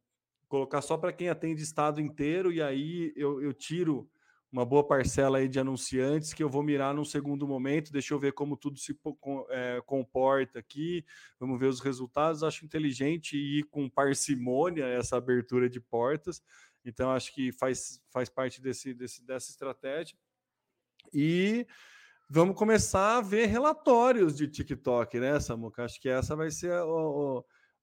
colocar 0.46 0.82
só 0.82 0.98
para 0.98 1.12
quem 1.12 1.28
atende 1.28 1.62
estado 1.62 2.00
inteiro 2.00 2.52
e 2.52 2.60
aí 2.60 3.12
eu, 3.16 3.40
eu 3.40 3.54
tiro 3.54 4.10
uma 4.52 4.64
boa 4.64 4.84
parcela 4.84 5.38
aí 5.38 5.48
de 5.48 5.60
anunciantes 5.60 6.34
que 6.34 6.42
eu 6.42 6.48
vou 6.48 6.62
mirar 6.62 6.92
num 6.92 7.04
segundo 7.04 7.46
momento. 7.46 7.92
Deixa 7.92 8.12
eu 8.12 8.18
ver 8.18 8.32
como 8.32 8.56
tudo 8.56 8.78
se 8.78 8.98
é, 9.50 9.80
comporta 9.86 10.58
aqui. 10.58 11.04
Vamos 11.38 11.58
ver 11.58 11.66
os 11.66 11.80
resultados. 11.80 12.42
Acho 12.42 12.64
inteligente 12.64 13.36
ir 13.36 13.62
com 13.70 13.88
parcimônia 13.88 14.84
essa 14.84 15.16
abertura 15.16 15.70
de 15.70 15.80
portas. 15.80 16.42
Então, 16.84 17.10
acho 17.10 17.34
que 17.34 17.52
faz, 17.52 18.00
faz 18.10 18.28
parte 18.28 18.60
desse, 18.60 18.94
desse, 18.94 19.24
dessa 19.24 19.50
estratégia. 19.50 20.16
E 21.12 21.66
vamos 22.28 22.56
começar 22.56 23.18
a 23.18 23.20
ver 23.20 23.46
relatórios 23.46 24.36
de 24.36 24.48
TikTok, 24.48 25.18
né, 25.18 25.38
Samuca? 25.40 25.84
Acho 25.84 26.00
que 26.00 26.08
essa 26.08 26.36
vai 26.36 26.50
ser 26.50 26.72
a, 26.72 26.82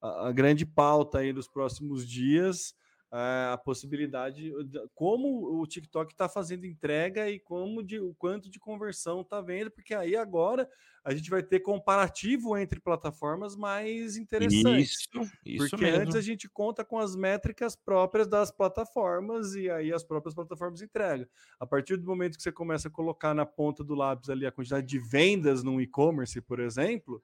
a, 0.01 0.27
a 0.29 0.31
grande 0.31 0.65
pauta 0.65 1.19
aí 1.19 1.33
dos 1.33 1.47
próximos 1.47 2.07
dias. 2.07 2.73
A 3.09 3.57
possibilidade, 3.63 4.51
como 4.93 5.61
o 5.61 5.65
TikTok 5.65 6.11
está 6.11 6.27
fazendo 6.27 6.65
entrega 6.65 7.29
e 7.29 7.39
como 7.39 7.81
de, 7.81 7.99
o 7.99 8.13
quanto 8.15 8.49
de 8.49 8.59
conversão 8.59 9.21
está 9.21 9.39
vendo, 9.39 9.71
porque 9.71 9.93
aí 9.93 10.15
agora 10.15 10.69
a 11.05 11.15
gente 11.15 11.29
vai 11.29 11.41
ter 11.41 11.61
comparativo 11.61 12.57
entre 12.57 12.81
plataformas 12.81 13.55
mais 13.55 14.17
interessantes. 14.17 14.91
Isso, 14.91 15.31
isso 15.45 15.69
porque 15.69 15.85
mesmo. 15.85 16.01
antes 16.01 16.15
a 16.17 16.21
gente 16.21 16.49
conta 16.49 16.83
com 16.83 16.99
as 16.99 17.15
métricas 17.15 17.77
próprias 17.77 18.27
das 18.27 18.51
plataformas 18.51 19.55
e 19.55 19.69
aí 19.69 19.93
as 19.93 20.03
próprias 20.03 20.35
plataformas 20.35 20.81
entregam. 20.81 21.25
A 21.57 21.65
partir 21.65 21.95
do 21.95 22.05
momento 22.05 22.35
que 22.35 22.43
você 22.43 22.51
começa 22.51 22.89
a 22.89 22.91
colocar 22.91 23.33
na 23.33 23.45
ponta 23.45 23.85
do 23.85 23.95
lápis 23.95 24.29
ali 24.29 24.45
a 24.45 24.51
quantidade 24.51 24.85
de 24.85 24.99
vendas 24.99 25.63
no 25.63 25.79
e-commerce, 25.79 26.41
por 26.41 26.59
exemplo, 26.59 27.23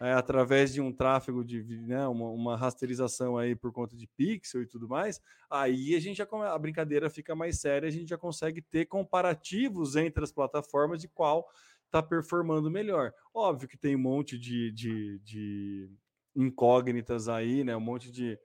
é, 0.00 0.12
através 0.12 0.72
de 0.72 0.80
um 0.80 0.90
tráfego 0.90 1.44
de 1.44 1.62
né, 1.62 2.08
uma, 2.08 2.30
uma, 2.30 2.56
rasterização 2.56 3.36
aí 3.36 3.54
por 3.54 3.70
conta 3.70 3.94
de 3.94 4.06
pixel 4.06 4.62
e 4.62 4.66
tudo 4.66 4.88
mais, 4.88 5.20
aí 5.50 5.94
a 5.94 6.00
gente 6.00 6.16
já 6.16 6.26
a 6.30 6.58
brincadeira 6.58 7.10
fica 7.10 7.34
mais 7.34 7.60
séria, 7.60 7.86
a 7.86 7.92
gente 7.92 8.08
já 8.08 8.16
consegue 8.16 8.62
ter 8.62 8.86
comparativos 8.86 9.96
entre 9.96 10.24
as 10.24 10.32
plataformas 10.32 11.02
de 11.02 11.08
qual 11.08 11.46
está 11.84 12.02
performando 12.02 12.70
melhor. 12.70 13.12
Óbvio 13.34 13.68
que 13.68 13.76
tem 13.76 13.94
um 13.94 14.00
monte 14.00 14.38
de, 14.38 14.72
de, 14.72 15.18
de 15.18 15.90
incógnitas 16.34 17.28
aí, 17.28 17.62
né, 17.62 17.76
um 17.76 17.80
monte 17.80 18.10
de, 18.10 18.38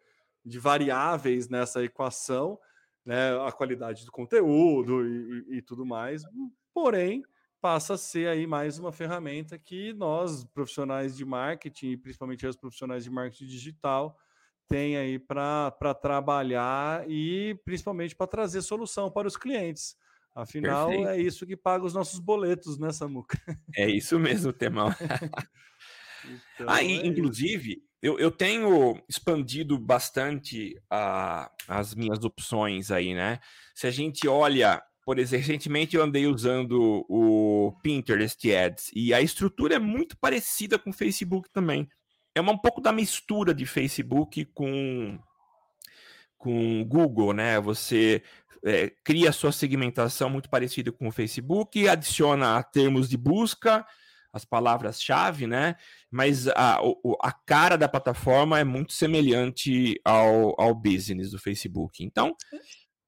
de 0.43 0.59
variáveis 0.59 1.47
nessa 1.47 1.81
equação, 1.81 2.59
né, 3.05 3.33
a 3.39 3.51
qualidade 3.51 4.03
do 4.03 4.11
conteúdo 4.11 5.07
e, 5.07 5.53
e, 5.53 5.57
e 5.57 5.61
tudo 5.61 5.85
mais, 5.85 6.23
porém 6.73 7.23
passa 7.65 7.95
a 7.95 7.97
ser 7.97 8.27
aí 8.27 8.45
mais 8.45 8.77
uma 8.77 8.91
ferramenta 8.91 9.57
que 9.57 9.91
nós, 9.91 10.43
profissionais 10.43 11.17
de 11.17 11.25
marketing, 11.25 11.93
e 11.93 11.97
principalmente 11.97 12.45
os 12.45 12.55
profissionais 12.55 13.03
de 13.03 13.09
marketing 13.09 13.47
digital, 13.47 14.15
tem 14.67 14.95
aí 14.95 15.17
para 15.17 15.95
trabalhar 15.99 17.09
e 17.09 17.59
principalmente 17.65 18.15
para 18.15 18.27
trazer 18.27 18.61
solução 18.61 19.09
para 19.09 19.27
os 19.27 19.35
clientes. 19.35 19.97
Afinal, 20.35 20.89
Perfeito. 20.89 21.09
é 21.09 21.19
isso 21.19 21.43
que 21.47 21.57
paga 21.57 21.83
os 21.83 21.95
nossos 21.95 22.19
boletos, 22.19 22.77
né, 22.77 22.91
Samuca? 22.91 23.35
É 23.75 23.89
isso 23.89 24.19
mesmo, 24.19 24.53
Temão. 24.53 24.89
então, 26.23 26.69
aí, 26.69 26.99
é 26.99 27.07
inclusive, 27.07 27.81
eu, 27.99 28.19
eu 28.19 28.29
tenho 28.29 29.01
expandido 29.09 29.79
bastante 29.79 30.79
a, 30.87 31.51
as 31.67 31.95
minhas 31.95 32.23
opções 32.23 32.91
aí, 32.91 33.15
né? 33.15 33.39
Se 33.73 33.87
a 33.87 33.91
gente 33.91 34.27
olha 34.27 34.83
por 35.05 35.19
exemplo, 35.19 35.45
recentemente 35.45 35.95
eu 35.95 36.03
andei 36.03 36.25
usando 36.25 37.05
o 37.07 37.71
Pinterest 37.83 38.51
Ads 38.51 38.91
e 38.93 39.13
a 39.13 39.21
estrutura 39.21 39.75
é 39.75 39.79
muito 39.79 40.17
parecida 40.17 40.79
com 40.79 40.89
o 40.89 40.93
Facebook 40.93 41.49
também. 41.51 41.87
É 42.33 42.41
uma, 42.41 42.51
um 42.51 42.57
pouco 42.57 42.81
da 42.81 42.91
mistura 42.91 43.53
de 43.53 43.65
Facebook 43.65 44.45
com 44.45 45.19
com 46.37 46.83
Google, 46.83 47.33
né? 47.33 47.59
Você 47.59 48.21
é, 48.63 48.91
cria 49.03 49.31
sua 49.31 49.51
segmentação 49.51 50.29
muito 50.29 50.49
parecida 50.49 50.91
com 50.91 51.07
o 51.07 51.11
Facebook, 51.11 51.87
adiciona 51.87 52.61
termos 52.63 53.07
de 53.07 53.17
busca, 53.17 53.85
as 54.33 54.43
palavras-chave, 54.43 55.47
né? 55.47 55.75
Mas 56.11 56.47
a, 56.49 56.79
a 57.21 57.31
cara 57.31 57.77
da 57.77 57.87
plataforma 57.87 58.59
é 58.59 58.63
muito 58.63 58.91
semelhante 58.91 59.99
ao, 60.03 60.59
ao 60.59 60.75
business 60.75 61.31
do 61.31 61.39
Facebook. 61.39 62.03
Então, 62.03 62.35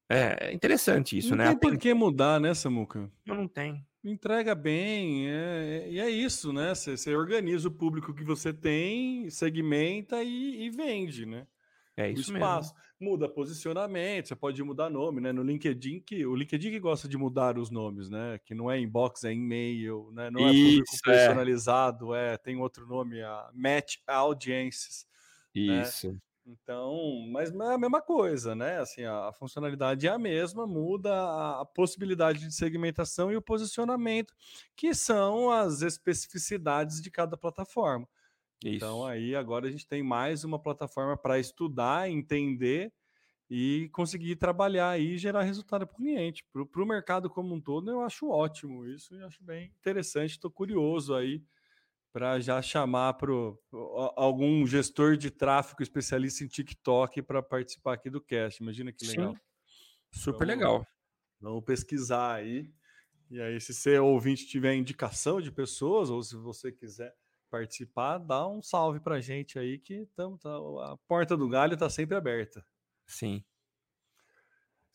é, 0.10 0.49
é 0.49 0.53
interessante 0.53 1.18
isso, 1.18 1.32
não 1.32 1.38
né? 1.38 1.45
Não 1.45 1.55
tem 1.55 1.70
por 1.70 1.78
que 1.78 1.93
mudar, 1.93 2.39
né, 2.39 2.53
Samuca? 2.53 3.12
Não, 3.26 3.36
não 3.36 3.47
tem. 3.47 3.86
Entrega 4.03 4.55
bem, 4.55 5.28
é, 5.28 5.84
é, 5.84 5.91
e 5.91 5.99
é 5.99 6.10
isso, 6.10 6.53
né? 6.53 6.74
Você, 6.74 7.16
organiza 7.16 7.68
o 7.68 7.72
público 7.72 8.14
que 8.14 8.24
você 8.24 8.53
tem, 8.53 9.30
segmenta 9.30 10.24
e, 10.24 10.66
e 10.66 10.70
vende, 10.70 11.26
né? 11.26 11.45
É 11.97 12.10
isso 12.10 12.32
o 12.32 12.36
espaço. 12.36 12.74
mesmo. 12.74 12.88
Muda 12.99 13.28
posicionamento, 13.28 14.28
você 14.28 14.36
pode 14.36 14.62
mudar 14.64 14.89
nome, 14.89 15.20
né? 15.20 15.34
No 15.34 15.41
LinkedIn, 15.41 15.99
que 15.99 16.26
o 16.26 16.36
LinkedIn 16.36 16.70
que 16.70 16.80
gosta 16.80 17.08
de 17.08 17.18
mudar 17.18 17.58
os 17.58 17.72
nomes, 17.72 18.08
né? 18.08 18.39
Que 18.45 18.53
não 18.55 18.72
é 18.72 18.80
inbox, 18.80 19.24
é 19.24 19.34
e-mail, 19.34 20.12
né? 20.14 20.30
Não 20.30 20.47
é 20.47 20.51
público 20.51 20.93
Isso, 20.93 21.10
é. 21.10 21.12
personalizado, 21.12 22.14
é. 22.14 22.38
tem 22.38 22.55
outro 22.58 22.88
nome, 22.88 23.22
a 23.22 23.49
Match 23.53 23.97
Audiences. 24.08 25.05
né? 26.08 26.18
Então, 26.50 27.28
mas 27.30 27.52
é 27.54 27.74
a 27.74 27.78
mesma 27.78 28.02
coisa, 28.02 28.56
né? 28.56 28.80
Assim, 28.80 29.04
a, 29.04 29.28
a 29.28 29.34
funcionalidade 29.34 30.08
é 30.08 30.10
a 30.10 30.18
mesma, 30.18 30.66
muda 30.66 31.14
a, 31.14 31.62
a 31.62 31.66
possibilidade 31.66 32.39
de 32.39 32.54
segmentação 32.54 33.30
e 33.30 33.36
o 33.36 33.41
posicionamento, 33.41 34.34
que 34.74 34.93
são 34.95 35.52
as 35.52 35.82
especificidades 35.82 37.02
de 37.02 37.12
cada 37.12 37.36
plataforma. 37.36 38.08
Então, 38.64 39.04
Isso. 39.04 39.06
aí 39.06 39.36
agora 39.36 39.68
a 39.68 39.72
gente 39.72 39.86
tem 39.86 40.02
mais 40.02 40.45
uma 40.45 40.58
plataforma 40.58 41.18
para 41.18 41.38
estudar, 41.38 42.10
entender 42.10 42.93
e 43.50 43.89
conseguir 43.93 44.38
trabalhar 44.38 45.00
e 45.00 45.18
gerar 45.18 45.43
resultado 45.43 45.86
para 45.86 45.95
o 45.95 45.98
cliente. 45.98 46.45
Para 46.54 46.84
o 46.84 46.88
mercado 46.88 47.30
como 47.30 47.54
um 47.54 47.62
todo, 47.62 47.91
eu 47.91 48.02
acho 48.02 48.30
ótimo 48.30 48.86
isso 48.86 49.16
e 49.16 49.24
acho 49.24 49.43
bem 49.43 49.74
interessante. 49.80 50.32
Estou 50.32 50.50
curioso 50.52 51.14
aí 51.14 51.43
para 52.14 52.39
já 52.39 52.62
chamar 52.62 53.14
para 53.16 53.32
algum 54.16 54.66
gestor 54.66 55.18
de 55.18 55.30
tráfego 55.30 55.84
especialista 55.84 56.43
em 56.43 56.47
TikTok 56.47 57.22
para 57.22 57.43
participar 57.43 57.93
aqui 57.93 58.10
do 58.10 58.22
cast. 58.22 58.62
Imagina 58.62 58.91
que 58.91 59.05
legal. 59.05 59.34
Sim. 59.34 59.39
Super 60.12 60.45
Então, 60.45 60.47
legal. 60.47 60.88
Vamos 61.41 61.64
pesquisar 61.66 62.36
aí. 62.36 62.72
E 63.30 63.41
aí, 63.41 63.60
se 63.60 63.74
você 63.74 63.99
ouvinte 63.99 64.47
tiver 64.47 64.76
indicação 64.76 65.41
de 65.41 65.51
pessoas, 65.51 66.10
ou 66.10 66.24
se 66.24 66.36
você 66.36 66.72
quiser 66.72 67.14
participar, 67.49 68.18
dá 68.20 68.47
um 68.47 68.62
salve 68.62 68.99
pra 68.99 69.20
gente 69.22 69.60
aí, 69.60 69.80
que 69.80 70.05
tamo, 70.16 70.38
tá- 70.38 70.49
a 70.93 70.97
porta 71.08 71.38
do 71.38 71.47
galho 71.49 71.74
está 71.76 71.89
sempre 71.89 72.16
aberta. 72.18 72.66
Sim. 73.05 73.43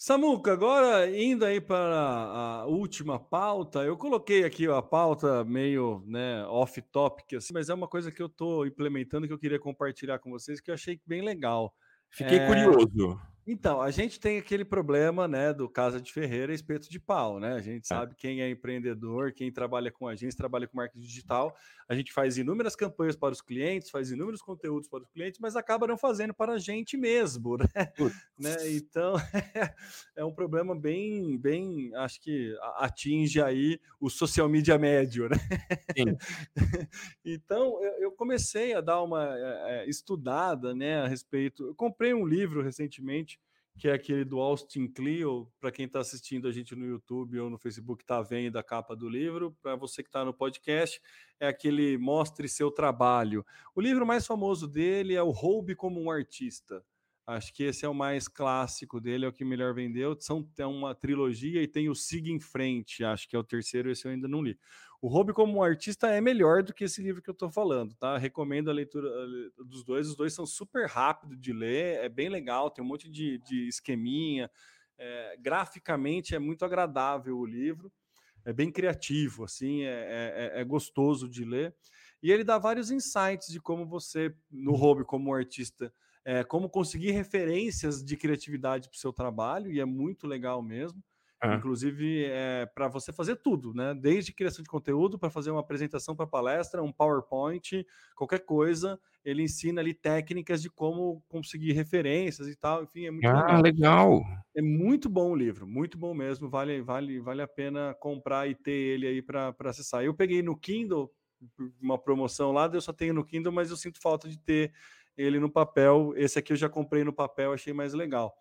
Samuca, 0.05 0.53
agora 0.53 1.09
indo 1.17 1.45
aí 1.45 1.61
para 1.61 1.79
a 1.87 2.67
última 2.67 3.21
pauta, 3.21 3.85
eu 3.85 3.97
coloquei 3.97 4.43
aqui 4.43 4.67
a 4.67 4.83
pauta 4.83 5.45
meio 5.45 6.03
né, 6.09 6.45
off-topic, 6.47 7.35
assim, 7.35 7.55
mas 7.55 7.69
é 7.69 7.75
uma 7.75 7.87
coisa 7.87 8.11
que 8.11 8.21
eu 8.21 8.27
estou 8.27 8.67
implementando 8.67 9.29
que 9.29 9.33
eu 9.33 9.39
queria 9.39 9.61
compartilhar 9.61 10.19
com 10.19 10.29
vocês, 10.29 10.61
que 10.61 10.73
eu 10.73 10.75
achei 10.75 11.01
bem 11.07 11.23
legal. 11.23 11.73
Fiquei 12.11 12.39
É, 12.39 12.47
curioso. 12.49 13.21
Então, 13.47 13.81
a 13.83 13.91
gente 13.91 14.21
tem 14.21 14.39
aquele 14.39 14.65
problema, 14.65 15.27
né, 15.27 15.53
do 15.53 15.69
Casa 15.69 16.01
de 16.01 16.13
Ferreira 16.13 16.53
e 16.53 16.55
espeto 16.55 16.89
de 16.89 17.01
pau, 17.01 17.41
né? 17.41 17.55
A 17.55 17.61
gente 17.61 17.89
É. 17.91 17.95
sabe 17.95 18.15
quem 18.15 18.41
é 18.41 18.49
empreendedor, 18.49 19.33
quem 19.33 19.51
trabalha 19.53 19.91
com 19.91 20.07
agência, 20.07 20.37
trabalha 20.39 20.69
com 20.69 20.77
marketing 20.77 21.01
digital. 21.01 21.53
A 21.89 21.95
gente 21.97 22.13
faz 22.13 22.39
inúmeras 22.39 22.77
campanhas 22.77 23.17
para 23.17 23.33
os 23.33 23.43
clientes, 23.43 23.91
faz 23.91 24.13
inúmeros 24.13 24.41
conteúdos 24.41 24.89
para 24.89 25.03
os 25.03 25.09
clientes, 25.11 25.41
mas 25.41 25.57
acaba 25.57 25.89
não 25.89 25.99
fazendo 25.99 26.33
para 26.33 26.53
a 26.53 26.59
gente 26.59 26.97
mesmo, 26.97 27.57
né? 27.77 27.93
Né? 28.39 28.71
Então, 28.77 29.15
é 30.17 30.25
um 30.25 30.33
problema 30.35 30.79
bem, 30.79 31.37
bem, 31.39 31.93
acho 31.97 32.21
que 32.21 32.57
atinge 32.77 33.43
aí 33.43 33.81
o 34.01 34.09
social 34.09 34.49
media 34.49 34.79
médio, 34.79 35.29
né? 35.29 35.37
Sim. 35.97 36.23
então, 37.25 37.83
eu, 38.01 38.13
comecei 38.13 38.75
a 38.75 38.81
dar 38.81 39.03
uma 39.03 39.25
eh, 39.37 39.85
eh, 39.85 39.89
estudada, 39.89 40.75
né, 40.75 41.01
a 41.03 41.09
respeito. 41.09 41.67
Eu 41.67 41.75
comprei 41.75 42.15
um 42.15 42.27
livro 42.27 42.63
recentemente, 42.63 43.32
que 43.79 43.89
é 43.89 43.93
aquele 43.93 44.25
do 44.25 44.39
Austin 44.39 44.87
Kleon, 44.87 45.47
para 45.59 45.73
quem 45.73 45.87
está 45.87 46.01
assistindo 46.01 46.47
a 46.47 46.53
gente 46.53 46.75
no 46.75 46.87
YouTube 46.87 47.39
ou 47.41 47.51
no 47.51 47.59
Facebook, 47.59 48.03
está 48.03 48.21
vendo 48.21 48.57
a 48.57 48.63
capa 48.63 48.95
do 48.95 49.09
livro. 49.09 49.57
Para 49.63 49.77
você 49.77 50.03
que 50.03 50.09
está 50.09 50.25
no 50.25 50.35
podcast, 50.35 51.01
é 51.41 51.49
aquele 51.49 51.97
Mostre 51.99 52.49
Seu 52.49 52.71
Trabalho. 52.71 53.45
O 53.75 53.81
livro 53.81 54.07
mais 54.07 54.27
famoso 54.27 54.69
dele 54.69 55.15
é 55.15 55.23
o 55.23 55.31
Roube 55.31 55.75
como 55.75 56.01
um 56.01 56.11
Artista. 56.11 56.85
Acho 57.27 57.55
que 57.55 57.63
esse 57.63 57.85
é 57.85 57.89
o 57.89 57.95
mais 57.95 58.27
clássico 58.27 59.01
dele, 59.01 59.25
é 59.25 59.29
o 59.29 59.33
que 59.33 59.45
melhor 59.45 59.73
vendeu. 59.73 60.17
São 60.21 60.49
é 60.59 60.67
uma 60.67 60.95
trilogia 60.95 61.63
e 61.63 61.69
tem 61.69 61.89
o 61.89 61.95
Siga 61.95 62.31
em 62.31 62.41
Frente, 62.41 63.05
acho 63.05 63.29
que 63.29 63.37
é 63.37 63.39
o 63.39 63.45
terceiro, 63.45 63.91
esse 63.91 64.07
eu 64.07 64.11
ainda 64.11 64.27
não 64.27 64.43
li. 64.43 64.59
O 65.03 65.09
Roube 65.09 65.33
como 65.33 65.65
artista 65.65 66.09
é 66.11 66.21
melhor 66.21 66.63
do 66.63 66.73
que 66.73 66.85
esse 66.85 67.03
livro 67.03 67.21
que 67.21 67.29
eu 67.29 67.33
estou 67.33 67.51
falando, 67.51 67.93
tá? 67.97 68.17
Recomendo 68.17 68.71
a 68.71 68.75
leitura 68.75 69.11
dos 69.67 69.83
dois. 69.85 70.09
Os 70.09 70.17
dois 70.17 70.33
são 70.33 70.47
super 70.47 70.87
rápidos 70.89 71.41
de 71.41 71.53
ler, 71.53 71.97
é 72.05 72.09
bem 72.09 72.29
legal, 72.29 72.71
tem 72.71 72.85
um 72.85 72.89
monte 72.89 73.11
de, 73.11 73.39
de 73.39 73.67
esqueminha. 73.69 74.49
é, 74.99 75.37
graficamente 75.41 76.35
é 76.35 76.39
muito 76.39 76.65
agradável 76.65 77.37
o 77.37 77.45
livro, 77.47 77.93
é 78.45 78.53
bem 78.53 78.71
criativo, 78.73 79.45
assim, 79.45 79.83
é, 79.85 80.53
é- 80.57 80.61
é 80.61 80.65
gostoso 80.65 81.29
de 81.29 81.45
ler. 81.45 81.75
E 82.23 82.31
ele 82.33 82.45
dá 82.45 82.59
vários 82.59 82.91
insights 82.91 83.49
de 83.49 83.61
como 83.61 83.87
você, 83.87 84.35
no 84.51 84.75
Roube 84.75 85.05
como 85.05 85.35
artista, 85.35 85.93
é, 86.25 86.45
como 86.45 86.71
conseguir 86.71 87.13
referências 87.13 88.05
de 88.05 88.17
criatividade 88.17 88.89
para 88.89 88.97
o 88.97 89.01
seu 89.01 89.13
trabalho, 89.13 89.73
e 89.73 89.81
é 89.81 89.85
muito 89.85 90.27
legal 90.27 90.63
mesmo. 90.63 91.03
Ah. 91.43 91.63
Inclusive, 91.63 92.25
é, 92.27 92.67
para 92.67 92.89
você 92.89 93.13
fazer 93.13 93.37
tudo, 93.37 93.75
né? 93.75 93.95
Desde 93.95 94.33
criação 94.33 94.63
de 94.63 94.69
conteúdo, 94.71 95.19
para 95.19 95.31
fazer 95.31 95.51
uma 95.51 95.61
apresentação 95.61 96.15
para 96.17 96.27
palestra, 96.27 96.83
um 96.83 96.93
PowerPoint, 96.93 97.85
qualquer 98.17 98.41
coisa, 98.45 98.99
ele 99.25 99.43
ensina 99.43 99.81
ali 99.81 99.93
técnicas 99.95 100.63
de 100.63 100.71
como 100.71 101.23
conseguir 101.29 101.73
referências 101.73 102.49
e 102.49 102.57
tal. 102.57 102.85
Enfim, 102.85 103.07
é 103.07 103.11
muito 103.11 103.33
Ah, 103.47 103.57
legal. 103.57 103.63
legal. 103.63 104.23
É 104.55 104.63
muito 104.63 105.09
bom 105.09 105.31
o 105.33 105.37
livro, 105.37 105.67
muito 105.67 105.99
bom 105.99 106.15
mesmo. 106.15 106.49
Vale, 106.51 106.83
vale, 106.83 107.21
vale 107.21 107.43
a 107.43 107.49
pena 107.49 107.95
comprar 108.01 108.49
e 108.49 108.55
ter 108.55 108.73
ele 108.73 109.07
aí 109.07 109.23
para 109.23 109.55
acessar. 109.67 110.05
Eu 110.05 110.15
peguei 110.15 110.43
no 110.43 110.57
Kindle, 110.59 111.11
uma 111.81 111.99
promoção 111.99 112.53
lá, 112.53 112.71
eu 112.73 112.81
só 112.81 112.93
tenho 112.93 113.15
no 113.15 113.25
Kindle, 113.25 113.53
mas 113.53 113.71
eu 113.71 113.77
sinto 113.77 114.01
falta 114.01 114.29
de 114.29 114.39
ter 114.39 114.73
ele 115.17 115.39
no 115.41 115.51
papel. 115.51 116.13
Esse 116.17 116.39
aqui 116.39 116.53
eu 116.53 116.57
já 116.57 116.69
comprei 116.69 117.05
no 117.05 117.13
papel, 117.13 117.53
achei 117.53 117.73
mais 117.73 117.95
legal. 117.95 118.35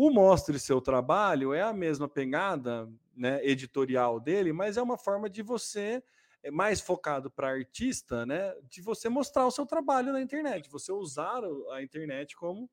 O 0.00 0.12
Mostre 0.12 0.60
Seu 0.60 0.80
Trabalho 0.80 1.52
é 1.52 1.60
a 1.60 1.72
mesma 1.72 2.08
pegada 2.08 2.88
né, 3.16 3.44
editorial 3.44 4.20
dele, 4.20 4.52
mas 4.52 4.76
é 4.76 4.82
uma 4.82 4.96
forma 4.96 5.28
de 5.28 5.42
você, 5.42 6.00
é 6.40 6.52
mais 6.52 6.80
focado 6.80 7.28
para 7.28 7.50
artista, 7.50 8.24
né, 8.24 8.54
de 8.70 8.80
você 8.80 9.08
mostrar 9.08 9.44
o 9.44 9.50
seu 9.50 9.66
trabalho 9.66 10.12
na 10.12 10.20
internet, 10.20 10.70
você 10.70 10.92
usar 10.92 11.42
a 11.72 11.82
internet 11.82 12.36
como 12.36 12.70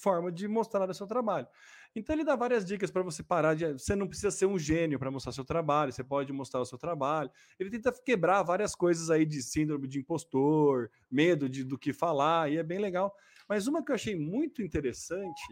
forma 0.00 0.32
de 0.32 0.48
mostrar 0.48 0.88
o 0.88 0.94
seu 0.94 1.06
trabalho. 1.06 1.46
Então 1.94 2.16
ele 2.16 2.24
dá 2.24 2.34
várias 2.34 2.64
dicas 2.64 2.90
para 2.90 3.02
você 3.02 3.22
parar 3.22 3.54
de. 3.54 3.70
Você 3.74 3.94
não 3.94 4.08
precisa 4.08 4.30
ser 4.30 4.46
um 4.46 4.58
gênio 4.58 4.98
para 4.98 5.10
mostrar 5.10 5.32
seu 5.32 5.44
trabalho, 5.44 5.92
você 5.92 6.02
pode 6.02 6.32
mostrar 6.32 6.62
o 6.62 6.64
seu 6.64 6.78
trabalho. 6.78 7.30
Ele 7.58 7.68
tenta 7.68 7.92
quebrar 7.92 8.42
várias 8.44 8.74
coisas 8.74 9.10
aí 9.10 9.26
de 9.26 9.42
síndrome 9.42 9.86
de 9.86 9.98
impostor, 9.98 10.90
medo 11.10 11.50
de, 11.50 11.64
do 11.64 11.78
que 11.78 11.92
falar, 11.92 12.50
e 12.50 12.56
é 12.56 12.62
bem 12.62 12.78
legal. 12.78 13.14
Mas 13.46 13.66
uma 13.66 13.84
que 13.84 13.92
eu 13.92 13.94
achei 13.94 14.16
muito 14.16 14.62
interessante 14.62 15.42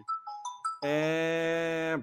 é 0.82 2.00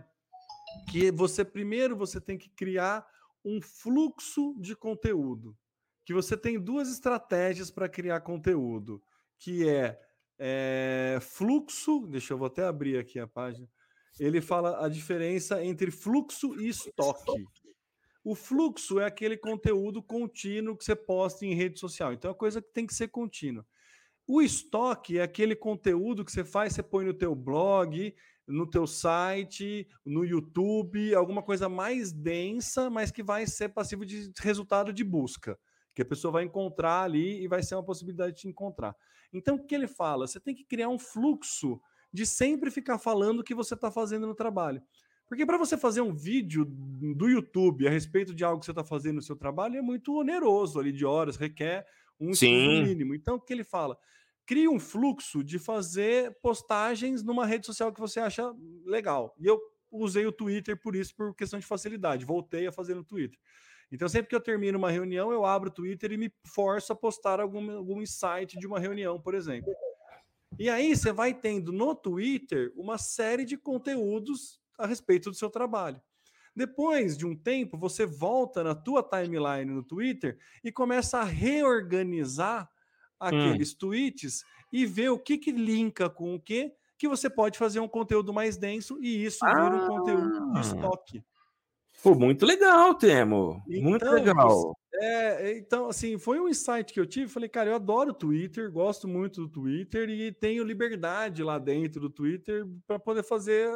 que 0.89 1.11
você 1.11 1.43
primeiro 1.43 1.95
você 1.95 2.19
tem 2.19 2.37
que 2.37 2.49
criar 2.49 3.05
um 3.43 3.61
fluxo 3.61 4.55
de 4.59 4.75
conteúdo. 4.75 5.57
Que 6.05 6.13
você 6.13 6.37
tem 6.37 6.59
duas 6.59 6.89
estratégias 6.89 7.69
para 7.69 7.89
criar 7.89 8.21
conteúdo, 8.21 9.01
que 9.37 9.67
é, 9.67 9.99
é, 10.39 11.19
fluxo. 11.21 12.07
Deixa 12.07 12.33
eu 12.33 12.37
vou 12.37 12.47
até 12.47 12.63
abrir 12.63 12.97
aqui 12.97 13.19
a 13.19 13.27
página. 13.27 13.67
Ele 14.19 14.41
fala 14.41 14.83
a 14.85 14.89
diferença 14.89 15.63
entre 15.63 15.91
fluxo 15.91 16.59
e 16.59 16.69
estoque. 16.69 17.45
O 18.23 18.35
fluxo 18.35 18.99
é 18.99 19.05
aquele 19.05 19.37
conteúdo 19.37 20.01
contínuo 20.01 20.75
que 20.75 20.83
você 20.83 20.95
posta 20.95 21.45
em 21.45 21.53
rede 21.53 21.79
social. 21.79 22.13
Então 22.13 22.29
é 22.29 22.31
uma 22.31 22.37
coisa 22.37 22.61
que 22.61 22.73
tem 22.73 22.85
que 22.85 22.93
ser 22.93 23.09
contínua. 23.09 23.65
O 24.25 24.41
estoque 24.41 25.19
é 25.19 25.23
aquele 25.23 25.55
conteúdo 25.55 26.25
que 26.25 26.31
você 26.31 26.43
faz, 26.43 26.73
você 26.73 26.83
põe 26.83 27.05
no 27.05 27.13
teu 27.13 27.33
blog, 27.33 28.13
no 28.47 28.65
teu 28.65 28.87
site, 28.87 29.87
no 30.05 30.23
YouTube, 30.23 31.13
alguma 31.13 31.43
coisa 31.43 31.67
mais 31.67 32.13
densa, 32.13 32.89
mas 32.89 33.11
que 33.11 33.21
vai 33.21 33.45
ser 33.45 33.69
passivo 33.69 34.05
de 34.05 34.31
resultado 34.39 34.93
de 34.93 35.03
busca, 35.03 35.59
que 35.93 36.01
a 36.01 36.05
pessoa 36.05 36.31
vai 36.31 36.43
encontrar 36.43 37.03
ali 37.03 37.43
e 37.43 37.47
vai 37.47 37.61
ser 37.61 37.75
uma 37.75 37.83
possibilidade 37.83 38.35
de 38.35 38.41
te 38.41 38.47
encontrar. 38.47 38.95
Então, 39.33 39.55
o 39.55 39.65
que 39.65 39.75
ele 39.75 39.87
fala? 39.87 40.25
Você 40.25 40.39
tem 40.39 40.55
que 40.55 40.63
criar 40.63 40.87
um 40.87 40.97
fluxo 40.97 41.81
de 42.13 42.25
sempre 42.25 42.71
ficar 42.71 42.97
falando 42.97 43.39
o 43.39 43.43
que 43.43 43.53
você 43.53 43.73
está 43.73 43.91
fazendo 43.91 44.25
no 44.25 44.33
trabalho. 44.33 44.81
Porque 45.27 45.45
para 45.45 45.57
você 45.57 45.77
fazer 45.77 45.99
um 45.99 46.13
vídeo 46.13 46.65
do 46.65 47.27
YouTube 47.27 47.85
a 47.85 47.91
respeito 47.91 48.33
de 48.33 48.45
algo 48.45 48.59
que 48.59 48.65
você 48.65 48.71
está 48.71 48.83
fazendo 48.83 49.17
no 49.17 49.21
seu 49.21 49.35
trabalho 49.35 49.75
é 49.75 49.81
muito 49.81 50.13
oneroso 50.13 50.79
ali 50.79 50.93
de 50.93 51.05
horas, 51.05 51.35
requer 51.35 51.85
um 52.17 52.33
Sim. 52.33 52.85
mínimo. 52.85 53.13
Então, 53.13 53.35
o 53.35 53.41
que 53.41 53.51
ele 53.51 53.65
fala? 53.65 53.97
Crie 54.47 54.67
um 54.67 54.79
fluxo 54.79 55.43
de 55.43 55.59
fazer 55.59 56.35
postagens 56.41 57.21
numa 57.21 57.45
rede 57.45 57.65
social 57.65 57.93
que 57.93 57.99
você 57.99 58.19
acha 58.19 58.51
legal. 58.85 59.35
E 59.37 59.45
eu 59.45 59.61
usei 59.91 60.25
o 60.25 60.31
Twitter 60.31 60.79
por 60.79 60.95
isso, 60.95 61.13
por 61.15 61.35
questão 61.35 61.59
de 61.59 61.65
facilidade. 61.65 62.25
Voltei 62.25 62.65
a 62.65 62.71
fazer 62.71 62.95
no 62.95 63.03
Twitter. 63.03 63.37
Então, 63.91 64.07
sempre 64.07 64.29
que 64.29 64.35
eu 64.35 64.41
termino 64.41 64.77
uma 64.77 64.89
reunião, 64.89 65.31
eu 65.31 65.45
abro 65.45 65.69
o 65.69 65.73
Twitter 65.73 66.13
e 66.13 66.17
me 66.17 66.33
forço 66.45 66.91
a 66.93 66.95
postar 66.95 67.39
algum, 67.41 67.71
algum 67.71 68.01
insight 68.01 68.57
de 68.57 68.65
uma 68.65 68.79
reunião, 68.79 69.21
por 69.21 69.33
exemplo. 69.33 69.73
E 70.57 70.69
aí 70.69 70.95
você 70.95 71.11
vai 71.11 71.33
tendo 71.33 71.71
no 71.71 71.93
Twitter 71.93 72.71
uma 72.75 72.97
série 72.97 73.45
de 73.45 73.57
conteúdos 73.57 74.61
a 74.77 74.87
respeito 74.87 75.29
do 75.29 75.35
seu 75.35 75.49
trabalho. 75.49 76.01
Depois 76.55 77.17
de 77.17 77.25
um 77.25 77.35
tempo, 77.35 77.77
você 77.77 78.05
volta 78.05 78.63
na 78.63 78.73
tua 78.73 79.03
timeline 79.03 79.71
no 79.71 79.83
Twitter 79.83 80.39
e 80.63 80.71
começa 80.71 81.19
a 81.19 81.23
reorganizar 81.23 82.69
aqueles 83.19 83.73
tweets 83.73 84.43
e 84.71 84.85
ver 84.85 85.09
o 85.09 85.19
que 85.19 85.37
que 85.37 85.51
linka 85.51 86.09
com 86.09 86.35
o 86.35 86.39
que 86.39 86.73
que 86.97 87.07
você 87.07 87.29
pode 87.29 87.57
fazer 87.57 87.79
um 87.79 87.87
conteúdo 87.87 88.33
mais 88.33 88.57
denso 88.57 88.97
e 88.99 89.23
isso 89.23 89.45
ah. 89.45 89.53
vira 89.53 89.75
um 89.75 89.87
conteúdo 89.87 90.53
de 90.53 90.59
estoque. 90.59 91.23
Pô, 92.01 92.15
muito 92.15 92.45
legal, 92.45 92.95
Temo. 92.95 93.61
Muito 93.67 94.05
então, 94.05 94.13
legal. 94.13 94.77
É, 94.93 95.57
então, 95.57 95.89
assim, 95.89 96.17
foi 96.17 96.39
um 96.39 96.47
insight 96.47 96.93
que 96.93 96.99
eu 96.99 97.05
tive. 97.05 97.27
Falei, 97.27 97.49
cara, 97.49 97.69
eu 97.69 97.75
adoro 97.75 98.11
o 98.11 98.13
Twitter, 98.13 98.71
gosto 98.71 99.07
muito 99.07 99.41
do 99.41 99.49
Twitter 99.49 100.09
e 100.09 100.31
tenho 100.31 100.63
liberdade 100.63 101.43
lá 101.43 101.57
dentro 101.57 101.99
do 101.99 102.09
Twitter 102.09 102.67
para 102.85 102.99
poder 102.99 103.23
fazer 103.23 103.69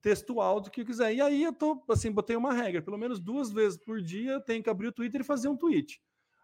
textual 0.00 0.60
do 0.60 0.70
que 0.70 0.82
eu 0.82 0.86
quiser. 0.86 1.14
E 1.14 1.20
aí 1.20 1.42
eu 1.42 1.52
tô, 1.52 1.82
assim, 1.88 2.12
botei 2.12 2.36
uma 2.36 2.52
regra: 2.52 2.82
pelo 2.82 2.98
menos 2.98 3.18
duas 3.18 3.50
vezes 3.50 3.78
por 3.78 4.00
dia 4.00 4.32
eu 4.32 4.40
tenho 4.40 4.62
que 4.62 4.70
abrir 4.70 4.88
o 4.88 4.92
Twitter 4.92 5.22
e 5.22 5.24
fazer 5.24 5.48
um 5.48 5.56
tweet 5.56 6.00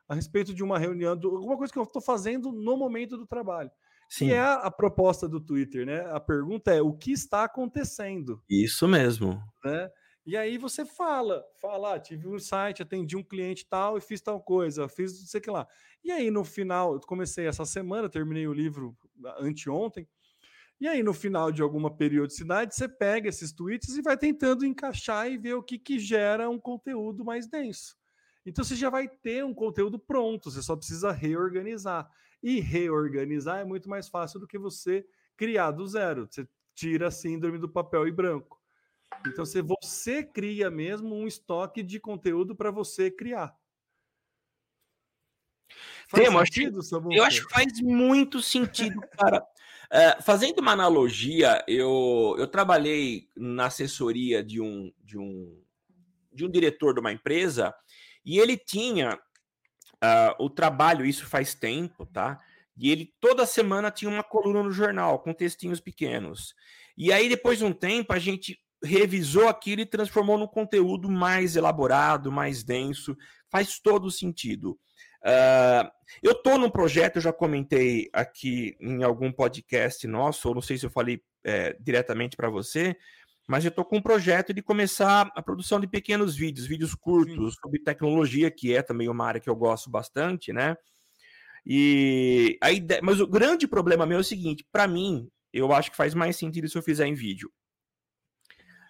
a 0.09 0.15
respeito 0.15 0.53
de 0.53 0.63
uma 0.63 0.79
reunião, 0.79 1.17
de 1.17 1.27
alguma 1.27 1.57
coisa 1.57 1.73
que 1.73 1.79
eu 1.79 1.85
estou 1.85 2.03
fazendo 2.03 2.53
no 2.53 2.77
momento 2.77 3.17
do 3.17 3.27
trabalho. 3.27 3.71
Sim. 4.09 4.29
Que 4.29 4.33
é 4.35 4.41
a, 4.41 4.55
a, 4.55 4.71
proposta 4.71 5.29
do 5.29 5.41
Twitter, 5.41 5.87
né? 5.87 6.01
A 6.11 6.21
pergunta 6.21 6.73
é 6.73 6.83
o 6.83 6.93
que 6.93 7.13
está 7.13 7.45
acontecendo. 7.45 8.43
Isso 8.49 8.87
mesmo. 8.87 9.43
Né? 9.65 9.91
E 10.27 10.37
aí 10.37 10.57
você 10.57 10.85
fala, 10.85 11.45
fala, 11.61 11.95
ah, 11.95 12.01
tive 12.01 12.29
um 12.29 12.39
site, 12.39 12.83
atendi 12.83 13.17
um 13.17 13.23
cliente 13.23 13.67
tal 13.69 13.99
e 13.99 14.01
fiz 14.01 14.21
tal 14.23 14.41
coisa, 14.41 14.89
fiz 14.89 15.21
não 15.21 15.27
sei 15.27 15.39
o 15.39 15.43
que 15.43 15.51
lá. 15.51 15.67
E 16.03 16.11
aí 16.11 16.31
no 16.31 16.45
final, 16.45 16.95
eu 16.95 17.01
comecei 17.01 17.47
essa 17.47 17.65
semana, 17.67 18.09
terminei 18.09 18.47
o 18.47 18.53
livro 18.53 18.97
anteontem, 19.39 20.09
e 20.81 20.89
aí 20.89 21.03
no 21.03 21.13
final 21.13 21.53
de 21.53 21.63
alguma 21.63 21.95
periodicidade, 21.95 22.75
você 22.75 22.89
pega 22.89 23.29
esses 23.29 23.53
tweets 23.53 23.97
e 23.97 24.03
vai 24.03 24.17
tentando 24.17 24.65
encaixar 24.65 25.31
e 25.31 25.37
ver 25.37 25.55
o 25.55 25.63
que, 25.63 25.79
que 25.79 25.99
gera 25.99 26.49
um 26.49 26.59
conteúdo 26.59 27.25
mais 27.25 27.47
denso. 27.47 27.97
Então 28.47 28.64
você 28.64 28.76
já 28.76 28.90
vai 28.90 29.09
ter 29.09 29.45
um 29.45 29.55
conteúdo 29.55 29.99
pronto, 29.99 30.51
você 30.51 30.62
só 30.62 30.76
precisa 30.76 31.11
reorganizar. 31.11 32.11
E 32.42 32.61
reorganizar 32.61 33.61
é 33.61 33.64
muito 33.64 33.88
mais 33.88 34.09
fácil 34.09 34.38
do 34.38 34.47
que 34.47 34.59
você 34.59 35.07
criar 35.36 35.70
do 35.70 35.86
zero. 35.86 36.28
Você 36.30 36.47
tira 36.74 37.09
a 37.09 37.11
síndrome 37.11 37.59
do 37.59 37.68
papel 37.68 38.07
e 38.07 38.12
branco. 38.12 38.61
Então, 39.26 39.47
se 39.47 39.62
você 39.62 40.22
cria 40.22 40.70
mesmo 40.70 41.14
um 41.14 41.26
estoque 41.26 41.82
de 41.82 41.99
conteúdo 41.99 42.55
para 42.55 42.70
você 42.70 43.11
criar. 43.11 43.57
Faz 46.07 46.28
Tem, 46.28 46.38
sentido, 46.38 46.80
acho, 46.80 47.12
eu 47.12 47.24
acho 47.24 47.47
que 47.47 47.53
faz 47.53 47.80
muito 47.80 48.42
sentido, 48.42 49.01
cara. 49.18 49.40
uh, 49.40 50.20
fazendo 50.22 50.59
uma 50.59 50.72
analogia, 50.72 51.64
eu, 51.66 52.36
eu 52.38 52.47
trabalhei 52.47 53.28
na 53.34 53.66
assessoria 53.66 54.45
de 54.45 54.61
um, 54.61 54.92
de, 55.03 55.18
um, 55.18 55.62
de 56.32 56.45
um 56.45 56.51
diretor 56.51 56.92
de 56.92 57.01
uma 57.01 57.12
empresa 57.12 57.74
e 58.25 58.39
ele 58.39 58.57
tinha 58.57 59.14
uh, 59.14 60.45
o 60.45 60.49
trabalho, 60.49 61.05
isso 61.05 61.27
faz 61.27 61.55
tempo, 61.55 62.07
tá? 62.07 62.39
E 62.77 62.91
ele 62.91 63.12
toda 63.20 63.47
semana 63.47 63.91
tinha 63.91 64.11
uma 64.11 64.25
coluna 64.25 64.62
no 64.62 64.72
jornal 64.72 65.18
com 65.20 65.33
textinhos 65.33 65.81
pequenos. 65.81 66.55
E 66.97 67.12
aí, 67.12 67.29
depois 67.29 67.59
de 67.59 67.64
um 67.64 67.72
tempo, 67.72 68.12
a 68.12 68.18
gente 68.18 68.59
revisou 68.83 69.49
aquilo 69.49 69.81
e 69.81 69.87
transformou 69.87 70.37
num 70.37 70.47
conteúdo 70.47 71.11
mais 71.11 71.57
elaborado, 71.57 72.31
mais 72.31 72.62
denso, 72.62 73.16
faz 73.51 73.79
todo 73.79 74.11
sentido. 74.11 74.79
Uh, 75.25 75.89
eu 76.22 76.33
estou 76.33 76.59
num 76.59 76.68
projeto, 76.68 77.16
eu 77.16 77.22
já 77.22 77.33
comentei 77.33 78.11
aqui 78.12 78.77
em 78.79 79.03
algum 79.03 79.33
podcast 79.33 80.07
nosso, 80.07 80.49
ou 80.49 80.55
não 80.55 80.62
sei 80.62 80.77
se 80.77 80.85
eu 80.85 80.91
falei 80.91 81.22
é, 81.43 81.77
diretamente 81.81 82.37
para 82.37 82.51
você, 82.51 82.97
mas 83.47 83.64
eu 83.64 83.68
estou 83.68 83.84
com 83.84 83.99
um 83.99 84.03
projeto 84.03 84.55
de 84.55 84.62
começar 84.62 85.30
a 85.34 85.42
produção 85.42 85.78
de 85.78 85.86
pequenos 85.86 86.34
vídeos, 86.34 86.66
vídeos 86.66 86.95
curtos 86.95 87.55
Sim. 87.55 87.61
sobre 87.62 87.78
tecnologia, 87.78 88.51
que 88.51 88.74
é 88.74 88.82
também 88.82 89.09
uma 89.09 89.26
área 89.26 89.40
que 89.40 89.51
eu 89.51 89.57
gosto 89.57 89.90
bastante, 89.90 90.53
né? 90.53 90.76
E 91.66 92.59
a 92.61 92.70
ideia, 92.72 93.01
mas 93.03 93.20
o 93.20 93.26
grande 93.26 93.66
problema 93.66 94.07
meu 94.07 94.18
é 94.18 94.20
o 94.20 94.24
seguinte: 94.24 94.66
para 94.70 94.86
mim, 94.86 95.28
eu 95.53 95.72
acho 95.72 95.90
que 95.90 95.97
faz 95.97 96.14
mais 96.14 96.36
sentido 96.36 96.68
se 96.68 96.76
eu 96.76 96.82
fizer 96.82 97.07
em 97.07 97.14
vídeo. 97.14 97.51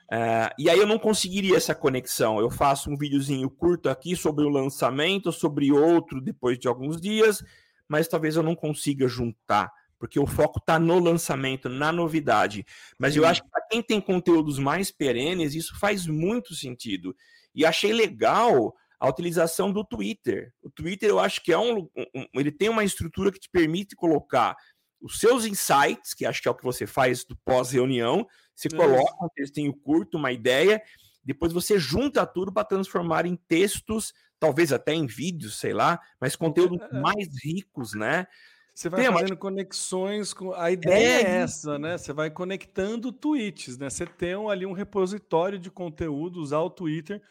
Uh, 0.04 0.52
e 0.58 0.68
aí 0.68 0.78
eu 0.78 0.86
não 0.86 0.98
conseguiria 0.98 1.56
essa 1.56 1.74
conexão. 1.74 2.38
Eu 2.38 2.50
faço 2.50 2.90
um 2.90 2.96
videozinho 2.96 3.48
curto 3.48 3.88
aqui 3.88 4.14
sobre 4.14 4.44
o 4.44 4.48
lançamento, 4.48 5.32
sobre 5.32 5.72
outro 5.72 6.20
depois 6.20 6.58
de 6.58 6.68
alguns 6.68 7.00
dias, 7.00 7.42
mas 7.88 8.08
talvez 8.08 8.36
eu 8.36 8.42
não 8.42 8.54
consiga 8.54 9.08
juntar, 9.08 9.70
porque 10.04 10.20
o 10.20 10.26
foco 10.26 10.58
está 10.58 10.78
no 10.78 10.98
lançamento, 10.98 11.66
na 11.66 11.90
novidade. 11.90 12.66
Mas 12.98 13.14
Sim. 13.14 13.20
eu 13.20 13.26
acho 13.26 13.42
que 13.42 13.48
para 13.48 13.66
quem 13.70 13.82
tem 13.82 13.98
conteúdos 14.02 14.58
mais 14.58 14.90
perenes, 14.90 15.54
isso 15.54 15.78
faz 15.80 16.06
muito 16.06 16.54
sentido. 16.54 17.16
E 17.54 17.64
achei 17.64 17.90
legal 17.90 18.76
a 19.00 19.08
utilização 19.08 19.72
do 19.72 19.82
Twitter. 19.82 20.52
O 20.62 20.68
Twitter 20.68 21.08
eu 21.08 21.18
acho 21.18 21.42
que 21.42 21.50
é 21.54 21.58
um, 21.58 21.88
um 22.14 22.26
ele 22.34 22.52
tem 22.52 22.68
uma 22.68 22.84
estrutura 22.84 23.32
que 23.32 23.40
te 23.40 23.48
permite 23.48 23.96
colocar 23.96 24.54
os 25.00 25.18
seus 25.18 25.46
insights, 25.46 26.12
que 26.12 26.26
acho 26.26 26.42
que 26.42 26.48
é 26.48 26.50
o 26.50 26.54
que 26.54 26.64
você 26.64 26.86
faz 26.86 27.24
do 27.24 27.34
pós-reunião, 27.38 28.26
você 28.54 28.68
coloca 28.68 29.24
um 29.24 29.28
textinho 29.34 29.72
curto, 29.72 30.18
uma 30.18 30.32
ideia, 30.32 30.82
depois 31.24 31.50
você 31.50 31.78
junta 31.78 32.26
tudo 32.26 32.52
para 32.52 32.64
transformar 32.64 33.24
em 33.24 33.36
textos, 33.36 34.12
talvez 34.38 34.70
até 34.70 34.92
em 34.92 35.06
vídeos, 35.06 35.58
sei 35.58 35.72
lá, 35.72 35.98
mas 36.20 36.36
conteúdos 36.36 36.78
é, 36.78 36.94
é. 36.94 37.00
mais 37.00 37.26
ricos, 37.42 37.94
né? 37.94 38.26
Você 38.74 38.88
vai 38.88 39.02
tem 39.02 39.12
fazendo 39.12 39.30
uma... 39.30 39.36
conexões 39.36 40.34
com. 40.34 40.52
A 40.52 40.70
ideia 40.70 41.22
é... 41.22 41.22
é... 41.22 41.36
essa, 41.36 41.78
né? 41.78 41.96
Você 41.96 42.12
vai 42.12 42.30
conectando 42.30 43.12
tweets, 43.12 43.78
né? 43.78 43.88
Você 43.88 44.04
tem 44.04 44.34
ali 44.50 44.66
um 44.66 44.72
repositório 44.72 45.58
de 45.58 45.70
conteúdo, 45.70 46.40
usar 46.40 46.60
o 46.60 46.70
Twitter 46.70 47.22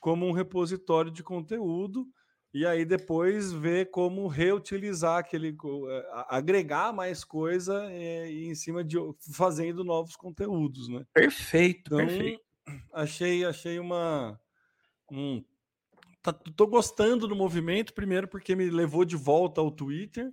como 0.00 0.26
um 0.26 0.32
repositório 0.32 1.10
de 1.10 1.22
conteúdo 1.22 2.06
e 2.52 2.64
aí 2.66 2.84
depois 2.84 3.52
ver 3.52 3.90
como 3.90 4.26
reutilizar 4.26 5.18
aquele, 5.18 5.50
eh, 5.50 6.24
agregar 6.28 6.92
mais 6.92 7.22
coisa 7.22 7.86
é, 7.90 8.30
em 8.30 8.54
cima 8.54 8.82
de 8.82 8.96
fazendo 9.32 9.84
novos 9.84 10.16
conteúdos, 10.16 10.88
né? 10.88 11.04
Perfeito, 11.12 11.94
então, 11.94 11.98
perfeito. 11.98 12.40
Achei, 12.92 13.44
achei 13.44 13.78
uma, 13.78 14.40
um, 15.10 15.44
tá, 16.22 16.32
tô 16.32 16.66
gostando 16.66 17.28
do 17.28 17.36
movimento 17.36 17.94
primeiro 17.94 18.26
porque 18.26 18.56
me 18.56 18.70
levou 18.70 19.04
de 19.04 19.16
volta 19.16 19.60
ao 19.60 19.70
Twitter. 19.70 20.30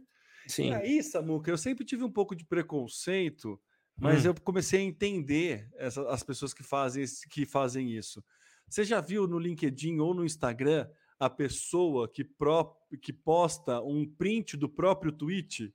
Sim. 0.47 0.69
E 0.69 0.73
aí, 0.73 1.03
Samuca, 1.03 1.49
eu 1.49 1.57
sempre 1.57 1.85
tive 1.85 2.03
um 2.03 2.11
pouco 2.11 2.35
de 2.35 2.45
preconceito, 2.45 3.59
mas 3.97 4.25
hum. 4.25 4.29
eu 4.29 4.35
comecei 4.41 4.79
a 4.79 4.83
entender 4.83 5.69
essa, 5.77 6.07
as 6.09 6.23
pessoas 6.23 6.53
que 6.53 6.63
fazem, 6.63 7.05
que 7.29 7.45
fazem 7.45 7.91
isso. 7.91 8.23
Você 8.67 8.83
já 8.83 8.99
viu 8.99 9.27
no 9.27 9.39
LinkedIn 9.39 9.99
ou 9.99 10.13
no 10.13 10.25
Instagram 10.25 10.87
a 11.19 11.29
pessoa 11.29 12.11
que, 12.11 12.23
pró 12.23 12.75
que 13.01 13.13
posta 13.13 13.81
um 13.81 14.05
print 14.05 14.57
do 14.57 14.67
próprio 14.67 15.11
tweet? 15.11 15.73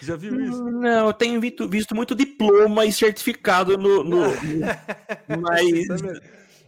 Já 0.00 0.16
viu 0.16 0.40
isso? 0.40 0.64
Não, 0.64 1.06
eu 1.06 1.12
tenho 1.12 1.40
visto, 1.40 1.68
visto 1.68 1.94
muito 1.94 2.14
diploma 2.14 2.86
e 2.86 2.92
certificado 2.92 3.76
no. 3.76 4.02
no, 4.02 4.28
no 4.28 4.30
mas. 5.40 5.88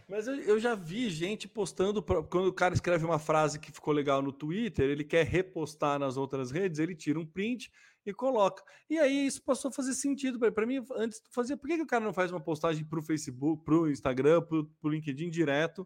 Mas 0.07 0.25
eu, 0.25 0.35
eu, 0.35 0.59
já 0.59 0.73
vi 0.73 1.09
gente 1.09 1.47
postando. 1.47 2.01
Quando 2.01 2.47
o 2.47 2.53
cara 2.53 2.73
escreve 2.73 3.03
uma 3.03 3.19
frase 3.19 3.59
que 3.59 3.71
ficou 3.71 3.93
legal 3.93 4.21
no 4.21 4.31
Twitter, 4.31 4.89
ele 4.89 5.03
quer 5.03 5.25
repostar 5.25 5.99
nas 5.99 6.15
outras 6.15 6.49
redes, 6.49 6.79
ele 6.79 6.95
tira 6.95 7.19
um 7.19 7.25
print 7.25 7.69
e 8.05 8.13
coloca. 8.13 8.63
E 8.89 8.97
aí 8.97 9.27
isso 9.27 9.43
passou 9.43 9.67
a 9.69 9.73
fazer 9.73 9.93
sentido 9.93 10.39
para 10.39 10.65
mim. 10.65 10.85
Antes 10.95 11.21
fazia, 11.33 11.57
por 11.57 11.67
que, 11.67 11.75
que 11.75 11.83
o 11.83 11.87
cara 11.87 12.05
não 12.05 12.13
faz 12.13 12.31
uma 12.31 12.39
postagem 12.39 12.85
para 12.85 12.99
o 12.99 13.03
Facebook, 13.03 13.65
para 13.65 13.75
o 13.75 13.91
Instagram, 13.91 14.41
para 14.43 14.57
o 14.57 14.89
LinkedIn 14.89 15.29
direto? 15.29 15.85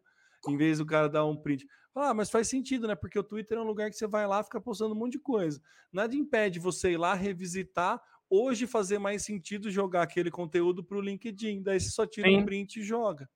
em 0.49 0.57
vez 0.57 0.80
do 0.80 0.86
cara 0.86 1.07
dar 1.07 1.26
um 1.26 1.36
print. 1.36 1.67
Ah, 1.93 2.13
mas 2.13 2.30
faz 2.30 2.47
sentido, 2.47 2.88
né? 2.88 2.95
Porque 2.95 3.19
o 3.19 3.24
Twitter 3.24 3.57
é 3.57 3.61
um 3.61 3.65
lugar 3.65 3.89
que 3.89 3.95
você 3.95 4.07
vai 4.07 4.26
lá, 4.26 4.43
fica 4.43 4.59
postando 4.61 4.95
um 4.95 4.97
monte 4.97 5.13
de 5.13 5.19
coisa. 5.19 5.61
Nada 5.91 6.15
impede 6.15 6.57
você 6.57 6.93
ir 6.93 6.97
lá 6.97 7.13
revisitar. 7.13 8.01
Hoje 8.30 8.65
fazer 8.65 8.97
mais 8.97 9.24
sentido 9.24 9.69
jogar 9.69 10.03
aquele 10.03 10.32
conteúdo 10.32 10.84
para 10.84 10.97
o 10.97 11.01
LinkedIn. 11.01 11.61
Daí 11.61 11.80
você 11.80 11.89
só 11.89 12.07
tira 12.07 12.30
Sim. 12.30 12.38
um 12.38 12.45
print 12.45 12.80
e 12.80 12.84
joga. 12.84 13.30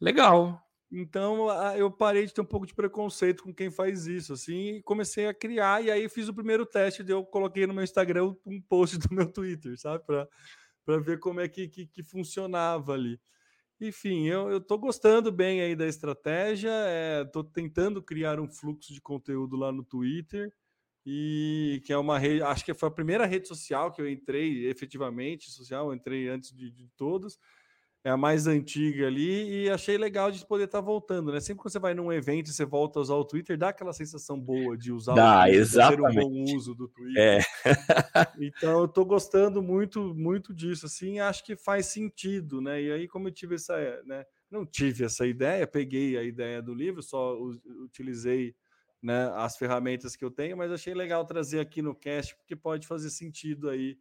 Legal. 0.00 0.62
Então 0.90 1.48
eu 1.76 1.90
parei 1.90 2.24
de 2.24 2.32
ter 2.32 2.40
um 2.40 2.46
pouco 2.46 2.66
de 2.66 2.74
preconceito 2.74 3.42
com 3.42 3.52
quem 3.54 3.70
faz 3.70 4.06
isso, 4.06 4.32
assim, 4.32 4.76
e 4.76 4.82
comecei 4.82 5.26
a 5.26 5.34
criar. 5.34 5.84
E 5.84 5.90
aí 5.90 6.08
fiz 6.08 6.28
o 6.28 6.34
primeiro 6.34 6.64
teste, 6.64 7.04
eu 7.06 7.24
coloquei 7.24 7.66
no 7.66 7.74
meu 7.74 7.84
Instagram 7.84 8.34
um 8.46 8.60
post 8.60 8.98
do 8.98 9.14
meu 9.14 9.30
Twitter, 9.30 9.78
sabe? 9.78 10.02
Para 10.04 10.98
ver 10.98 11.18
como 11.18 11.40
é 11.40 11.48
que, 11.48 11.68
que, 11.68 11.86
que 11.86 12.02
funcionava 12.02 12.94
ali. 12.94 13.20
Enfim, 13.80 14.26
eu 14.26 14.56
estou 14.56 14.78
gostando 14.78 15.30
bem 15.30 15.60
aí 15.60 15.76
da 15.76 15.86
estratégia, 15.86 16.72
é, 16.72 17.24
tentando 17.52 18.02
criar 18.02 18.40
um 18.40 18.48
fluxo 18.48 18.92
de 18.92 19.00
conteúdo 19.00 19.56
lá 19.56 19.70
no 19.70 19.84
Twitter, 19.84 20.52
e 21.06 21.80
que 21.84 21.92
é 21.92 21.98
uma 21.98 22.18
rede, 22.18 22.42
acho 22.42 22.64
que 22.64 22.74
foi 22.74 22.88
a 22.88 22.92
primeira 22.92 23.24
rede 23.24 23.46
social 23.46 23.92
que 23.92 24.00
eu 24.02 24.08
entrei 24.08 24.66
efetivamente, 24.66 25.50
social, 25.50 25.86
eu 25.86 25.94
entrei 25.94 26.28
antes 26.28 26.52
de, 26.52 26.70
de 26.72 26.88
é 28.08 28.10
a 28.10 28.16
mais 28.16 28.46
antiga 28.46 29.06
ali, 29.06 29.64
e 29.64 29.70
achei 29.70 29.98
legal 29.98 30.30
de 30.30 30.44
poder 30.44 30.64
estar 30.64 30.78
tá 30.78 30.84
voltando, 30.84 31.30
né? 31.30 31.40
Sempre 31.40 31.62
que 31.62 31.70
você 31.70 31.78
vai 31.78 31.92
num 31.92 32.10
evento 32.10 32.48
e 32.48 32.52
você 32.54 32.64
volta 32.64 32.98
a 32.98 33.02
usar 33.02 33.14
o 33.14 33.24
Twitter, 33.24 33.58
dá 33.58 33.68
aquela 33.68 33.92
sensação 33.92 34.40
boa 34.40 34.76
de 34.78 34.90
usar 34.90 35.14
dá, 35.14 35.40
o 35.40 35.42
Twitter, 35.42 35.60
exatamente. 35.60 36.14
ter 36.14 36.24
um 36.24 36.28
bom 36.30 36.56
uso 36.56 36.74
do 36.74 36.88
Twitter. 36.88 37.22
É. 37.22 37.38
então 38.40 38.80
eu 38.80 38.88
tô 38.88 39.04
gostando 39.04 39.62
muito, 39.62 40.14
muito 40.14 40.54
disso, 40.54 40.86
assim, 40.86 41.20
acho 41.20 41.44
que 41.44 41.54
faz 41.54 41.86
sentido, 41.86 42.62
né? 42.62 42.82
E 42.82 42.90
aí, 42.90 43.08
como 43.08 43.28
eu 43.28 43.32
tive 43.32 43.56
essa, 43.56 43.76
né? 44.04 44.24
Não 44.50 44.64
tive 44.64 45.04
essa 45.04 45.26
ideia, 45.26 45.66
peguei 45.66 46.16
a 46.16 46.22
ideia 46.22 46.62
do 46.62 46.72
livro, 46.72 47.02
só 47.02 47.38
utilizei 47.84 48.54
né, 49.02 49.30
as 49.34 49.58
ferramentas 49.58 50.16
que 50.16 50.24
eu 50.24 50.30
tenho, 50.30 50.56
mas 50.56 50.72
achei 50.72 50.94
legal 50.94 51.26
trazer 51.26 51.60
aqui 51.60 51.82
no 51.82 51.94
cast, 51.94 52.34
porque 52.36 52.56
pode 52.56 52.86
fazer 52.86 53.10
sentido 53.10 53.68
aí 53.68 53.98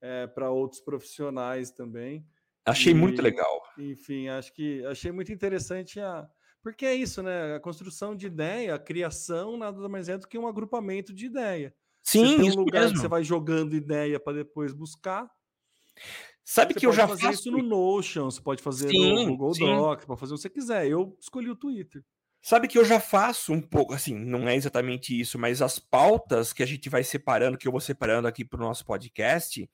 é, 0.00 0.26
para 0.26 0.50
outros 0.50 0.80
profissionais 0.80 1.70
também. 1.70 2.26
Achei 2.66 2.92
e, 2.92 2.94
muito 2.94 3.20
legal. 3.20 3.62
Enfim, 3.78 4.28
acho 4.28 4.52
que 4.52 4.84
achei 4.86 5.12
muito 5.12 5.32
interessante 5.32 6.00
a. 6.00 6.26
Porque 6.62 6.86
é 6.86 6.94
isso, 6.94 7.22
né? 7.22 7.56
A 7.56 7.60
construção 7.60 8.16
de 8.16 8.26
ideia, 8.26 8.74
a 8.74 8.78
criação, 8.78 9.58
nada 9.58 9.86
mais 9.88 10.08
é 10.08 10.16
do 10.16 10.26
que 10.26 10.38
um 10.38 10.46
agrupamento 10.46 11.12
de 11.12 11.26
ideia. 11.26 11.74
Sim, 12.02 12.26
você 12.26 12.36
tem 12.36 12.52
um 12.52 12.62
lugar 12.64 12.80
mesmo. 12.82 12.94
que 12.94 13.00
você 13.02 13.08
vai 13.08 13.22
jogando 13.22 13.76
ideia 13.76 14.18
para 14.18 14.38
depois 14.38 14.72
buscar. 14.72 15.30
Sabe 16.42 16.74
você 16.74 16.80
que 16.80 16.86
eu 16.86 16.92
já 16.92 17.08
fazer 17.08 17.22
faço 17.22 17.40
isso 17.40 17.50
no 17.50 17.62
Notion, 17.62 18.30
você 18.30 18.40
pode 18.40 18.62
fazer 18.62 18.88
sim, 18.88 19.26
no 19.26 19.30
Google 19.32 19.54
sim. 19.54 19.64
Docs, 19.64 20.04
pode 20.04 20.20
fazer 20.20 20.34
o 20.34 20.36
que 20.36 20.42
você 20.42 20.50
quiser. 20.50 20.86
Eu 20.86 21.16
escolhi 21.20 21.50
o 21.50 21.56
Twitter. 21.56 22.02
Sabe 22.42 22.68
que 22.68 22.76
eu 22.76 22.84
já 22.84 23.00
faço 23.00 23.54
um 23.54 23.60
pouco, 23.60 23.94
assim, 23.94 24.14
não 24.14 24.46
é 24.46 24.54
exatamente 24.54 25.18
isso, 25.18 25.38
mas 25.38 25.62
as 25.62 25.78
pautas 25.78 26.52
que 26.52 26.62
a 26.62 26.66
gente 26.66 26.90
vai 26.90 27.02
separando, 27.02 27.56
que 27.56 27.66
eu 27.66 27.72
vou 27.72 27.80
separando 27.80 28.28
aqui 28.28 28.44
para 28.44 28.60
o 28.60 28.62
nosso 28.62 28.84
podcast, 28.84 29.66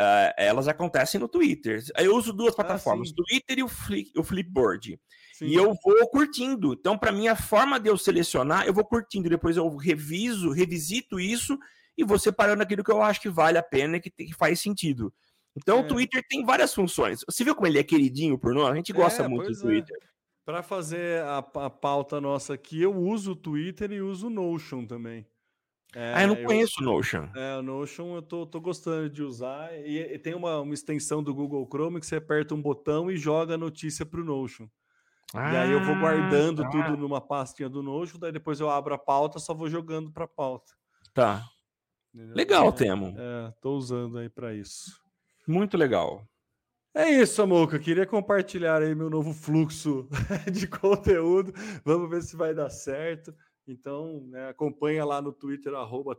uh, 0.00 0.32
elas 0.36 0.68
acontecem 0.68 1.20
no 1.20 1.28
Twitter. 1.28 1.82
Eu 1.96 2.16
uso 2.16 2.32
duas 2.32 2.52
ah, 2.52 2.56
plataformas, 2.56 3.10
ah, 3.10 3.14
Twitter 3.16 3.58
e 3.58 3.62
o, 3.62 3.68
Flip, 3.68 4.12
o 4.16 4.22
Flipboard. 4.22 5.00
Sim. 5.34 5.46
E 5.46 5.54
eu 5.54 5.74
vou 5.84 6.08
curtindo. 6.08 6.72
Então, 6.72 6.96
para 6.96 7.12
mim, 7.12 7.28
a 7.28 7.36
forma 7.36 7.78
de 7.78 7.90
eu 7.90 7.98
selecionar, 7.98 8.66
eu 8.66 8.72
vou 8.72 8.84
curtindo. 8.84 9.28
Depois 9.28 9.56
eu 9.56 9.74
reviso, 9.76 10.50
revisito 10.50 11.20
isso 11.20 11.58
e 11.96 12.04
vou 12.04 12.18
separando 12.18 12.62
aquilo 12.62 12.84
que 12.84 12.90
eu 12.90 13.02
acho 13.02 13.20
que 13.20 13.28
vale 13.28 13.58
a 13.58 13.62
pena 13.62 13.96
e 13.96 14.00
que, 14.00 14.10
que 14.10 14.34
faz 14.34 14.60
sentido. 14.60 15.12
Então, 15.56 15.78
é. 15.78 15.80
o 15.80 15.88
Twitter 15.88 16.22
tem 16.28 16.44
várias 16.44 16.74
funções. 16.74 17.20
Você 17.26 17.42
viu 17.42 17.54
como 17.54 17.66
ele 17.66 17.78
é 17.78 17.82
queridinho 17.82 18.38
por 18.38 18.54
nós? 18.54 18.70
A 18.70 18.76
gente 18.76 18.92
gosta 18.92 19.24
é, 19.24 19.28
muito 19.28 19.50
do 19.50 19.58
é. 19.58 19.60
Twitter. 19.60 19.96
É. 20.02 20.06
Para 20.44 20.62
fazer 20.62 21.22
a, 21.22 21.38
a, 21.38 21.70
pauta 21.70 22.20
nossa 22.20 22.54
aqui, 22.54 22.80
eu 22.80 22.94
uso 22.94 23.32
o 23.32 23.36
Twitter 23.36 23.90
e 23.90 24.00
uso 24.00 24.28
o 24.28 24.30
Notion 24.30 24.86
também. 24.86 25.26
É, 25.94 26.14
ah, 26.14 26.22
eu 26.22 26.28
não 26.28 26.44
conheço 26.44 26.80
o 26.80 26.84
Notion. 26.84 27.28
É, 27.34 27.56
o 27.56 27.62
Notion 27.62 28.16
eu 28.16 28.22
tô, 28.22 28.46
tô 28.46 28.60
gostando 28.60 29.08
de 29.08 29.22
usar. 29.22 29.72
E, 29.78 29.98
e, 29.98 30.18
tem 30.18 30.34
uma, 30.34 30.60
uma 30.60 30.74
extensão 30.74 31.22
do 31.22 31.34
Google 31.34 31.66
Chrome 31.70 32.00
que 32.00 32.06
você 32.06 32.16
aperta 32.16 32.54
um 32.54 32.60
botão 32.60 33.10
e 33.10 33.16
joga 33.16 33.54
a 33.54 33.58
notícia 33.58 34.04
para 34.04 34.20
o 34.20 34.24
Notion. 34.24 34.68
Ah, 35.34 35.52
e 35.52 35.56
aí 35.56 35.72
eu 35.72 35.82
vou 35.82 35.96
guardando 35.96 36.62
tá. 36.62 36.70
tudo 36.70 36.96
numa 36.96 37.20
pastinha 37.20 37.68
do 37.68 37.82
Notion, 37.82 38.18
daí 38.18 38.30
depois 38.30 38.60
eu 38.60 38.70
abro 38.70 38.94
a 38.94 38.98
pauta, 38.98 39.38
só 39.38 39.52
vou 39.52 39.68
jogando 39.68 40.10
para 40.12 40.24
a 40.24 40.28
pauta. 40.28 40.72
Tá. 41.12 41.44
Entendeu? 42.14 42.36
Legal, 42.36 42.68
é, 42.68 42.72
Temo. 42.72 43.14
É, 43.18 43.52
tô 43.60 43.76
usando 43.76 44.18
aí 44.18 44.28
para 44.28 44.54
isso. 44.54 45.00
Muito 45.46 45.76
legal. 45.76 46.26
É 46.94 47.10
isso, 47.10 47.42
Amoca. 47.42 47.78
Queria 47.78 48.06
compartilhar 48.06 48.80
aí 48.80 48.94
meu 48.94 49.10
novo 49.10 49.34
fluxo 49.34 50.08
de 50.50 50.66
conteúdo. 50.66 51.52
Vamos 51.84 52.08
ver 52.08 52.22
se 52.22 52.34
vai 52.36 52.54
dar 52.54 52.70
certo. 52.70 53.34
Então, 53.66 54.22
né, 54.28 54.48
acompanha 54.48 55.04
lá 55.04 55.20
no 55.20 55.32
Twitter, 55.32 55.74
arroba. 55.74 56.16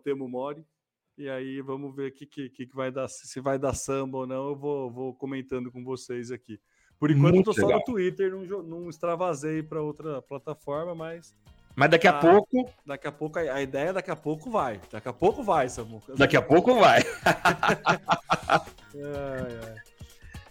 E 1.17 1.29
aí 1.29 1.61
vamos 1.61 1.95
ver 1.95 2.11
o 2.11 2.13
que, 2.13 2.25
que, 2.25 2.49
que 2.49 2.75
vai 2.75 2.91
dar, 2.91 3.07
se 3.07 3.39
vai 3.39 3.57
dar 3.57 3.73
samba 3.73 4.19
ou 4.19 4.27
não. 4.27 4.49
Eu 4.49 4.55
vou, 4.55 4.91
vou 4.91 5.13
comentando 5.15 5.71
com 5.71 5.83
vocês 5.83 6.31
aqui. 6.31 6.59
Por 6.99 7.11
enquanto, 7.11 7.35
Muito 7.35 7.51
eu 7.51 7.55
tô 7.55 7.61
legal. 7.61 7.71
só 7.71 7.77
no 7.77 7.83
Twitter, 7.85 8.31
não, 8.31 8.63
não 8.63 8.89
extravasei 8.89 9.61
para 9.63 9.81
outra 9.81 10.21
plataforma, 10.21 10.93
mas. 10.95 11.35
Mas 11.75 11.91
daqui 11.91 12.07
a, 12.07 12.11
a 12.11 12.19
pouco. 12.19 12.69
Daqui 12.85 13.07
a 13.07 13.11
pouco, 13.11 13.37
a, 13.37 13.61
ideia 13.61 13.93
daqui 13.93 14.09
a 14.09 14.15
pouco 14.15 14.49
vai. 14.49 14.81
Daqui 14.91 15.07
a 15.07 15.13
pouco 15.13 15.43
vai, 15.43 15.69
Samuca. 15.69 16.15
Daqui 16.15 16.35
a 16.35 16.41
pouco 16.41 16.73
vai. 16.75 17.01
ai, 17.23 18.65
ai. 18.95 19.75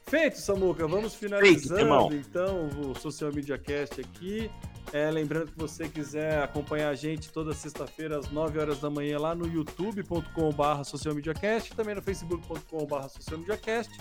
Feito, 0.05 0.39
Samuca. 0.39 0.87
Vamos 0.87 1.17
finalizando 1.17 2.11
Feito, 2.11 2.29
então 2.29 2.69
o 2.69 2.95
Social 2.95 3.33
Media 3.33 3.59
Cast 3.59 4.01
aqui. 4.01 4.49
É, 4.93 5.11
lembrando 5.11 5.53
que 5.53 5.59
você 5.59 5.89
quiser 5.89 6.43
acompanhar 6.43 6.91
a 6.91 6.95
gente 6.95 7.31
toda 7.31 7.53
sexta-feira 7.53 8.19
às 8.19 8.31
9 8.31 8.59
horas 8.59 8.81
da 8.81 8.89
manhã 8.89 9.19
lá 9.19 9.35
no 9.35 9.47
youtube.com.br 9.47 10.85
socialmediacast, 10.85 11.75
também 11.75 11.95
no 11.95 12.03
facebook.com.br 12.03 13.09
socialmediacast. 13.09 13.99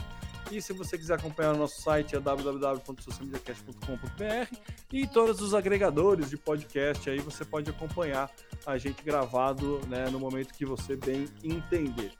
E 0.52 0.62
se 0.62 0.74
você 0.74 0.98
quiser 0.98 1.14
acompanhar 1.16 1.56
o 1.56 1.58
nosso 1.58 1.82
site 1.82 2.16
é 2.16 2.20
www.socialmediacast.com.br 2.20 4.56
e 4.94 5.08
todos 5.08 5.42
os 5.42 5.56
agregadores 5.56 6.30
de 6.30 6.38
podcast 6.38 7.10
aí 7.10 7.18
você 7.20 7.44
pode 7.44 7.68
acompanhar 7.70 8.30
a 8.66 8.78
gente 8.78 9.04
gravado 9.04 9.82
né, 9.88 10.10
no 10.12 10.20
momento 10.20 10.54
que 10.54 10.66
você 10.66 10.96
bem 10.96 11.28
entender. 11.44 12.14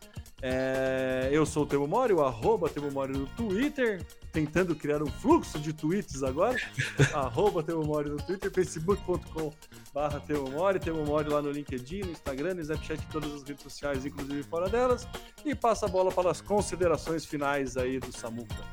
É, 0.47 1.27
eu 1.31 1.43
sou 1.43 1.63
o 1.63 1.65
Temo 1.65 1.87
Mori, 1.87 2.13
o 2.13 2.23
arroba 2.23 2.69
Temo 2.69 2.91
Mori 2.91 3.13
no 3.13 3.25
Twitter, 3.25 4.05
tentando 4.31 4.75
criar 4.75 5.01
um 5.01 5.07
fluxo 5.07 5.57
de 5.57 5.73
tweets 5.73 6.21
agora. 6.21 6.55
arroba 7.15 7.63
Temo 7.63 7.83
Mori 7.83 8.11
no 8.11 8.17
Twitter, 8.17 8.51
facebook.com 8.51 9.51
barra 9.91 10.19
Temo 10.19 10.51
Mori, 10.51 10.79
Temo 10.79 11.03
Mori 11.03 11.29
lá 11.29 11.41
no 11.41 11.49
LinkedIn, 11.49 12.01
no 12.01 12.11
Instagram, 12.11 12.53
no 12.53 12.61
Snapchat, 12.61 13.01
todas 13.07 13.33
as 13.33 13.41
redes 13.41 13.63
sociais, 13.63 14.05
inclusive 14.05 14.43
fora 14.43 14.69
delas. 14.69 15.07
E 15.43 15.55
passa 15.55 15.87
a 15.87 15.89
bola 15.89 16.11
para 16.11 16.29
as 16.29 16.41
considerações 16.41 17.25
finais 17.25 17.75
aí 17.75 17.99
do 17.99 18.15
Samuca. 18.15 18.63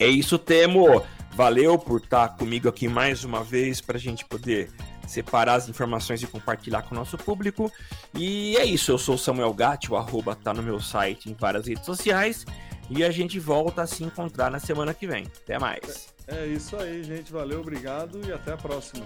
É 0.00 0.08
isso, 0.08 0.36
Temo. 0.36 1.00
Valeu 1.36 1.78
por 1.78 2.00
estar 2.00 2.30
comigo 2.30 2.68
aqui 2.68 2.88
mais 2.88 3.22
uma 3.22 3.44
vez 3.44 3.80
para 3.80 3.98
a 3.98 4.00
gente 4.00 4.24
poder 4.24 4.68
separar 5.08 5.54
as 5.54 5.68
informações 5.68 6.22
e 6.22 6.26
compartilhar 6.26 6.82
com 6.82 6.94
o 6.94 6.98
nosso 6.98 7.16
público. 7.16 7.72
E 8.14 8.56
é 8.56 8.64
isso, 8.64 8.90
eu 8.90 8.98
sou 8.98 9.18
Samuel 9.18 9.52
Gatti, 9.52 9.90
o 9.90 9.96
arroba 9.96 10.36
tá 10.36 10.52
no 10.52 10.62
meu 10.62 10.80
site 10.80 11.30
em 11.30 11.34
várias 11.34 11.66
redes 11.66 11.84
sociais. 11.84 12.44
E 12.90 13.04
a 13.04 13.10
gente 13.10 13.38
volta 13.38 13.82
a 13.82 13.86
se 13.86 14.02
encontrar 14.02 14.50
na 14.50 14.58
semana 14.58 14.94
que 14.94 15.06
vem. 15.06 15.26
Até 15.42 15.58
mais. 15.58 16.08
É, 16.26 16.44
é 16.44 16.46
isso 16.46 16.76
aí, 16.76 17.02
gente. 17.02 17.32
Valeu, 17.32 17.60
obrigado 17.60 18.20
e 18.26 18.32
até 18.32 18.52
a 18.52 18.56
próxima. 18.56 19.04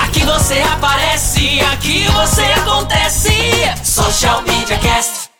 Aqui 0.00 0.24
você 0.24 0.58
aparece, 0.60 1.60
aqui 1.60 2.04
você 2.06 2.42
acontece. 2.42 3.30
Social 3.84 4.42
Media 4.42 4.78
Cast. 4.78 5.37